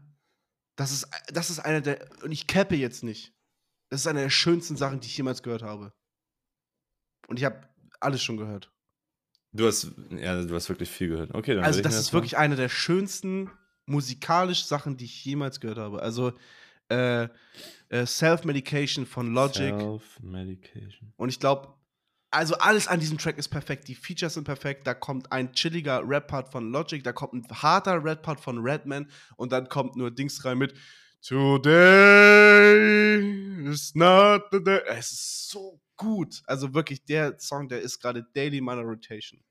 Das 0.76 0.92
ist, 0.92 1.08
das 1.32 1.50
ist 1.50 1.58
einer 1.58 1.80
der. 1.80 2.06
Und 2.22 2.30
ich 2.30 2.46
cappe 2.46 2.76
jetzt 2.76 3.02
nicht. 3.02 3.32
Das 3.90 4.02
ist 4.02 4.06
eine 4.06 4.20
der 4.20 4.30
schönsten 4.30 4.76
Sachen, 4.76 5.00
die 5.00 5.06
ich 5.08 5.16
jemals 5.16 5.42
gehört 5.42 5.62
habe. 5.62 5.92
Und 7.26 7.38
ich 7.38 7.44
habe 7.44 7.68
alles 7.98 8.22
schon 8.22 8.36
gehört. 8.36 8.70
Du 9.52 9.66
hast, 9.66 9.90
ja, 10.10 10.40
du 10.42 10.54
hast 10.54 10.68
wirklich 10.68 10.90
viel 10.90 11.08
gehört. 11.08 11.34
Okay, 11.34 11.54
dann 11.54 11.64
Also, 11.64 11.80
das 11.80 11.94
ist 11.98 12.12
mal- 12.12 12.18
wirklich 12.18 12.36
eine 12.36 12.54
der 12.54 12.68
schönsten 12.68 13.50
musikalischen 13.86 14.68
Sachen, 14.68 14.96
die 14.98 15.06
ich 15.06 15.24
jemals 15.24 15.58
gehört 15.58 15.78
habe. 15.78 16.02
Also, 16.02 16.32
äh, 16.88 17.28
äh, 17.88 18.06
Self-Medication 18.06 19.06
von 19.06 19.32
Logic. 19.32 19.74
Self-Medication. 19.78 21.12
Und 21.16 21.28
ich 21.28 21.40
glaube, 21.40 21.74
also 22.30 22.54
alles 22.56 22.88
an 22.88 23.00
diesem 23.00 23.16
Track 23.18 23.38
ist 23.38 23.48
perfekt. 23.48 23.88
Die 23.88 23.94
Features 23.94 24.34
sind 24.34 24.44
perfekt. 24.44 24.86
Da 24.86 24.94
kommt 24.94 25.32
ein 25.32 25.52
chilliger 25.52 26.02
Rap-Part 26.06 26.52
von 26.52 26.70
Logic, 26.70 27.02
da 27.02 27.12
kommt 27.12 27.34
ein 27.34 27.46
harter 27.50 28.04
Rap-Part 28.04 28.40
von 28.40 28.58
Redman 28.58 29.10
und 29.36 29.52
dann 29.52 29.68
kommt 29.68 29.96
nur 29.96 30.10
Dings 30.10 30.44
rein 30.44 30.58
mit 30.58 30.74
Today 31.20 31.68
is 33.68 33.94
not 33.94 34.42
the 34.52 34.62
day. 34.62 34.80
Es 34.86 35.10
ist 35.10 35.48
so 35.50 35.80
gut. 35.96 36.42
Also 36.46 36.72
wirklich, 36.72 37.04
der 37.04 37.38
Song, 37.38 37.68
der 37.68 37.80
ist 37.80 38.00
gerade 38.00 38.24
daily 38.34 38.58
in 38.58 38.64
meiner 38.64 38.82
Rotation. 38.82 39.42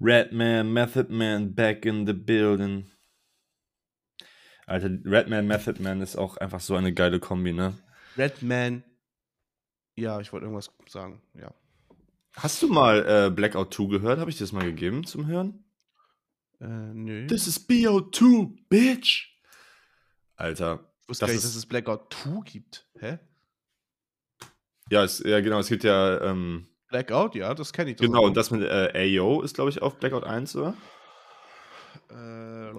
Redman, 0.00 0.72
Method 0.72 1.10
Man, 1.10 1.54
back 1.54 1.86
in 1.86 2.06
the 2.06 2.12
building. 2.12 2.90
Alter, 4.70 4.90
Redman, 5.04 5.48
Method 5.48 5.82
Man 5.82 6.00
ist 6.00 6.16
auch 6.16 6.36
einfach 6.36 6.60
so 6.60 6.76
eine 6.76 6.94
geile 6.94 7.18
Kombi, 7.18 7.52
ne? 7.52 7.76
Redman. 8.16 8.84
Ja, 9.96 10.20
ich 10.20 10.32
wollte 10.32 10.46
irgendwas 10.46 10.70
sagen. 10.88 11.20
Ja. 11.34 11.52
Hast 12.36 12.62
du 12.62 12.68
mal 12.68 13.04
äh, 13.26 13.30
Blackout 13.30 13.74
2 13.74 13.86
gehört? 13.86 14.20
Habe 14.20 14.30
ich 14.30 14.36
dir 14.38 14.44
das 14.44 14.52
mal 14.52 14.64
gegeben 14.64 15.04
zum 15.04 15.26
Hören? 15.26 15.64
Äh, 16.60 16.66
nö. 16.68 17.26
This 17.26 17.48
is 17.48 17.68
BO2, 17.68 18.58
bitch! 18.68 19.36
Alter. 20.36 20.88
ich 21.02 21.08
wusste 21.08 21.22
das 21.24 21.26
gar 21.26 21.26
nicht, 21.28 21.36
ist- 21.38 21.44
dass 21.46 21.56
es 21.56 21.66
Blackout 21.66 22.14
2 22.14 22.40
gibt. 22.44 22.86
Hä? 23.00 23.18
Ja, 24.90 25.02
es, 25.02 25.18
ja, 25.18 25.40
genau, 25.40 25.58
es 25.58 25.68
gibt 25.68 25.82
ja, 25.82 26.20
ähm, 26.22 26.68
Blackout, 26.88 27.34
ja, 27.34 27.54
das 27.54 27.72
kenne 27.72 27.90
ich. 27.90 27.96
das 27.96 28.06
genau, 28.06 28.24
und 28.24 28.36
das 28.36 28.52
mit 28.52 28.62
äh, 28.62 28.92
Ayo 28.94 29.42
ist, 29.42 29.54
glaube 29.54 29.70
ich, 29.70 29.82
auf 29.82 29.96
Blackout 29.98 30.22
1, 30.24 30.54
oder? 30.54 30.74
Äh, 32.08 32.70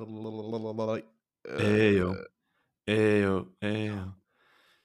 Ayo. 1.46 2.16
Ayo, 2.88 3.56
Ayo. 3.62 4.16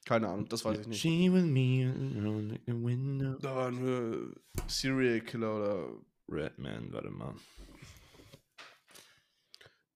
Keine 0.05 0.29
Ahnung, 0.29 0.49
das 0.49 0.65
weiß 0.65 0.79
ich 0.79 0.87
nicht. 0.87 1.01
She 1.01 1.33
with 1.33 1.45
me 1.45 1.89
at 1.89 2.61
the 2.67 2.73
window. 2.73 3.37
Da 3.41 3.57
war 3.57 3.69
ein 3.69 4.35
Serial 4.69 5.21
Killer 5.21 5.57
oder. 5.57 6.03
Redman, 6.29 6.93
warte 6.93 7.11
mal. 7.11 7.35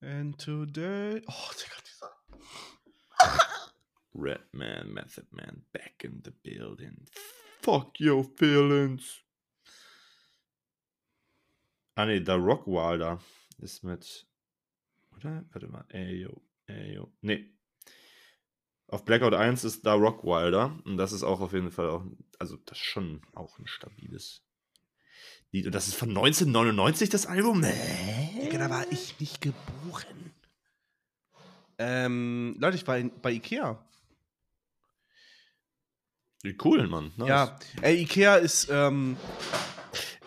And 0.01 0.37
today. 0.37 1.21
Oh, 1.27 1.51
Digga, 1.57 1.75
dieser. 1.85 2.11
Redman, 4.13 4.93
Method 4.93 5.27
Man, 5.31 5.65
back 5.71 6.03
in 6.03 6.21
the 6.23 6.31
building. 6.31 7.05
Fuck 7.61 7.99
your 7.99 8.23
feelings. 8.23 9.23
Ah, 11.95 12.05
nee, 12.05 12.19
der 12.19 12.37
Rockwilder 12.37 13.19
ist 13.59 13.83
mit. 13.83 14.25
Oder? 15.15 15.45
Warte 15.51 15.67
mal. 15.67 15.85
Ey, 15.89 16.21
yo, 16.23 16.41
ey, 16.71 16.95
yo. 16.95 17.11
Nee. 17.21 17.45
Auf 18.87 19.05
Blackout 19.05 19.33
1 19.33 19.63
ist 19.63 19.85
da 19.85 19.93
Rockwilder. 19.93 20.77
Und 20.85 20.97
das 20.97 21.11
ist 21.11 21.23
auch 21.23 21.39
auf 21.39 21.53
jeden 21.53 21.71
Fall 21.71 21.89
auch. 21.89 22.03
Also, 22.39 22.57
das 22.65 22.77
ist 22.77 22.83
schon 22.83 23.21
auch 23.33 23.57
ein 23.59 23.67
stabiles 23.67 24.41
Lied. 25.51 25.65
Und 25.65 25.75
das 25.75 25.87
ist 25.87 25.95
von 25.95 26.09
1999 26.09 27.09
das 27.09 27.25
Album? 27.25 27.61
Digga, 27.61 28.57
da 28.57 28.69
war 28.69 28.85
ich 28.91 29.19
nicht 29.19 29.41
geboren. 29.41 30.33
Ähm, 31.77 32.55
Leute, 32.59 32.75
ich 32.75 32.87
war 32.87 32.97
in, 32.97 33.11
bei 33.21 33.31
Ikea. 33.31 33.83
Wie 36.43 36.57
cool, 36.63 36.87
Mann. 36.87 37.11
Nice. 37.17 37.27
Ja, 37.27 37.59
ey, 37.81 38.01
Ikea 38.01 38.35
ist, 38.35 38.67
ähm, 38.71 39.17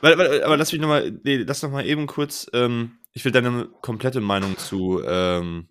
Warte, 0.05 0.18
warte, 0.18 0.45
aber 0.45 0.59
lass 0.59 0.70
mich 0.70 0.82
nochmal, 0.82 1.18
nee, 1.22 1.38
lass 1.38 1.62
noch 1.62 1.70
mal 1.70 1.86
eben 1.86 2.07
kurz, 2.07 2.47
ähm, 2.53 2.99
ich 3.14 3.24
will 3.24 3.32
deine 3.32 3.70
komplette 3.80 4.20
Meinung 4.20 4.59
zu 4.59 5.01
ähm, 5.03 5.66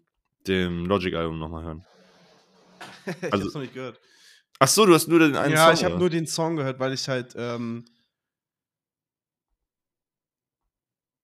dem 0.47 0.85
Logic-Album 0.85 1.39
nochmal 1.39 1.63
hören. 1.63 1.85
ich 3.05 3.31
Also- 3.33 3.45
hab's 3.45 3.53
noch 3.53 3.61
nicht 3.61 3.73
gehört. 3.73 3.99
Ach 4.59 4.67
so, 4.67 4.85
du 4.85 4.93
hast 4.93 5.07
nur 5.07 5.19
den 5.19 5.35
einen 5.35 5.53
ja, 5.53 5.65
Song. 5.65 5.73
ich 5.73 5.83
habe 5.83 5.97
nur 5.97 6.09
den 6.09 6.27
Song 6.27 6.55
gehört, 6.55 6.79
weil 6.79 6.93
ich 6.93 7.09
halt, 7.09 7.33
ähm, 7.35 7.83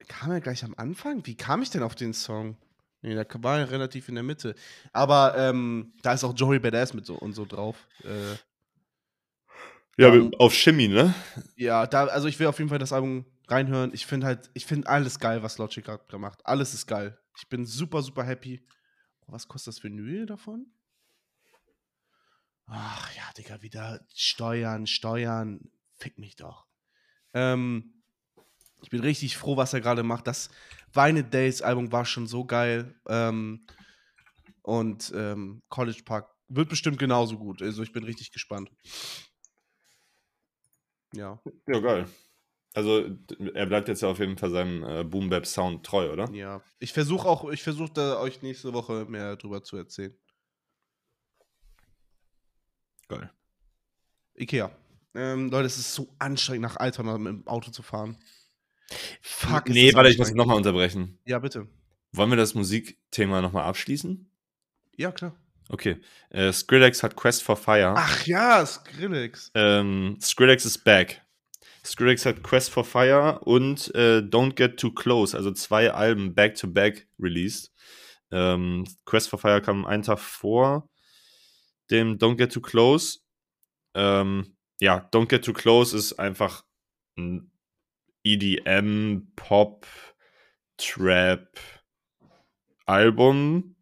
kam 0.08 0.32
er 0.32 0.42
gleich 0.42 0.64
am 0.64 0.74
Anfang? 0.76 1.26
Wie 1.26 1.36
kam 1.36 1.62
ich 1.62 1.70
denn 1.70 1.84
auf 1.84 1.96
den 1.96 2.14
Song? 2.14 2.58
Nee, 3.02 3.16
da 3.16 3.24
war 3.44 3.60
er 3.60 3.72
relativ 3.72 4.10
in 4.10 4.16
der 4.16 4.24
Mitte. 4.24 4.56
Aber 4.92 5.38
ähm, 5.38 5.94
da 6.02 6.14
ist 6.14 6.24
auch 6.24 6.34
Joey 6.36 6.60
Badass 6.60 6.94
mit 6.94 7.06
so 7.06 7.16
und 7.16 7.34
so 7.34 7.46
drauf. 7.46 7.88
Äh, 8.04 8.36
ja, 10.02 10.14
ähm, 10.14 10.34
auf 10.38 10.54
Shimmy, 10.54 10.88
ne? 10.88 11.14
ja, 11.56 11.86
da, 11.88 12.06
also 12.08 12.28
ich 12.28 12.40
will 12.40 12.48
auf 12.48 12.58
jeden 12.58 12.70
Fall 12.70 12.80
das 12.80 12.92
Album 12.92 13.26
reinhören. 13.48 13.92
Ich 13.94 14.06
finde 14.06 14.28
halt, 14.28 14.50
ich 14.54 14.66
finde 14.66 14.88
alles 14.90 15.20
geil, 15.20 15.44
was 15.44 15.58
Logic 15.58 15.84
gerade 15.84 16.18
macht. 16.18 16.46
Alles 16.46 16.74
ist 16.74 16.88
geil. 16.88 17.18
Ich 17.38 17.48
bin 17.48 17.66
super, 17.66 18.02
super 18.02 18.24
happy. 18.24 18.62
Was 19.32 19.48
kostet 19.48 19.76
das 19.76 19.84
Vinyl 19.84 20.26
davon? 20.26 20.68
Ach 22.66 23.16
ja, 23.16 23.24
Digga, 23.38 23.62
wieder 23.62 24.06
Steuern, 24.14 24.86
Steuern. 24.86 25.72
Fick 25.98 26.18
mich 26.18 26.36
doch. 26.36 26.68
Ähm, 27.34 28.04
ich 28.82 28.90
bin 28.90 29.02
richtig 29.02 29.38
froh, 29.38 29.58
was 29.58 29.74
er 29.74 29.82
gerade 29.82 30.04
macht. 30.04 30.28
Das 30.28 30.50
Weine 30.94 31.24
Days 31.24 31.62
Album 31.62 31.92
war 31.92 32.06
schon 32.06 32.28
so 32.28 32.46
geil. 32.46 32.96
Ähm, 33.08 33.66
und 34.62 35.12
ähm, 35.16 35.62
College 35.70 36.04
Park 36.06 36.30
wird 36.48 36.70
bestimmt 36.70 37.00
genauso 37.00 37.38
gut. 37.38 37.62
Also 37.62 37.84
ich 37.84 37.92
bin 37.92 38.04
richtig 38.04 38.32
gespannt. 38.32 38.72
Ja, 41.14 41.42
Ja, 41.68 41.80
geil. 41.80 42.08
Also, 42.80 43.10
er 43.54 43.66
bleibt 43.66 43.90
jetzt 43.90 44.02
ja 44.02 44.08
auf 44.08 44.20
jeden 44.20 44.38
Fall 44.38 44.52
seinem 44.52 44.84
äh, 44.84 45.04
Boom 45.04 45.30
Bap 45.30 45.46
Sound 45.46 45.86
treu, 45.86 46.12
oder? 46.12 46.32
ja. 46.32 46.62
Ich 46.80 46.94
versuche 46.94 47.28
auch, 47.28 47.50
ich 47.52 47.62
versuche 47.62 47.92
da 47.94 48.20
euch 48.20 48.42
nächste 48.42 48.74
Woche 48.74 49.06
mehr 49.06 49.36
drüber 49.36 49.64
zu 49.64 49.76
erzählen. 49.76 50.18
Geil. 53.10 53.30
Ikea. 54.36 54.72
Ähm, 55.14 55.50
Leute, 55.50 55.66
es 55.66 55.78
ist 55.78 55.94
so 55.94 56.08
anstrengend, 56.20 56.62
nach 56.62 56.78
Altona 56.78 57.18
mit 57.18 57.34
dem 57.34 57.48
Auto 57.48 57.72
zu 57.72 57.82
fahren. 57.82 58.18
Fuck, 59.22 59.68
ist 59.68 59.74
nee, 59.74 59.94
warte, 59.94 60.10
ich 60.10 60.18
muss 60.18 60.32
nochmal 60.32 60.56
unterbrechen. 60.56 61.20
Ja, 61.26 61.40
bitte. 61.40 61.68
Wollen 62.14 62.30
wir 62.30 62.38
das 62.38 62.54
Musikthema 62.54 63.42
nochmal 63.42 63.66
abschließen? 63.66 64.32
Ja, 64.96 65.12
klar. 65.12 65.36
Okay. 65.70 65.98
Äh, 66.30 66.52
Skrillex 66.54 67.04
hat 67.04 67.16
Quest 67.16 67.44
for 67.44 67.56
Fire. 67.58 67.94
Ach 67.96 68.26
ja, 68.26 68.66
Skrillex. 68.66 69.52
Ähm, 69.54 70.18
Skrillex 70.22 70.66
is 70.66 70.78
back. 70.78 71.22
Skrillex 71.84 72.26
hat 72.26 72.44
Quest 72.44 72.72
for 72.72 72.84
Fire 72.84 73.40
und 73.40 73.94
äh, 73.96 74.20
Don't 74.20 74.56
Get 74.56 74.80
Too 74.80 74.92
Close, 74.92 75.36
also 75.36 75.52
zwei 75.52 75.92
Alben 75.92 76.36
back-to-back 76.36 77.08
released. 77.18 77.74
Ähm, 78.32 78.86
Quest 79.06 79.30
for 79.30 79.40
Fire 79.40 79.62
kam 79.62 79.86
einen 79.86 80.04
Tag 80.04 80.20
vor 80.20 80.90
dem 81.90 82.18
Don't 82.18 82.38
Get 82.38 82.54
Too 82.54 82.62
Close. 82.62 83.20
Ähm, 83.96 84.56
ja, 84.80 85.10
Don't 85.12 85.28
Get 85.28 85.46
Too 85.46 85.54
Close 85.54 85.96
ist 85.96 86.14
einfach 86.14 86.64
ein 87.18 87.52
EDM, 88.24 89.32
Pop, 89.36 89.88
Trap 90.78 91.48
Album. 92.86 93.76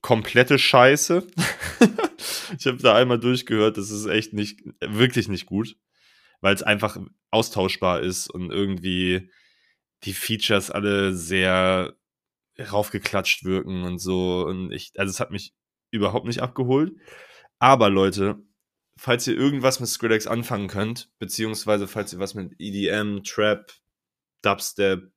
Komplette 0.00 0.58
Scheiße. 0.58 1.26
ich 2.58 2.66
habe 2.66 2.78
da 2.78 2.94
einmal 2.94 3.20
durchgehört, 3.20 3.76
das 3.76 3.90
ist 3.90 4.06
echt 4.06 4.32
nicht, 4.32 4.60
wirklich 4.80 5.28
nicht 5.28 5.46
gut, 5.46 5.76
weil 6.40 6.54
es 6.54 6.62
einfach 6.62 6.98
austauschbar 7.30 8.00
ist 8.00 8.28
und 8.28 8.50
irgendwie 8.50 9.30
die 10.04 10.14
Features 10.14 10.70
alle 10.70 11.14
sehr 11.14 11.94
raufgeklatscht 12.58 13.44
wirken 13.44 13.84
und 13.84 13.98
so. 13.98 14.44
Und 14.46 14.72
ich, 14.72 14.92
also 14.96 15.10
es 15.10 15.20
hat 15.20 15.30
mich 15.30 15.54
überhaupt 15.90 16.26
nicht 16.26 16.40
abgeholt. 16.40 16.92
Aber 17.58 17.90
Leute, 17.90 18.42
falls 18.96 19.26
ihr 19.26 19.36
irgendwas 19.36 19.80
mit 19.80 19.88
Skrillex 19.88 20.26
anfangen 20.26 20.68
könnt, 20.68 21.10
beziehungsweise 21.18 21.86
falls 21.86 22.12
ihr 22.12 22.18
was 22.18 22.34
mit 22.34 22.54
EDM, 22.58 23.22
Trap, 23.24 23.72
Dubstep 24.42 25.12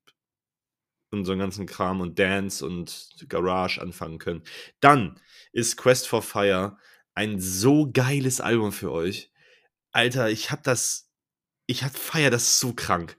und 1.11 1.25
so 1.25 1.37
ganzen 1.37 1.65
Kram 1.65 2.01
und 2.01 2.19
Dance 2.19 2.65
und 2.65 3.25
Garage 3.29 3.81
anfangen 3.81 4.19
könnt, 4.19 4.47
dann 4.79 5.19
ist 5.51 5.77
Quest 5.77 6.07
for 6.07 6.21
Fire 6.21 6.77
ein 7.13 7.39
so 7.39 7.89
geiles 7.91 8.41
Album 8.41 8.71
für 8.71 8.91
euch. 8.91 9.31
Alter, 9.91 10.29
ich 10.29 10.51
hab 10.51 10.63
das, 10.63 11.11
ich 11.65 11.83
hab 11.83 11.95
Fire 11.95 12.29
das 12.29 12.59
so 12.59 12.73
krank. 12.73 13.17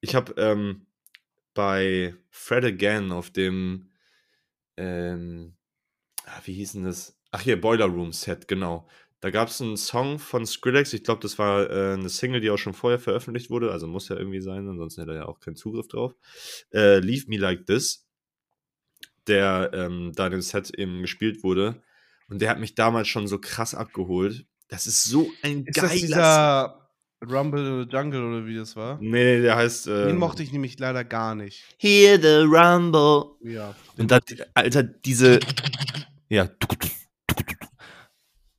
Ich 0.00 0.14
hab 0.14 0.38
ähm, 0.38 0.86
bei 1.54 2.14
Fred 2.30 2.64
Again 2.64 3.12
auf 3.12 3.30
dem, 3.30 3.90
ähm, 4.76 5.56
ah, 6.24 6.40
wie 6.44 6.54
hieß 6.54 6.72
denn 6.72 6.84
das? 6.84 7.18
Ach 7.30 7.40
hier, 7.40 7.60
Boiler 7.60 7.86
Room 7.86 8.12
Set, 8.12 8.48
genau. 8.48 8.88
Da 9.20 9.30
gab 9.30 9.48
es 9.48 9.62
einen 9.62 9.76
Song 9.76 10.18
von 10.18 10.44
Skrillex, 10.44 10.92
ich 10.92 11.04
glaube, 11.04 11.20
das 11.22 11.38
war 11.38 11.70
äh, 11.70 11.94
eine 11.94 12.08
Single, 12.08 12.40
die 12.40 12.50
auch 12.50 12.58
schon 12.58 12.74
vorher 12.74 12.98
veröffentlicht 12.98 13.50
wurde, 13.50 13.70
also 13.70 13.86
muss 13.86 14.08
ja 14.08 14.16
irgendwie 14.16 14.40
sein, 14.40 14.68
ansonsten 14.68 15.02
hätte 15.02 15.12
er 15.12 15.18
ja 15.18 15.26
auch 15.26 15.38
keinen 15.38 15.54
Zugriff 15.54 15.86
drauf. 15.86 16.14
Äh, 16.72 16.98
Leave 16.98 17.26
Me 17.28 17.38
Like 17.38 17.64
This, 17.66 18.08
der 19.28 19.70
ähm, 19.72 20.12
da 20.16 20.26
in 20.26 20.32
dem 20.32 20.42
Set 20.42 20.70
eben 20.76 21.00
gespielt 21.02 21.44
wurde. 21.44 21.80
Und 22.28 22.42
der 22.42 22.50
hat 22.50 22.58
mich 22.58 22.74
damals 22.74 23.08
schon 23.08 23.28
so 23.28 23.38
krass 23.38 23.74
abgeholt. 23.74 24.46
Das 24.68 24.86
ist 24.86 25.04
so 25.04 25.30
ein 25.42 25.66
Ist 25.66 25.76
geiler 25.76 25.94
dieser 25.94 26.81
Rumble 27.28 27.60
in 27.60 27.84
the 27.84 27.88
Jungle 27.90 28.22
oder 28.24 28.46
wie 28.46 28.56
das 28.56 28.74
war? 28.74 28.98
Nee, 29.00 29.42
der 29.42 29.56
heißt. 29.56 29.86
Den 29.86 30.10
ähm, 30.10 30.18
mochte 30.18 30.42
ich 30.42 30.52
nämlich 30.52 30.78
leider 30.78 31.04
gar 31.04 31.34
nicht. 31.34 31.62
Hear 31.78 32.20
the 32.20 32.44
Rumble. 32.44 33.36
Ja. 33.42 33.74
Und 33.96 34.10
dann, 34.10 34.20
Alter, 34.54 34.82
diese. 34.82 35.40
Ja. 36.28 36.48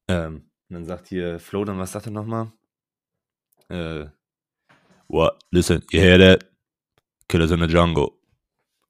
Ähm, 0.07 0.49
und 0.69 0.73
dann 0.73 0.85
sagt 0.85 1.07
hier 1.07 1.39
Flo, 1.39 1.65
dann 1.65 1.79
was 1.79 1.91
sagt 1.91 2.07
er 2.07 2.11
nochmal? 2.11 2.51
Äh. 3.69 4.05
What? 5.07 5.39
Listen, 5.51 5.83
you 5.91 5.99
hear 5.99 6.17
that? 6.17 6.49
Killers 7.27 7.51
in 7.51 7.59
the 7.59 7.65
jungle. 7.65 8.11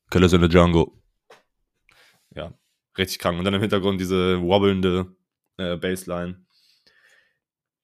Killers 0.09 0.33
in 0.33 0.41
the 0.41 0.47
jungle. 0.47 0.91
Ja, 2.35 2.53
richtig 2.97 3.19
krank. 3.19 3.39
Und 3.39 3.45
dann 3.45 3.53
im 3.53 3.61
Hintergrund 3.61 3.99
diese 3.99 4.41
wobbelnde 4.41 5.15
äh, 5.57 5.75
Bassline. 5.77 6.45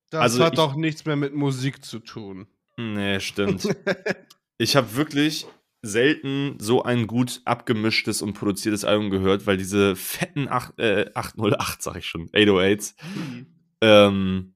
Das 0.09 0.21
Also 0.21 0.43
hat 0.43 0.53
ich- 0.53 0.57
doch 0.59 0.75
nichts 0.75 1.05
mehr 1.05 1.15
mit 1.15 1.33
Musik 1.33 1.83
zu 1.83 1.99
tun. 1.99 2.47
Nee, 2.77 3.19
stimmt. 3.19 3.67
ich 4.57 4.75
habe 4.75 4.95
wirklich 4.95 5.45
selten 5.81 6.57
so 6.59 6.83
ein 6.83 7.07
gut 7.07 7.41
abgemischtes 7.45 8.21
und 8.21 8.33
produziertes 8.33 8.83
Album 8.85 9.09
gehört, 9.09 9.47
weil 9.47 9.57
diese 9.57 9.95
fetten 9.95 10.47
8, 10.49 10.79
äh, 10.79 11.11
808, 11.13 11.81
sag 11.81 11.95
ich 11.97 12.05
schon, 12.05 12.29
808s, 12.31 12.95
ähm, 13.81 14.55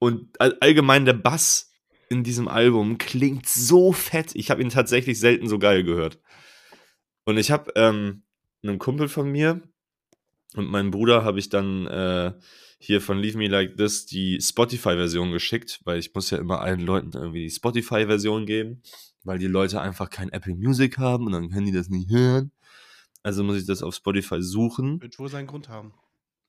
und 0.00 0.40
all, 0.40 0.56
allgemein 0.60 1.04
der 1.04 1.12
Bass 1.12 1.70
in 2.08 2.24
diesem 2.24 2.48
Album 2.48 2.98
klingt 2.98 3.46
so 3.46 3.92
fett. 3.92 4.30
Ich 4.34 4.50
habe 4.50 4.62
ihn 4.62 4.70
tatsächlich 4.70 5.18
selten 5.20 5.48
so 5.48 5.58
geil 5.58 5.82
gehört. 5.84 6.18
Und 7.24 7.36
ich 7.36 7.50
habe 7.50 7.72
ähm, 7.76 8.22
einen 8.62 8.78
Kumpel 8.78 9.08
von 9.08 9.30
mir 9.30 9.60
und 10.54 10.68
meinem 10.70 10.90
Bruder 10.90 11.24
habe 11.24 11.38
ich 11.38 11.48
dann 11.48 11.86
äh, 11.86 12.32
hier 12.78 13.00
von 13.00 13.18
Leave 13.18 13.36
Me 13.36 13.48
Like 13.48 13.76
This 13.76 14.06
die 14.06 14.40
Spotify-Version 14.40 15.32
geschickt, 15.32 15.80
weil 15.84 15.98
ich 15.98 16.14
muss 16.14 16.30
ja 16.30 16.38
immer 16.38 16.60
allen 16.60 16.80
Leuten 16.80 17.10
irgendwie 17.12 17.44
die 17.44 17.50
Spotify-Version 17.50 18.46
geben, 18.46 18.82
weil 19.24 19.38
die 19.38 19.46
Leute 19.46 19.80
einfach 19.80 20.10
kein 20.10 20.30
Apple 20.30 20.54
Music 20.54 20.98
haben 20.98 21.26
und 21.26 21.32
dann 21.32 21.50
können 21.50 21.66
die 21.66 21.72
das 21.72 21.88
nicht 21.88 22.10
hören. 22.10 22.52
Also 23.22 23.42
muss 23.42 23.56
ich 23.56 23.66
das 23.66 23.82
auf 23.82 23.94
Spotify 23.94 24.40
suchen. 24.40 25.02
Wird 25.02 25.18
wohl 25.18 25.28
seinen 25.28 25.48
Grund 25.48 25.68
haben. 25.68 25.92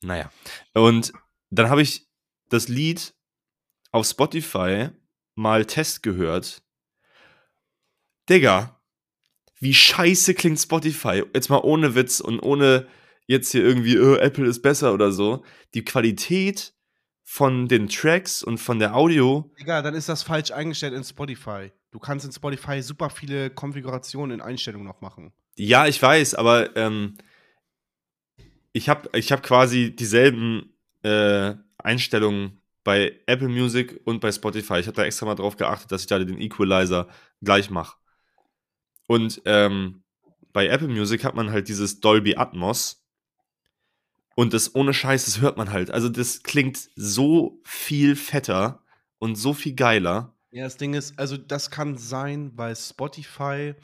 Naja. 0.01 0.32
Und 0.73 1.11
dann 1.49 1.69
habe 1.69 1.82
ich 1.82 2.07
das 2.49 2.67
Lied 2.67 3.13
auf 3.91 4.05
Spotify 4.05 4.89
mal 5.36 5.65
Test 5.65 6.03
gehört. 6.03 6.61
Digga, 8.30 8.80
wie 9.59 9.73
scheiße 9.73 10.36
klingt 10.36 10.59
Spotify. 10.59 11.23
Jetzt 11.34 11.49
mal 11.49 11.61
ohne 11.63 11.95
Witz 11.95 12.19
und 12.19 12.39
ohne 12.39 12.88
jetzt 13.30 13.51
hier 13.51 13.63
irgendwie, 13.63 13.95
äh, 13.95 14.17
Apple 14.17 14.47
ist 14.47 14.61
besser 14.61 14.91
oder 14.91 15.11
so. 15.11 15.43
Die 15.75 15.86
Qualität 15.86 16.73
von 17.23 17.67
den 17.67 17.88
Tracks 17.88 18.43
und 18.43 18.57
von 18.57 18.80
der 18.80 18.95
Audio, 18.95 19.51
Egal, 19.57 19.84
dann 19.84 19.93
ist 19.93 20.09
das 20.09 20.23
falsch 20.23 20.49
eingestellt 20.51 20.95
in 20.95 21.03
Spotify. 21.03 21.71
Du 21.91 21.99
kannst 21.99 22.25
in 22.25 22.32
Spotify 22.32 22.82
super 22.82 23.11
viele 23.11 23.51
Konfigurationen 23.51 24.39
in 24.39 24.41
Einstellungen 24.41 24.88
noch 24.88 25.01
machen. 25.01 25.32
Ja, 25.55 25.86
ich 25.86 26.01
weiß, 26.01 26.34
aber 26.36 26.75
ähm, 26.75 27.17
ich 28.73 28.89
habe 28.89 29.09
ich 29.13 29.32
hab 29.32 29.43
quasi 29.43 29.95
dieselben 29.95 30.73
äh, 31.03 31.53
Einstellungen 31.77 32.61
bei 32.84 33.19
Apple 33.27 33.49
Music 33.49 34.01
und 34.05 34.21
bei 34.21 34.32
Spotify. 34.32 34.80
Ich 34.80 34.88
habe 34.88 34.95
da 34.95 35.03
extra 35.03 35.27
mal 35.27 35.36
drauf 35.36 35.55
geachtet, 35.55 35.91
dass 35.91 36.01
ich 36.01 36.07
da 36.07 36.17
den 36.17 36.41
Equalizer 36.41 37.07
gleich 37.41 37.69
mache. 37.69 37.95
Und 39.05 39.41
ähm, 39.45 40.03
bei 40.51 40.67
Apple 40.67 40.88
Music 40.88 41.23
hat 41.23 41.36
man 41.36 41.51
halt 41.51 41.67
dieses 41.67 41.99
Dolby 41.99 42.38
Atmos. 42.38 43.05
Und 44.39 44.53
das 44.53 44.73
ohne 44.73 44.93
Scheiß, 44.93 45.25
das 45.25 45.41
hört 45.41 45.57
man 45.57 45.69
halt. 45.69 45.91
Also 45.91 46.07
das 46.07 46.43
klingt 46.43 46.89
so 46.95 47.59
viel 47.65 48.15
fetter 48.15 48.81
und 49.17 49.35
so 49.35 49.53
viel 49.53 49.73
geiler. 49.75 50.33
Ja, 50.51 50.63
das 50.63 50.77
Ding 50.77 50.93
ist, 50.93 51.19
also 51.19 51.35
das 51.35 51.69
kann 51.69 51.97
sein, 51.97 52.53
weil 52.55 52.73
Spotify 52.73 53.75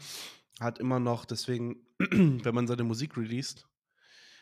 hat 0.62 0.80
immer 0.80 1.02
noch, 1.02 1.26
deswegen, 1.26 1.86
wenn 2.00 2.56
man 2.56 2.68
seine 2.68 2.86
Musik 2.86 3.18
released, 3.18 3.68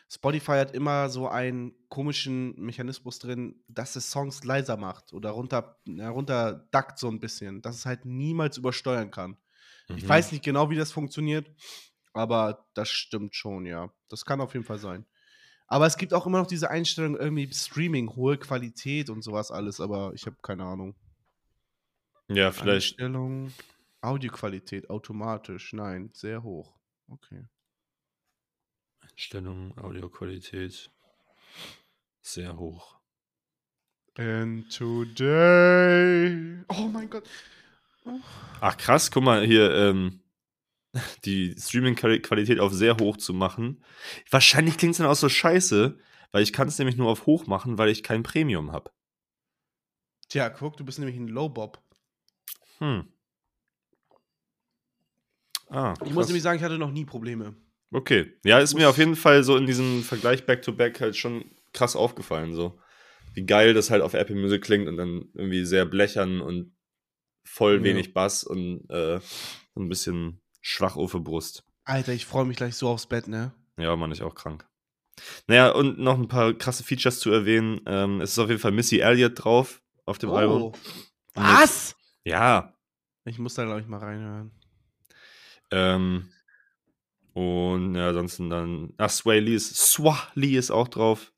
Spotify 0.08 0.52
hat 0.52 0.72
immer 0.72 1.08
so 1.08 1.26
einen 1.26 1.74
komischen 1.88 2.54
Mechanismus 2.60 3.18
drin, 3.18 3.64
dass 3.66 3.96
es 3.96 4.08
Songs 4.12 4.44
leiser 4.44 4.76
macht 4.76 5.12
oder 5.14 5.30
runter, 5.30 5.80
runter 5.88 6.68
duckt 6.70 6.96
so 6.96 7.08
ein 7.08 7.18
bisschen, 7.18 7.60
dass 7.60 7.74
es 7.74 7.86
halt 7.86 8.04
niemals 8.04 8.56
übersteuern 8.56 9.10
kann. 9.10 9.36
Ich 9.96 10.04
Mhm. 10.04 10.08
weiß 10.08 10.30
nicht 10.30 10.44
genau, 10.44 10.70
wie 10.70 10.76
das 10.76 10.92
funktioniert, 10.92 11.50
aber 12.12 12.68
das 12.74 12.88
stimmt 12.90 13.34
schon, 13.34 13.66
ja. 13.66 13.92
Das 14.08 14.24
kann 14.24 14.40
auf 14.40 14.54
jeden 14.54 14.64
Fall 14.64 14.78
sein. 14.78 15.06
Aber 15.66 15.86
es 15.86 15.96
gibt 15.96 16.12
auch 16.12 16.26
immer 16.26 16.38
noch 16.38 16.46
diese 16.46 16.70
Einstellung, 16.70 17.16
irgendwie 17.16 17.52
Streaming, 17.52 18.14
hohe 18.14 18.36
Qualität 18.38 19.10
und 19.10 19.22
sowas 19.22 19.50
alles, 19.50 19.80
aber 19.80 20.12
ich 20.14 20.26
habe 20.26 20.36
keine 20.42 20.64
Ahnung. 20.64 20.94
Ja, 22.28 22.52
vielleicht. 22.52 22.92
Einstellung, 22.92 23.52
Audioqualität 24.00 24.90
automatisch, 24.90 25.72
nein, 25.72 26.10
sehr 26.12 26.42
hoch. 26.42 26.74
Okay. 27.08 27.46
Einstellung, 29.00 29.76
Audioqualität. 29.78 30.90
Sehr 32.20 32.56
hoch. 32.56 32.98
And 34.16 34.70
today. 34.72 36.64
Oh 36.68 36.88
mein 36.88 37.10
Gott. 37.10 37.28
Ach 38.60 38.76
krass, 38.76 39.10
guck 39.10 39.24
mal 39.24 39.44
hier, 39.44 39.74
ähm, 39.74 40.20
die 41.24 41.54
Streaming-Qualität 41.58 42.60
auf 42.60 42.72
sehr 42.72 42.96
hoch 42.98 43.16
zu 43.16 43.34
machen. 43.34 43.82
Wahrscheinlich 44.30 44.76
klingt 44.78 44.92
es 44.92 44.98
dann 44.98 45.06
auch 45.06 45.14
so 45.14 45.28
scheiße, 45.28 45.98
weil 46.32 46.42
ich 46.42 46.52
kann 46.52 46.68
es 46.68 46.78
nämlich 46.78 46.96
nur 46.96 47.08
auf 47.10 47.26
hoch 47.26 47.46
machen, 47.46 47.78
weil 47.78 47.88
ich 47.90 48.02
kein 48.02 48.22
Premium 48.22 48.72
habe. 48.72 48.90
Tja, 50.28 50.48
guck, 50.50 50.76
du 50.76 50.84
bist 50.84 50.98
nämlich 50.98 51.16
ein 51.16 51.28
Low-Bob. 51.28 51.80
Hm. 52.78 53.06
Ah, 55.68 55.94
Ich 56.04 56.12
muss 56.12 56.26
nämlich 56.26 56.42
sagen, 56.42 56.58
ich 56.58 56.64
hatte 56.64 56.78
noch 56.78 56.90
nie 56.90 57.04
Probleme. 57.04 57.54
Okay. 57.90 58.32
Ja, 58.44 58.58
ist 58.58 58.74
mir 58.74 58.88
auf 58.88 58.98
jeden 58.98 59.16
Fall 59.16 59.44
so 59.44 59.56
in 59.56 59.66
diesem 59.66 60.02
Vergleich 60.02 60.46
Back-to-Back 60.46 61.00
halt 61.00 61.16
schon 61.16 61.44
krass 61.72 61.96
aufgefallen. 61.96 62.54
So. 62.54 62.78
Wie 63.34 63.46
geil 63.46 63.74
das 63.74 63.90
halt 63.90 64.02
auf 64.02 64.14
Apple 64.14 64.36
Music 64.36 64.62
klingt 64.62 64.88
und 64.88 64.96
dann 64.96 65.28
irgendwie 65.34 65.64
sehr 65.64 65.84
blechern 65.86 66.40
und 66.40 66.74
voll 67.44 67.78
Ja. 67.78 67.84
wenig 67.84 68.12
Bass 68.14 68.44
und 68.44 68.88
äh, 68.90 69.20
so 69.20 69.80
ein 69.80 69.88
bisschen 69.88 70.40
schwach 70.64 70.96
auf 70.96 71.12
Brust. 71.12 71.62
Alter, 71.84 72.12
ich 72.12 72.26
freue 72.26 72.46
mich 72.46 72.56
gleich 72.56 72.74
so 72.74 72.88
aufs 72.88 73.06
Bett, 73.06 73.28
ne? 73.28 73.52
Ja, 73.76 73.94
man, 73.94 74.10
ich 74.10 74.22
auch 74.22 74.34
krank. 74.34 74.66
Naja, 75.46 75.70
und 75.70 75.98
noch 75.98 76.18
ein 76.18 76.26
paar 76.26 76.54
krasse 76.54 76.82
Features 76.82 77.20
zu 77.20 77.30
erwähnen. 77.30 77.80
Ähm, 77.86 78.20
es 78.20 78.32
ist 78.32 78.38
auf 78.38 78.48
jeden 78.48 78.60
Fall 78.60 78.72
Missy 78.72 78.98
Elliott 78.98 79.44
drauf 79.44 79.82
auf 80.06 80.18
dem 80.18 80.30
Album. 80.30 80.62
Oh. 80.62 80.72
Was? 81.34 81.94
Ja. 82.24 82.74
Ich 83.24 83.38
muss 83.38 83.54
da, 83.54 83.64
glaube 83.64 83.80
ich, 83.80 83.86
mal 83.86 83.98
reinhören. 83.98 84.50
Ähm, 85.70 86.30
und 87.34 87.94
ja, 87.94 88.08
ansonsten 88.08 88.48
dann. 88.50 88.94
Ach, 88.96 89.10
Sway 89.10 89.40
Lee 89.40 89.54
ist. 89.54 89.76
Swah 89.76 90.28
Lee 90.34 90.56
ist 90.56 90.70
auch 90.70 90.88
drauf. 90.88 91.32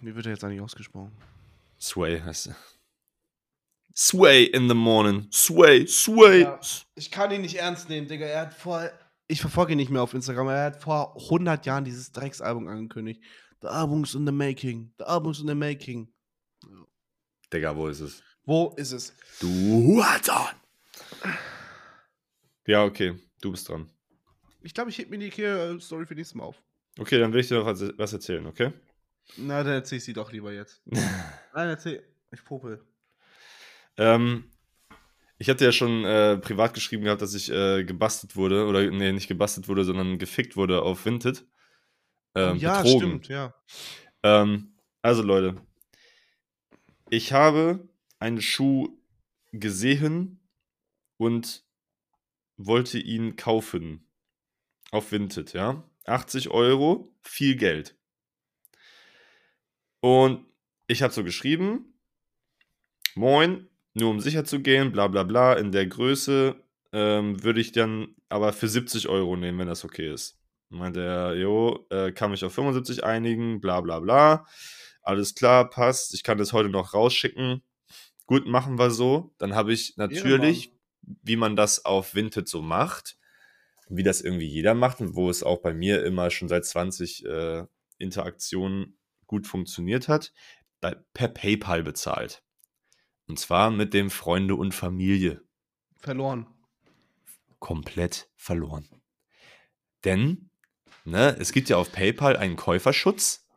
Wie 0.00 0.14
wird 0.14 0.26
er 0.26 0.32
jetzt 0.32 0.44
eigentlich 0.44 0.60
ausgesprochen? 0.60 1.12
Sway 1.80 2.20
heißt 2.20 2.48
er. 2.48 2.56
Sway 3.96 4.44
in 4.44 4.68
the 4.68 4.74
morning. 4.74 5.28
Sway, 5.32 5.86
Sway. 5.86 6.42
Ja. 6.42 6.60
Ich 6.96 7.10
kann 7.10 7.30
ihn 7.30 7.42
nicht 7.42 7.56
ernst 7.56 7.88
nehmen, 7.88 8.08
Digga. 8.08 8.26
Er 8.26 8.40
hat 8.42 8.54
vor. 8.54 8.90
Ich 9.28 9.40
verfolge 9.40 9.72
ihn 9.72 9.78
nicht 9.78 9.90
mehr 9.90 10.02
auf 10.02 10.14
Instagram. 10.14 10.48
Er 10.48 10.64
hat 10.64 10.82
vor 10.82 11.16
100 11.16 11.64
Jahren 11.64 11.84
dieses 11.84 12.12
Drecksalbum 12.12 12.66
angekündigt. 12.68 13.22
The 13.62 13.68
album's 13.68 14.14
in 14.14 14.26
the 14.26 14.32
making. 14.32 14.92
The 14.98 15.04
album's 15.04 15.40
in 15.40 15.48
the 15.48 15.54
making. 15.54 16.12
Digga, 17.52 17.74
wo 17.74 17.86
ist 17.88 18.00
es? 18.00 18.22
Wo 18.44 18.74
ist 18.76 18.92
es? 18.92 19.14
Du 19.40 19.48
Huatan. 19.48 20.56
Ja, 22.66 22.84
okay. 22.84 23.14
Du 23.40 23.50
bist 23.52 23.68
dran. 23.68 23.88
Ich 24.62 24.74
glaube, 24.74 24.90
ich 24.90 24.98
heb 24.98 25.10
mir 25.10 25.18
die 25.18 25.30
äh, 25.42 25.78
Story 25.80 26.04
für 26.04 26.14
nächstes 26.14 26.34
Mal 26.34 26.44
auf. 26.44 26.60
Okay, 26.98 27.18
dann 27.18 27.32
will 27.32 27.40
ich 27.40 27.48
dir 27.48 27.58
noch 27.58 27.66
was, 27.66 27.82
was 27.96 28.12
erzählen, 28.12 28.46
okay? 28.46 28.72
Na, 29.36 29.62
dann 29.62 29.74
erzähl 29.74 29.98
ich 29.98 30.04
sie 30.04 30.12
doch 30.12 30.32
lieber 30.32 30.52
jetzt. 30.52 30.82
Nein, 30.86 31.68
erzähl. 31.68 32.02
Ich 32.32 32.44
popel. 32.44 32.84
Ähm, 33.96 34.50
ich 35.38 35.48
hatte 35.48 35.64
ja 35.64 35.72
schon 35.72 36.04
äh, 36.04 36.38
privat 36.38 36.74
geschrieben 36.74 37.04
gehabt, 37.04 37.22
dass 37.22 37.34
ich 37.34 37.50
äh, 37.50 37.84
gebastelt 37.84 38.36
wurde, 38.36 38.66
oder 38.66 38.88
nee, 38.90 39.12
nicht 39.12 39.28
gebastelt 39.28 39.68
wurde, 39.68 39.84
sondern 39.84 40.18
gefickt 40.18 40.56
wurde 40.56 40.82
auf 40.82 41.04
Vinted. 41.04 41.46
Ähm, 42.34 42.56
Oh 42.56 42.60
ja, 42.60 42.82
betrogen. 42.82 42.98
stimmt, 42.98 43.28
ja. 43.28 43.54
Ähm, 44.22 44.76
also 45.02 45.22
Leute, 45.22 45.60
ich 47.10 47.32
habe 47.32 47.88
einen 48.18 48.40
Schuh 48.40 48.96
gesehen 49.52 50.40
und 51.16 51.64
wollte 52.56 52.98
ihn 52.98 53.36
kaufen. 53.36 54.08
Auf 54.90 55.12
Vinted, 55.12 55.52
ja. 55.52 55.88
80 56.06 56.50
Euro, 56.50 57.12
viel 57.22 57.56
Geld. 57.56 57.96
Und 60.00 60.46
ich 60.86 61.02
habe 61.02 61.12
so 61.12 61.24
geschrieben, 61.24 61.98
moin, 63.14 63.68
nur 63.94 64.10
um 64.10 64.20
sicher 64.20 64.44
zu 64.44 64.60
gehen, 64.60 64.92
bla 64.92 65.08
bla 65.08 65.22
bla, 65.22 65.54
in 65.54 65.72
der 65.72 65.86
Größe 65.86 66.56
ähm, 66.92 67.42
würde 67.42 67.60
ich 67.60 67.72
dann 67.72 68.14
aber 68.28 68.52
für 68.52 68.68
70 68.68 69.08
Euro 69.08 69.36
nehmen, 69.36 69.58
wenn 69.58 69.68
das 69.68 69.84
okay 69.84 70.12
ist. 70.12 70.38
Meinte 70.68 71.02
er, 71.02 71.34
jo, 71.34 71.86
äh, 71.90 72.12
kann 72.12 72.30
mich 72.30 72.44
auf 72.44 72.54
75 72.54 73.04
einigen, 73.04 73.60
bla 73.60 73.80
bla 73.80 74.00
bla. 74.00 74.46
Alles 75.02 75.34
klar, 75.34 75.68
passt. 75.70 76.14
Ich 76.14 76.22
kann 76.22 76.38
das 76.38 76.52
heute 76.52 76.68
noch 76.68 76.94
rausschicken. 76.94 77.62
Gut, 78.26 78.46
machen 78.46 78.78
wir 78.78 78.90
so. 78.90 79.34
Dann 79.38 79.54
habe 79.54 79.72
ich 79.72 79.96
natürlich, 79.96 80.72
wie 81.02 81.36
man 81.36 81.56
das 81.56 81.84
auf 81.84 82.14
Vinted 82.14 82.48
so 82.48 82.62
macht, 82.62 83.16
wie 83.88 84.02
das 84.02 84.20
irgendwie 84.20 84.46
jeder 84.46 84.74
macht 84.74 85.00
und 85.00 85.14
wo 85.14 85.28
es 85.28 85.42
auch 85.42 85.60
bei 85.60 85.74
mir 85.74 86.04
immer 86.04 86.30
schon 86.30 86.48
seit 86.48 86.64
20 86.64 87.26
äh, 87.26 87.64
Interaktionen 87.98 88.98
gut 89.26 89.46
funktioniert 89.46 90.08
hat, 90.08 90.32
per 90.80 91.28
PayPal 91.28 91.82
bezahlt. 91.82 92.42
Und 93.26 93.38
zwar 93.38 93.70
mit 93.70 93.94
dem 93.94 94.10
Freunde 94.10 94.54
und 94.54 94.74
Familie 94.74 95.42
Verloren. 95.98 96.46
komplett 97.58 98.28
verloren. 98.36 98.86
Denn 100.04 100.50
ne, 101.04 101.36
es 101.38 101.52
gibt 101.52 101.68
ja 101.68 101.76
auf 101.78 101.92
PayPal 101.92 102.36
einen 102.36 102.56
Käuferschutz, 102.56 103.48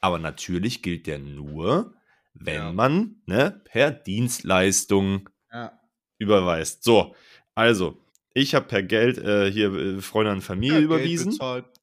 aber 0.00 0.18
natürlich 0.18 0.82
gilt 0.82 1.06
der 1.06 1.18
nur, 1.18 1.94
wenn 2.34 2.54
Ja. 2.54 2.72
man 2.72 3.22
ne, 3.26 3.60
per 3.64 3.90
Dienstleistung 3.90 5.28
Ja. 5.52 5.80
überweist. 6.18 6.84
So, 6.84 7.16
also, 7.54 8.00
ich 8.34 8.54
habe 8.54 8.66
per 8.66 8.82
Geld 8.82 9.18
äh, 9.18 9.50
hier 9.50 9.72
äh, 9.74 10.00
Freunde 10.02 10.30
und 10.32 10.42
Familie 10.42 10.80
überwiesen. 10.80 11.32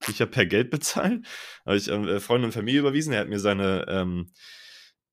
Ich 0.07 0.21
habe 0.21 0.31
per 0.31 0.45
Geld 0.45 0.69
bezahlt. 0.69 1.25
Habe 1.65 1.77
ich 1.77 1.87
ähm, 1.89 2.07
äh, 2.07 2.19
Freunde 2.19 2.45
und 2.45 2.51
Familie 2.53 2.79
überwiesen. 2.81 3.11
Er 3.11 3.21
hat 3.21 3.27
mir 3.29 3.39
seine 3.39 3.85
ähm, 3.89 4.31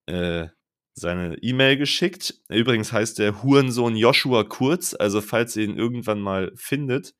äh, 0.05 0.47
seine 0.93 1.37
E-Mail 1.41 1.77
geschickt. 1.77 2.35
Übrigens 2.49 2.91
heißt 2.91 3.19
der 3.19 3.43
Hurensohn 3.43 3.95
Joshua 3.95 4.43
Kurz. 4.43 4.93
Also 4.93 5.21
falls 5.21 5.55
ihr 5.55 5.63
ihn 5.65 5.77
irgendwann 5.77 6.19
mal 6.19 6.51
findet, 6.55 7.15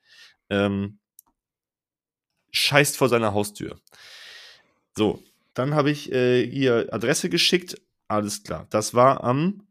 ähm, 0.49 0.99
scheißt 2.51 2.97
vor 2.97 3.09
seiner 3.09 3.33
Haustür. 3.33 3.79
So, 4.95 5.23
dann 5.53 5.73
habe 5.73 5.89
ich 5.91 6.11
äh, 6.11 6.45
hier 6.49 6.89
Adresse 6.91 7.29
geschickt. 7.29 7.81
Alles 8.07 8.43
klar. 8.43 8.67
Das 8.69 8.93
war 8.93 9.23
am 9.23 9.67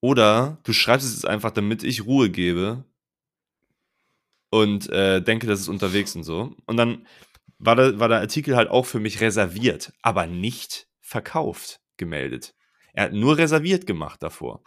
oder 0.00 0.59
du 0.64 0.72
schreibst 0.72 1.07
es 1.07 1.14
jetzt 1.14 1.26
einfach, 1.26 1.50
damit 1.50 1.82
ich 1.82 2.05
Ruhe 2.05 2.30
gebe 2.30 2.84
und 4.50 4.88
äh, 4.90 5.20
denke, 5.20 5.46
das 5.46 5.61
ist 5.61 5.68
unterwegs 5.68 6.14
und 6.14 6.24
so. 6.24 6.55
Und 6.66 6.76
dann 6.76 7.07
war 7.59 7.76
der, 7.76 7.98
war 7.98 8.09
der 8.09 8.20
Artikel 8.20 8.57
halt 8.57 8.68
auch 8.68 8.86
für 8.86 9.00
mich 9.00 9.20
reserviert, 9.20 9.92
aber 10.02 10.26
nicht 10.26 10.88
verkauft 11.00 11.80
gemeldet. 11.96 12.55
Er 12.92 13.05
hat 13.05 13.12
nur 13.12 13.38
reserviert 13.38 13.86
gemacht 13.86 14.22
davor. 14.22 14.62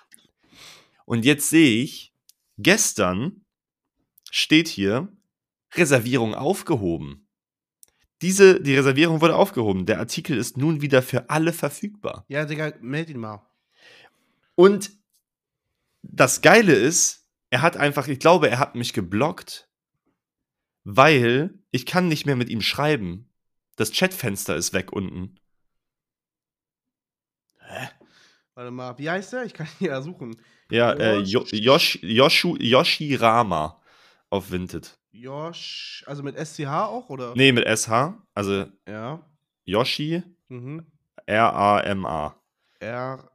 Und 1.05 1.23
jetzt 1.23 1.49
sehe 1.49 1.83
ich, 1.83 2.13
gestern 2.57 3.45
steht 4.29 4.67
hier 4.67 5.07
Reservierung 5.73 6.35
aufgehoben. 6.35 7.26
Diese, 8.21 8.61
die 8.61 8.75
Reservierung 8.75 9.21
wurde 9.21 9.35
aufgehoben. 9.35 9.85
Der 9.85 9.99
Artikel 9.99 10.37
ist 10.37 10.57
nun 10.57 10.81
wieder 10.81 11.01
für 11.01 11.29
alle 11.29 11.53
verfügbar. 11.53 12.25
Ja, 12.27 12.45
Digga, 12.45 12.73
meld 12.81 13.09
ihn 13.09 13.19
mal. 13.19 13.45
Und 14.55 14.91
das 16.01 16.41
Geile 16.41 16.73
ist, 16.73 17.27
er 17.49 17.61
hat 17.61 17.77
einfach, 17.77 18.07
ich 18.07 18.19
glaube, 18.19 18.49
er 18.49 18.59
hat 18.59 18.75
mich 18.75 18.93
geblockt, 18.93 19.69
weil 20.83 21.53
ich 21.71 21.85
kann 21.85 22.07
nicht 22.07 22.25
mehr 22.25 22.35
mit 22.35 22.49
ihm 22.49 22.61
schreiben. 22.61 23.29
Das 23.75 23.91
Chatfenster 23.91 24.55
ist 24.55 24.73
weg 24.73 24.91
unten. 24.91 25.39
Warte 28.55 28.71
mal, 28.71 28.97
wie 28.97 29.09
heißt 29.09 29.33
der? 29.33 29.43
Ich 29.45 29.53
kann 29.53 29.67
ihn 29.79 29.87
ja 29.87 30.01
suchen. 30.01 30.35
Ja, 30.71 30.93
äh, 30.93 31.19
jo 31.19 31.45
Yoshi, 31.51 31.99
Yoshu, 32.03 32.57
Yoshi 32.57 33.13
Rama 33.13 33.79
auf 34.31 34.49
Vinted. 34.49 34.97
Josh, 35.21 36.03
also 36.07 36.21
mit 36.23 36.35
SCH 36.37 36.65
auch, 36.67 37.09
oder? 37.09 37.33
Nee, 37.35 37.51
mit 37.51 37.65
SH. 37.67 38.13
Also 38.33 38.65
Ja. 38.87 39.23
Yoshi 39.65 40.23
Mhm. 40.49 40.85
R-A-M-A. 41.25 42.35
R. 42.79 43.31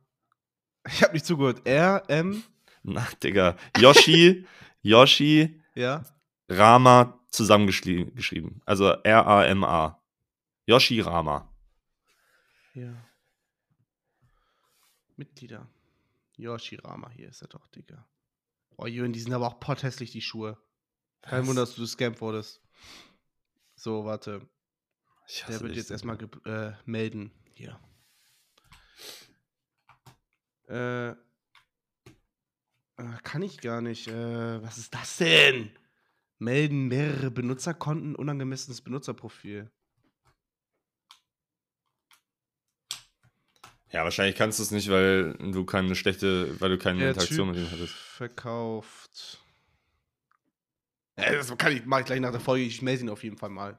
Ich 0.86 1.02
hab 1.02 1.12
nicht 1.12 1.26
zugehört. 1.26 1.66
R, 1.66 2.02
M, 2.08 2.42
Na, 2.82 3.06
Digga. 3.22 3.56
Yoshi, 3.78 4.46
Yoshi 4.82 5.60
ja. 5.74 6.02
Rama 6.48 7.18
zusammengeschrieben. 7.30 8.14
geschrieben. 8.14 8.60
Also 8.64 8.86
R-A-M-A. 9.04 10.00
Yoshi 10.66 11.00
Rama. 11.00 11.48
Ja. 12.74 12.94
Mitglieder. 15.16 15.68
Yoshirama, 16.36 17.10
hier 17.10 17.28
ist 17.28 17.42
er 17.42 17.48
doch, 17.48 17.66
Digga. 17.68 18.06
Oh, 18.76 18.86
Jürgen, 18.86 19.12
die 19.12 19.20
sind 19.20 19.34
aber 19.34 19.46
auch 19.46 19.60
potthässlich, 19.60 20.10
die 20.12 20.22
Schuhe. 20.22 20.56
Kein? 21.22 21.46
Wunder, 21.46 21.62
dass 21.62 21.74
du 21.74 21.80
gescampt 21.82 22.20
wurdest. 22.20 22.60
So, 23.74 24.04
warte. 24.04 24.46
Ich 25.26 25.44
Der 25.48 25.60
wird 25.60 25.76
jetzt 25.76 25.90
erstmal 25.90 26.18
äh, 26.44 26.72
melden. 26.84 27.32
Hier. 27.54 27.78
Äh. 30.68 31.10
äh, 31.10 31.14
Kann 33.22 33.42
ich 33.42 33.60
gar 33.60 33.80
nicht. 33.80 34.08
Äh, 34.08 34.62
was 34.62 34.78
ist 34.78 34.94
das 34.94 35.16
denn? 35.16 35.70
Melden 36.38 36.88
mehrere 36.88 37.30
Benutzerkonten, 37.30 38.16
unangemessenes 38.16 38.80
Benutzerprofil. 38.80 39.70
Ja, 43.92 44.04
wahrscheinlich 44.04 44.36
kannst 44.36 44.58
du 44.58 44.62
es 44.62 44.70
nicht, 44.70 44.88
weil 44.88 45.34
du 45.34 45.64
keine 45.66 45.94
schlechte, 45.94 46.58
weil 46.60 46.70
du 46.70 46.78
keine 46.78 47.00
Der 47.00 47.10
Interaktion 47.10 47.52
Typ 47.52 47.56
mit 47.56 47.66
ihm 47.66 47.70
hattest. 47.70 47.94
verkauft. 47.94 49.41
Ja, 51.22 51.32
das 51.32 51.56
kann 51.56 51.72
ich, 51.72 51.82
mach 51.84 52.00
ich 52.00 52.06
gleich 52.06 52.20
nach 52.20 52.32
der 52.32 52.40
Folge. 52.40 52.64
Ich 52.64 52.82
melde 52.82 53.02
ihn 53.02 53.10
auf 53.10 53.24
jeden 53.24 53.38
Fall 53.38 53.50
mal. 53.50 53.78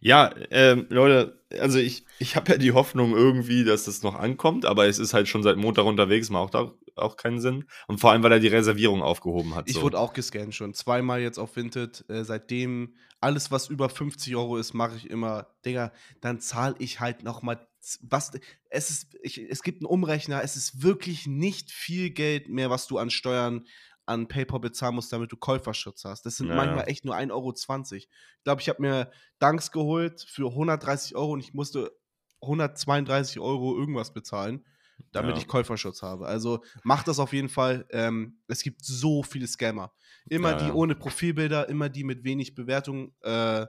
Ja, 0.00 0.34
ähm, 0.50 0.86
Leute, 0.88 1.40
also 1.58 1.78
ich, 1.78 2.04
ich 2.18 2.36
habe 2.36 2.52
ja 2.52 2.58
die 2.58 2.72
Hoffnung 2.72 3.12
irgendwie, 3.14 3.64
dass 3.64 3.84
das 3.84 4.02
noch 4.02 4.14
ankommt, 4.14 4.64
aber 4.64 4.86
es 4.86 4.98
ist 4.98 5.14
halt 5.14 5.28
schon 5.28 5.42
seit 5.42 5.56
Montag 5.56 5.84
unterwegs, 5.84 6.30
macht 6.30 6.54
auch, 6.54 6.74
auch 6.96 7.16
keinen 7.16 7.40
Sinn. 7.40 7.64
Und 7.86 7.98
vor 7.98 8.12
allem, 8.12 8.22
weil 8.22 8.32
er 8.32 8.40
die 8.40 8.48
Reservierung 8.48 9.02
aufgehoben 9.02 9.54
hat. 9.54 9.68
Ich 9.68 9.74
so. 9.74 9.82
wurde 9.82 9.98
auch 9.98 10.12
gescannt 10.12 10.54
schon. 10.54 10.74
Zweimal 10.74 11.20
jetzt 11.20 11.38
auf 11.38 11.56
Vinted. 11.56 12.04
Äh, 12.08 12.24
seitdem 12.24 12.94
alles, 13.20 13.50
was 13.50 13.68
über 13.68 13.88
50 13.88 14.34
Euro 14.36 14.56
ist, 14.56 14.74
mache 14.74 14.96
ich 14.96 15.08
immer. 15.08 15.46
Digga, 15.64 15.92
dann 16.20 16.40
zahle 16.40 16.74
ich 16.78 17.00
halt 17.00 17.22
nochmal. 17.22 17.66
Was, 18.02 18.30
es, 18.70 18.90
ist, 18.90 19.16
ich, 19.22 19.38
es 19.38 19.62
gibt 19.62 19.82
einen 19.82 19.86
Umrechner. 19.86 20.42
Es 20.42 20.56
ist 20.56 20.82
wirklich 20.82 21.26
nicht 21.26 21.72
viel 21.72 22.10
Geld 22.10 22.48
mehr, 22.48 22.70
was 22.70 22.86
du 22.86 22.98
an 22.98 23.10
Steuern 23.10 23.66
an 24.06 24.26
PayPal 24.28 24.60
bezahlen 24.60 24.94
musst, 24.96 25.12
damit 25.12 25.30
du 25.32 25.36
Käuferschutz 25.36 26.04
hast. 26.04 26.26
Das 26.26 26.36
sind 26.36 26.48
Ja. 26.48 26.56
manchmal 26.56 26.88
echt 26.88 27.04
nur 27.04 27.14
1,20 27.16 27.30
Euro. 27.32 27.96
Ich 27.96 28.08
glaube, 28.44 28.60
ich 28.60 28.68
habe 28.68 28.82
mir 28.82 29.10
Danks 29.38 29.70
geholt 29.70 30.26
für 30.28 30.52
130 30.54 31.14
Euro 31.14 31.32
und 31.32 31.40
ich 31.40 31.54
musste 31.54 31.92
132 32.40 33.38
Euro 33.40 33.76
irgendwas 33.78 34.12
bezahlen, 34.12 34.64
damit 35.12 35.36
Ja. 35.36 35.42
ich 35.42 35.48
Käuferschutz 35.48 36.02
habe. 36.02 36.26
Also 36.26 36.62
macht 36.82 37.06
das 37.08 37.18
auf 37.18 37.32
jeden 37.32 37.48
Fall. 37.48 37.86
Ähm, 37.90 38.38
es 38.48 38.62
gibt 38.62 38.84
so 38.84 39.22
viele 39.22 39.46
Scammer. 39.46 39.92
Immer 40.28 40.50
Ja, 40.52 40.56
die 40.66 40.72
ohne 40.72 40.94
Profilbilder, 40.94 41.68
immer 41.68 41.88
die 41.88 42.04
mit 42.04 42.24
wenig 42.24 42.54
Bewertung. 42.54 43.14
Äh, 43.22 43.66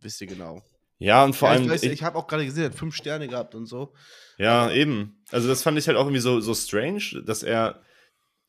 wisst 0.00 0.20
ihr 0.20 0.26
genau. 0.28 0.62
Ja, 1.00 1.24
und 1.24 1.34
vor 1.36 1.48
ja, 1.48 1.54
allem, 1.54 1.64
ich 1.64 1.70
weiß, 1.70 1.82
ich, 1.84 1.92
ich 1.92 2.02
habe 2.02 2.18
auch 2.18 2.26
gerade 2.26 2.44
gesehen, 2.44 2.64
er 2.64 2.70
hat 2.70 2.76
fünf 2.78 2.94
Sterne 2.96 3.28
gehabt 3.28 3.54
und 3.54 3.66
so. 3.66 3.94
ja, 4.36 4.70
eben. 4.70 5.22
Also 5.30 5.46
das 5.48 5.62
fand 5.62 5.78
ich 5.78 5.86
halt 5.86 5.96
auch 5.96 6.04
irgendwie 6.04 6.20
so, 6.20 6.40
so 6.40 6.54
strange, 6.54 7.22
dass 7.24 7.42
er, 7.44 7.82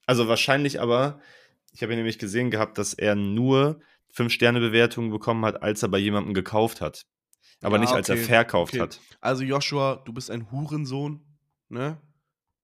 also 0.10 0.28
wahrscheinlich 0.28 0.82
aber, 0.82 1.20
ich 1.72 1.82
habe 1.84 1.93
ja 1.93 1.97
nämlich 1.97 2.18
gesehen 2.20 2.49
gehabt, 2.51 2.78
dass 2.78 2.93
er 2.93 3.16
nur 3.16 3.80
5-Sterne-Bewertungen 4.16 5.12
bekommen 5.12 5.45
hat, 5.45 5.62
als 5.62 5.84
er 5.84 5.89
bei 5.89 5.99
jemandem 5.99 6.34
gekauft 6.34 6.82
hat. 6.82 7.05
Aber 7.62 7.76
Ja, 7.76 7.82
nicht, 7.82 7.93
als 7.93 8.10
er 8.10 8.18
verkauft 8.18 8.74
okay. 8.74 8.82
hat. 8.82 8.99
Also 9.22 9.43
Joshua, 9.43 10.01
du 10.05 10.14
bist 10.14 10.32
ein 10.32 10.51
Hurensohn, 10.51 11.22
ne? 11.70 11.97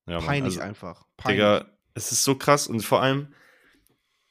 Ja, 0.08 0.16
Mann, 0.18 0.26
Peinlich 0.26 0.56
also- 0.56 0.62
einfach. 0.62 1.06
Peinlich. 1.18 1.38
Digga, 1.42 1.66
es 1.94 2.12
ist 2.12 2.24
so 2.24 2.36
krass 2.36 2.68
und 2.68 2.80
vor 2.82 3.02
allem, 3.02 3.34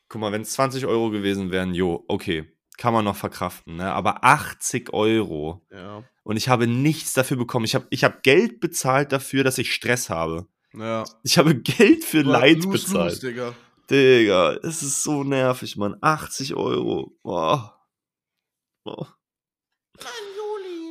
guck 0.08 0.20
mal, 0.20 0.32
wenn 0.32 0.42
es 0.42 0.52
20 0.54 0.86
Euro 0.86 1.10
gewesen 1.10 1.50
wären, 1.50 1.74
jo, 1.74 2.04
okay, 2.08 2.50
kann 2.76 2.92
man 2.92 3.04
noch 3.04 3.16
verkraften, 3.16 3.76
ne? 3.76 3.92
Aber 3.92 4.24
80 4.24 4.92
Euro 4.92 5.64
Ja. 5.70 6.02
und 6.24 6.36
ich 6.36 6.48
habe 6.48 6.66
nichts 6.66 7.12
dafür 7.12 7.36
bekommen. 7.36 7.64
Ich 7.64 7.74
habe 7.76 7.86
ich 7.90 8.02
hab 8.02 8.22
Geld 8.24 8.58
bezahlt 8.60 9.12
dafür, 9.12 9.44
dass 9.44 9.58
ich 9.58 9.72
Stress 9.72 10.10
habe. 10.10 10.48
Ja. 10.76 11.04
Ich 11.22 11.38
habe 11.38 11.54
Geld 11.54 12.04
für 12.04 12.22
Leid 12.22 12.64
Lose, 12.64 12.86
bezahlt. 12.86 13.12
lose, 13.12 13.26
Digga. 13.28 13.54
Digga, 13.90 14.54
es 14.62 14.82
ist 14.82 15.02
so 15.02 15.24
nervig, 15.24 15.76
Mann. 15.76 15.96
80 16.00 16.54
Euro. 16.54 17.16
Boah. 17.22 17.80
Oh. 18.84 19.06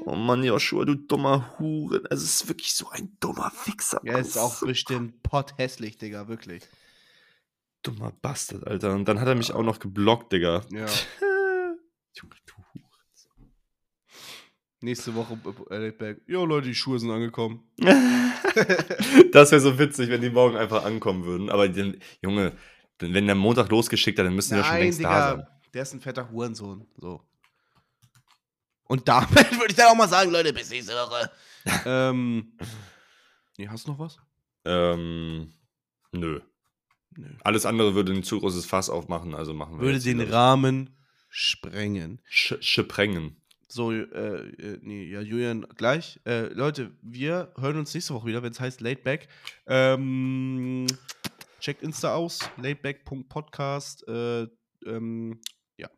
oh 0.05 0.15
Mann, 0.15 0.43
Joshua, 0.43 0.85
du 0.85 0.95
dummer 0.95 1.57
Huren. 1.59 2.05
Es 2.09 2.23
ist 2.23 2.47
wirklich 2.47 2.73
so 2.73 2.89
ein 2.89 3.17
dummer 3.19 3.51
Fixer. 3.51 3.99
Ja, 4.03 4.17
ist 4.17 4.37
auch 4.37 4.55
so 4.55 4.65
bestimmt 4.67 5.21
potthässlich, 5.23 5.97
Digga, 5.97 6.27
wirklich. 6.27 6.63
dummer 7.83 8.11
Bastard, 8.21 8.65
Alter. 8.67 8.93
Und 8.93 9.05
dann 9.07 9.19
hat 9.19 9.27
er 9.27 9.35
mich 9.35 9.53
auch 9.53 9.63
noch 9.63 9.79
geblockt, 9.79 10.31
Digga. 10.31 10.63
Ja. 10.71 10.85
Junge, 12.15 12.35
du. 12.45 12.82
Nächste 14.83 15.15
Woche 15.15 15.39
äh, 15.69 15.91
Back. 15.91 16.23
Jo, 16.27 16.45
Leute, 16.45 16.67
die 16.67 16.75
Schuhe 16.75 16.99
sind 16.99 17.09
angekommen. 17.09 17.63
das 19.31 19.51
wäre 19.51 19.61
so 19.61 19.79
witzig, 19.79 20.09
wenn 20.09 20.19
die 20.19 20.29
morgen 20.29 20.57
einfach 20.57 20.83
ankommen 20.83 21.23
würden. 21.23 21.49
Aber 21.49 21.69
den, 21.69 22.01
Junge, 22.21 22.51
wenn 22.99 23.25
der 23.25 23.35
Montag 23.35 23.69
losgeschickt 23.69 24.19
hat, 24.19 24.25
dann 24.25 24.35
müssen 24.35 24.55
die 24.55 24.59
ja 24.59 24.65
schon 24.65 24.77
längst 24.79 25.01
da 25.01 25.37
sein. 25.37 25.47
der 25.73 25.83
ist 25.83 25.93
ein 25.93 26.01
fetter 26.01 26.29
Hurensohn. 26.29 26.85
So. 26.97 27.21
Und 28.83 29.07
damit 29.07 29.29
würde 29.53 29.67
ich 29.69 29.75
dann 29.75 29.87
auch 29.87 29.95
mal 29.95 30.09
sagen, 30.09 30.31
Leute, 30.31 30.51
bis 30.51 30.69
nächste 30.69 30.93
Woche. 30.95 31.31
ähm. 31.85 32.57
Nee, 33.57 33.69
hast 33.69 33.87
du 33.87 33.91
noch 33.91 33.99
was? 33.99 34.17
Ähm, 34.65 35.53
nö. 36.11 36.41
Nö. 37.15 37.27
Alles 37.41 37.65
andere 37.65 37.95
würde 37.95 38.11
ein 38.11 38.23
zu 38.23 38.37
großes 38.37 38.65
Fass 38.65 38.89
aufmachen, 38.89 39.33
also 39.33 39.53
machen 39.53 39.77
wir 39.77 39.85
Würde 39.85 39.99
den 39.99 40.19
wieder. 40.19 40.33
Rahmen 40.33 40.97
sprengen. 41.29 42.21
Sch 42.25 42.55
Schiprengen. 42.59 43.37
So, 43.73 43.91
äh, 43.91 44.05
äh, 44.05 44.77
nee, 44.83 45.05
ja, 45.05 45.19
Julian, 45.21 45.65
gleich. 45.75 46.19
Äh, 46.27 46.53
Leute, 46.53 46.91
wir 47.01 47.51
hören 47.57 47.77
uns 47.77 47.91
nächste 47.91 48.13
Woche 48.13 48.27
wieder, 48.27 48.43
wenn 48.43 48.51
es 48.51 48.59
heißt 48.59 48.81
Laidback. 48.81 49.27
Ähm, 49.65 50.85
checkt 51.59 51.81
Insta 51.81 52.13
aus, 52.13 52.37
laidback.podcast. 52.57 54.07
Äh, 54.07 54.43
ähm, 54.85 55.41
ja. 55.77 55.89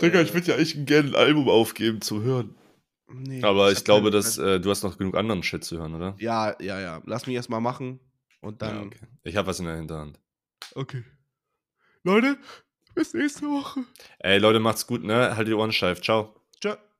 Digga, 0.00 0.18
Äh, 0.18 0.22
ich 0.24 0.34
würde 0.34 0.48
ja 0.48 0.56
echt 0.56 0.84
gerne 0.84 1.10
ein 1.10 1.14
Album 1.14 1.48
aufgeben 1.48 2.00
zum 2.00 2.24
Hören. 2.24 2.56
nee, 3.06 3.40
Aber 3.44 3.70
ich, 3.70 3.78
hab 3.78 3.84
glaube, 3.84 4.10
dass 4.10 4.38
äh, 4.38 4.58
du 4.58 4.68
hast 4.68 4.82
noch 4.82 4.98
genug 4.98 5.16
anderen 5.16 5.44
Shit 5.44 5.62
zu 5.62 5.78
hören, 5.78 5.94
oder? 5.94 6.16
Ja, 6.18 6.60
ja, 6.60 6.80
ja. 6.80 7.00
Lass 7.06 7.28
mich 7.28 7.36
erstmal 7.36 7.60
machen 7.60 8.00
und 8.40 8.60
dann. 8.60 8.74
Ja, 8.74 8.82
okay. 8.82 9.06
Ich 9.22 9.36
habe 9.36 9.46
was 9.46 9.60
in 9.60 9.66
der 9.66 9.76
Hinterhand. 9.76 10.18
okay. 10.74 11.04
Leute, 12.02 12.36
bis 12.96 13.14
nächste 13.14 13.42
Woche. 13.42 13.84
Ey, 14.18 14.38
Leute, 14.40 14.58
macht's 14.58 14.84
gut, 14.88 15.04
ne? 15.04 15.36
Haltet 15.36 15.46
die 15.46 15.54
Ohren 15.54 15.70
steif. 15.70 16.00
Ciao. 16.00 16.41
Ciao. 16.62 16.91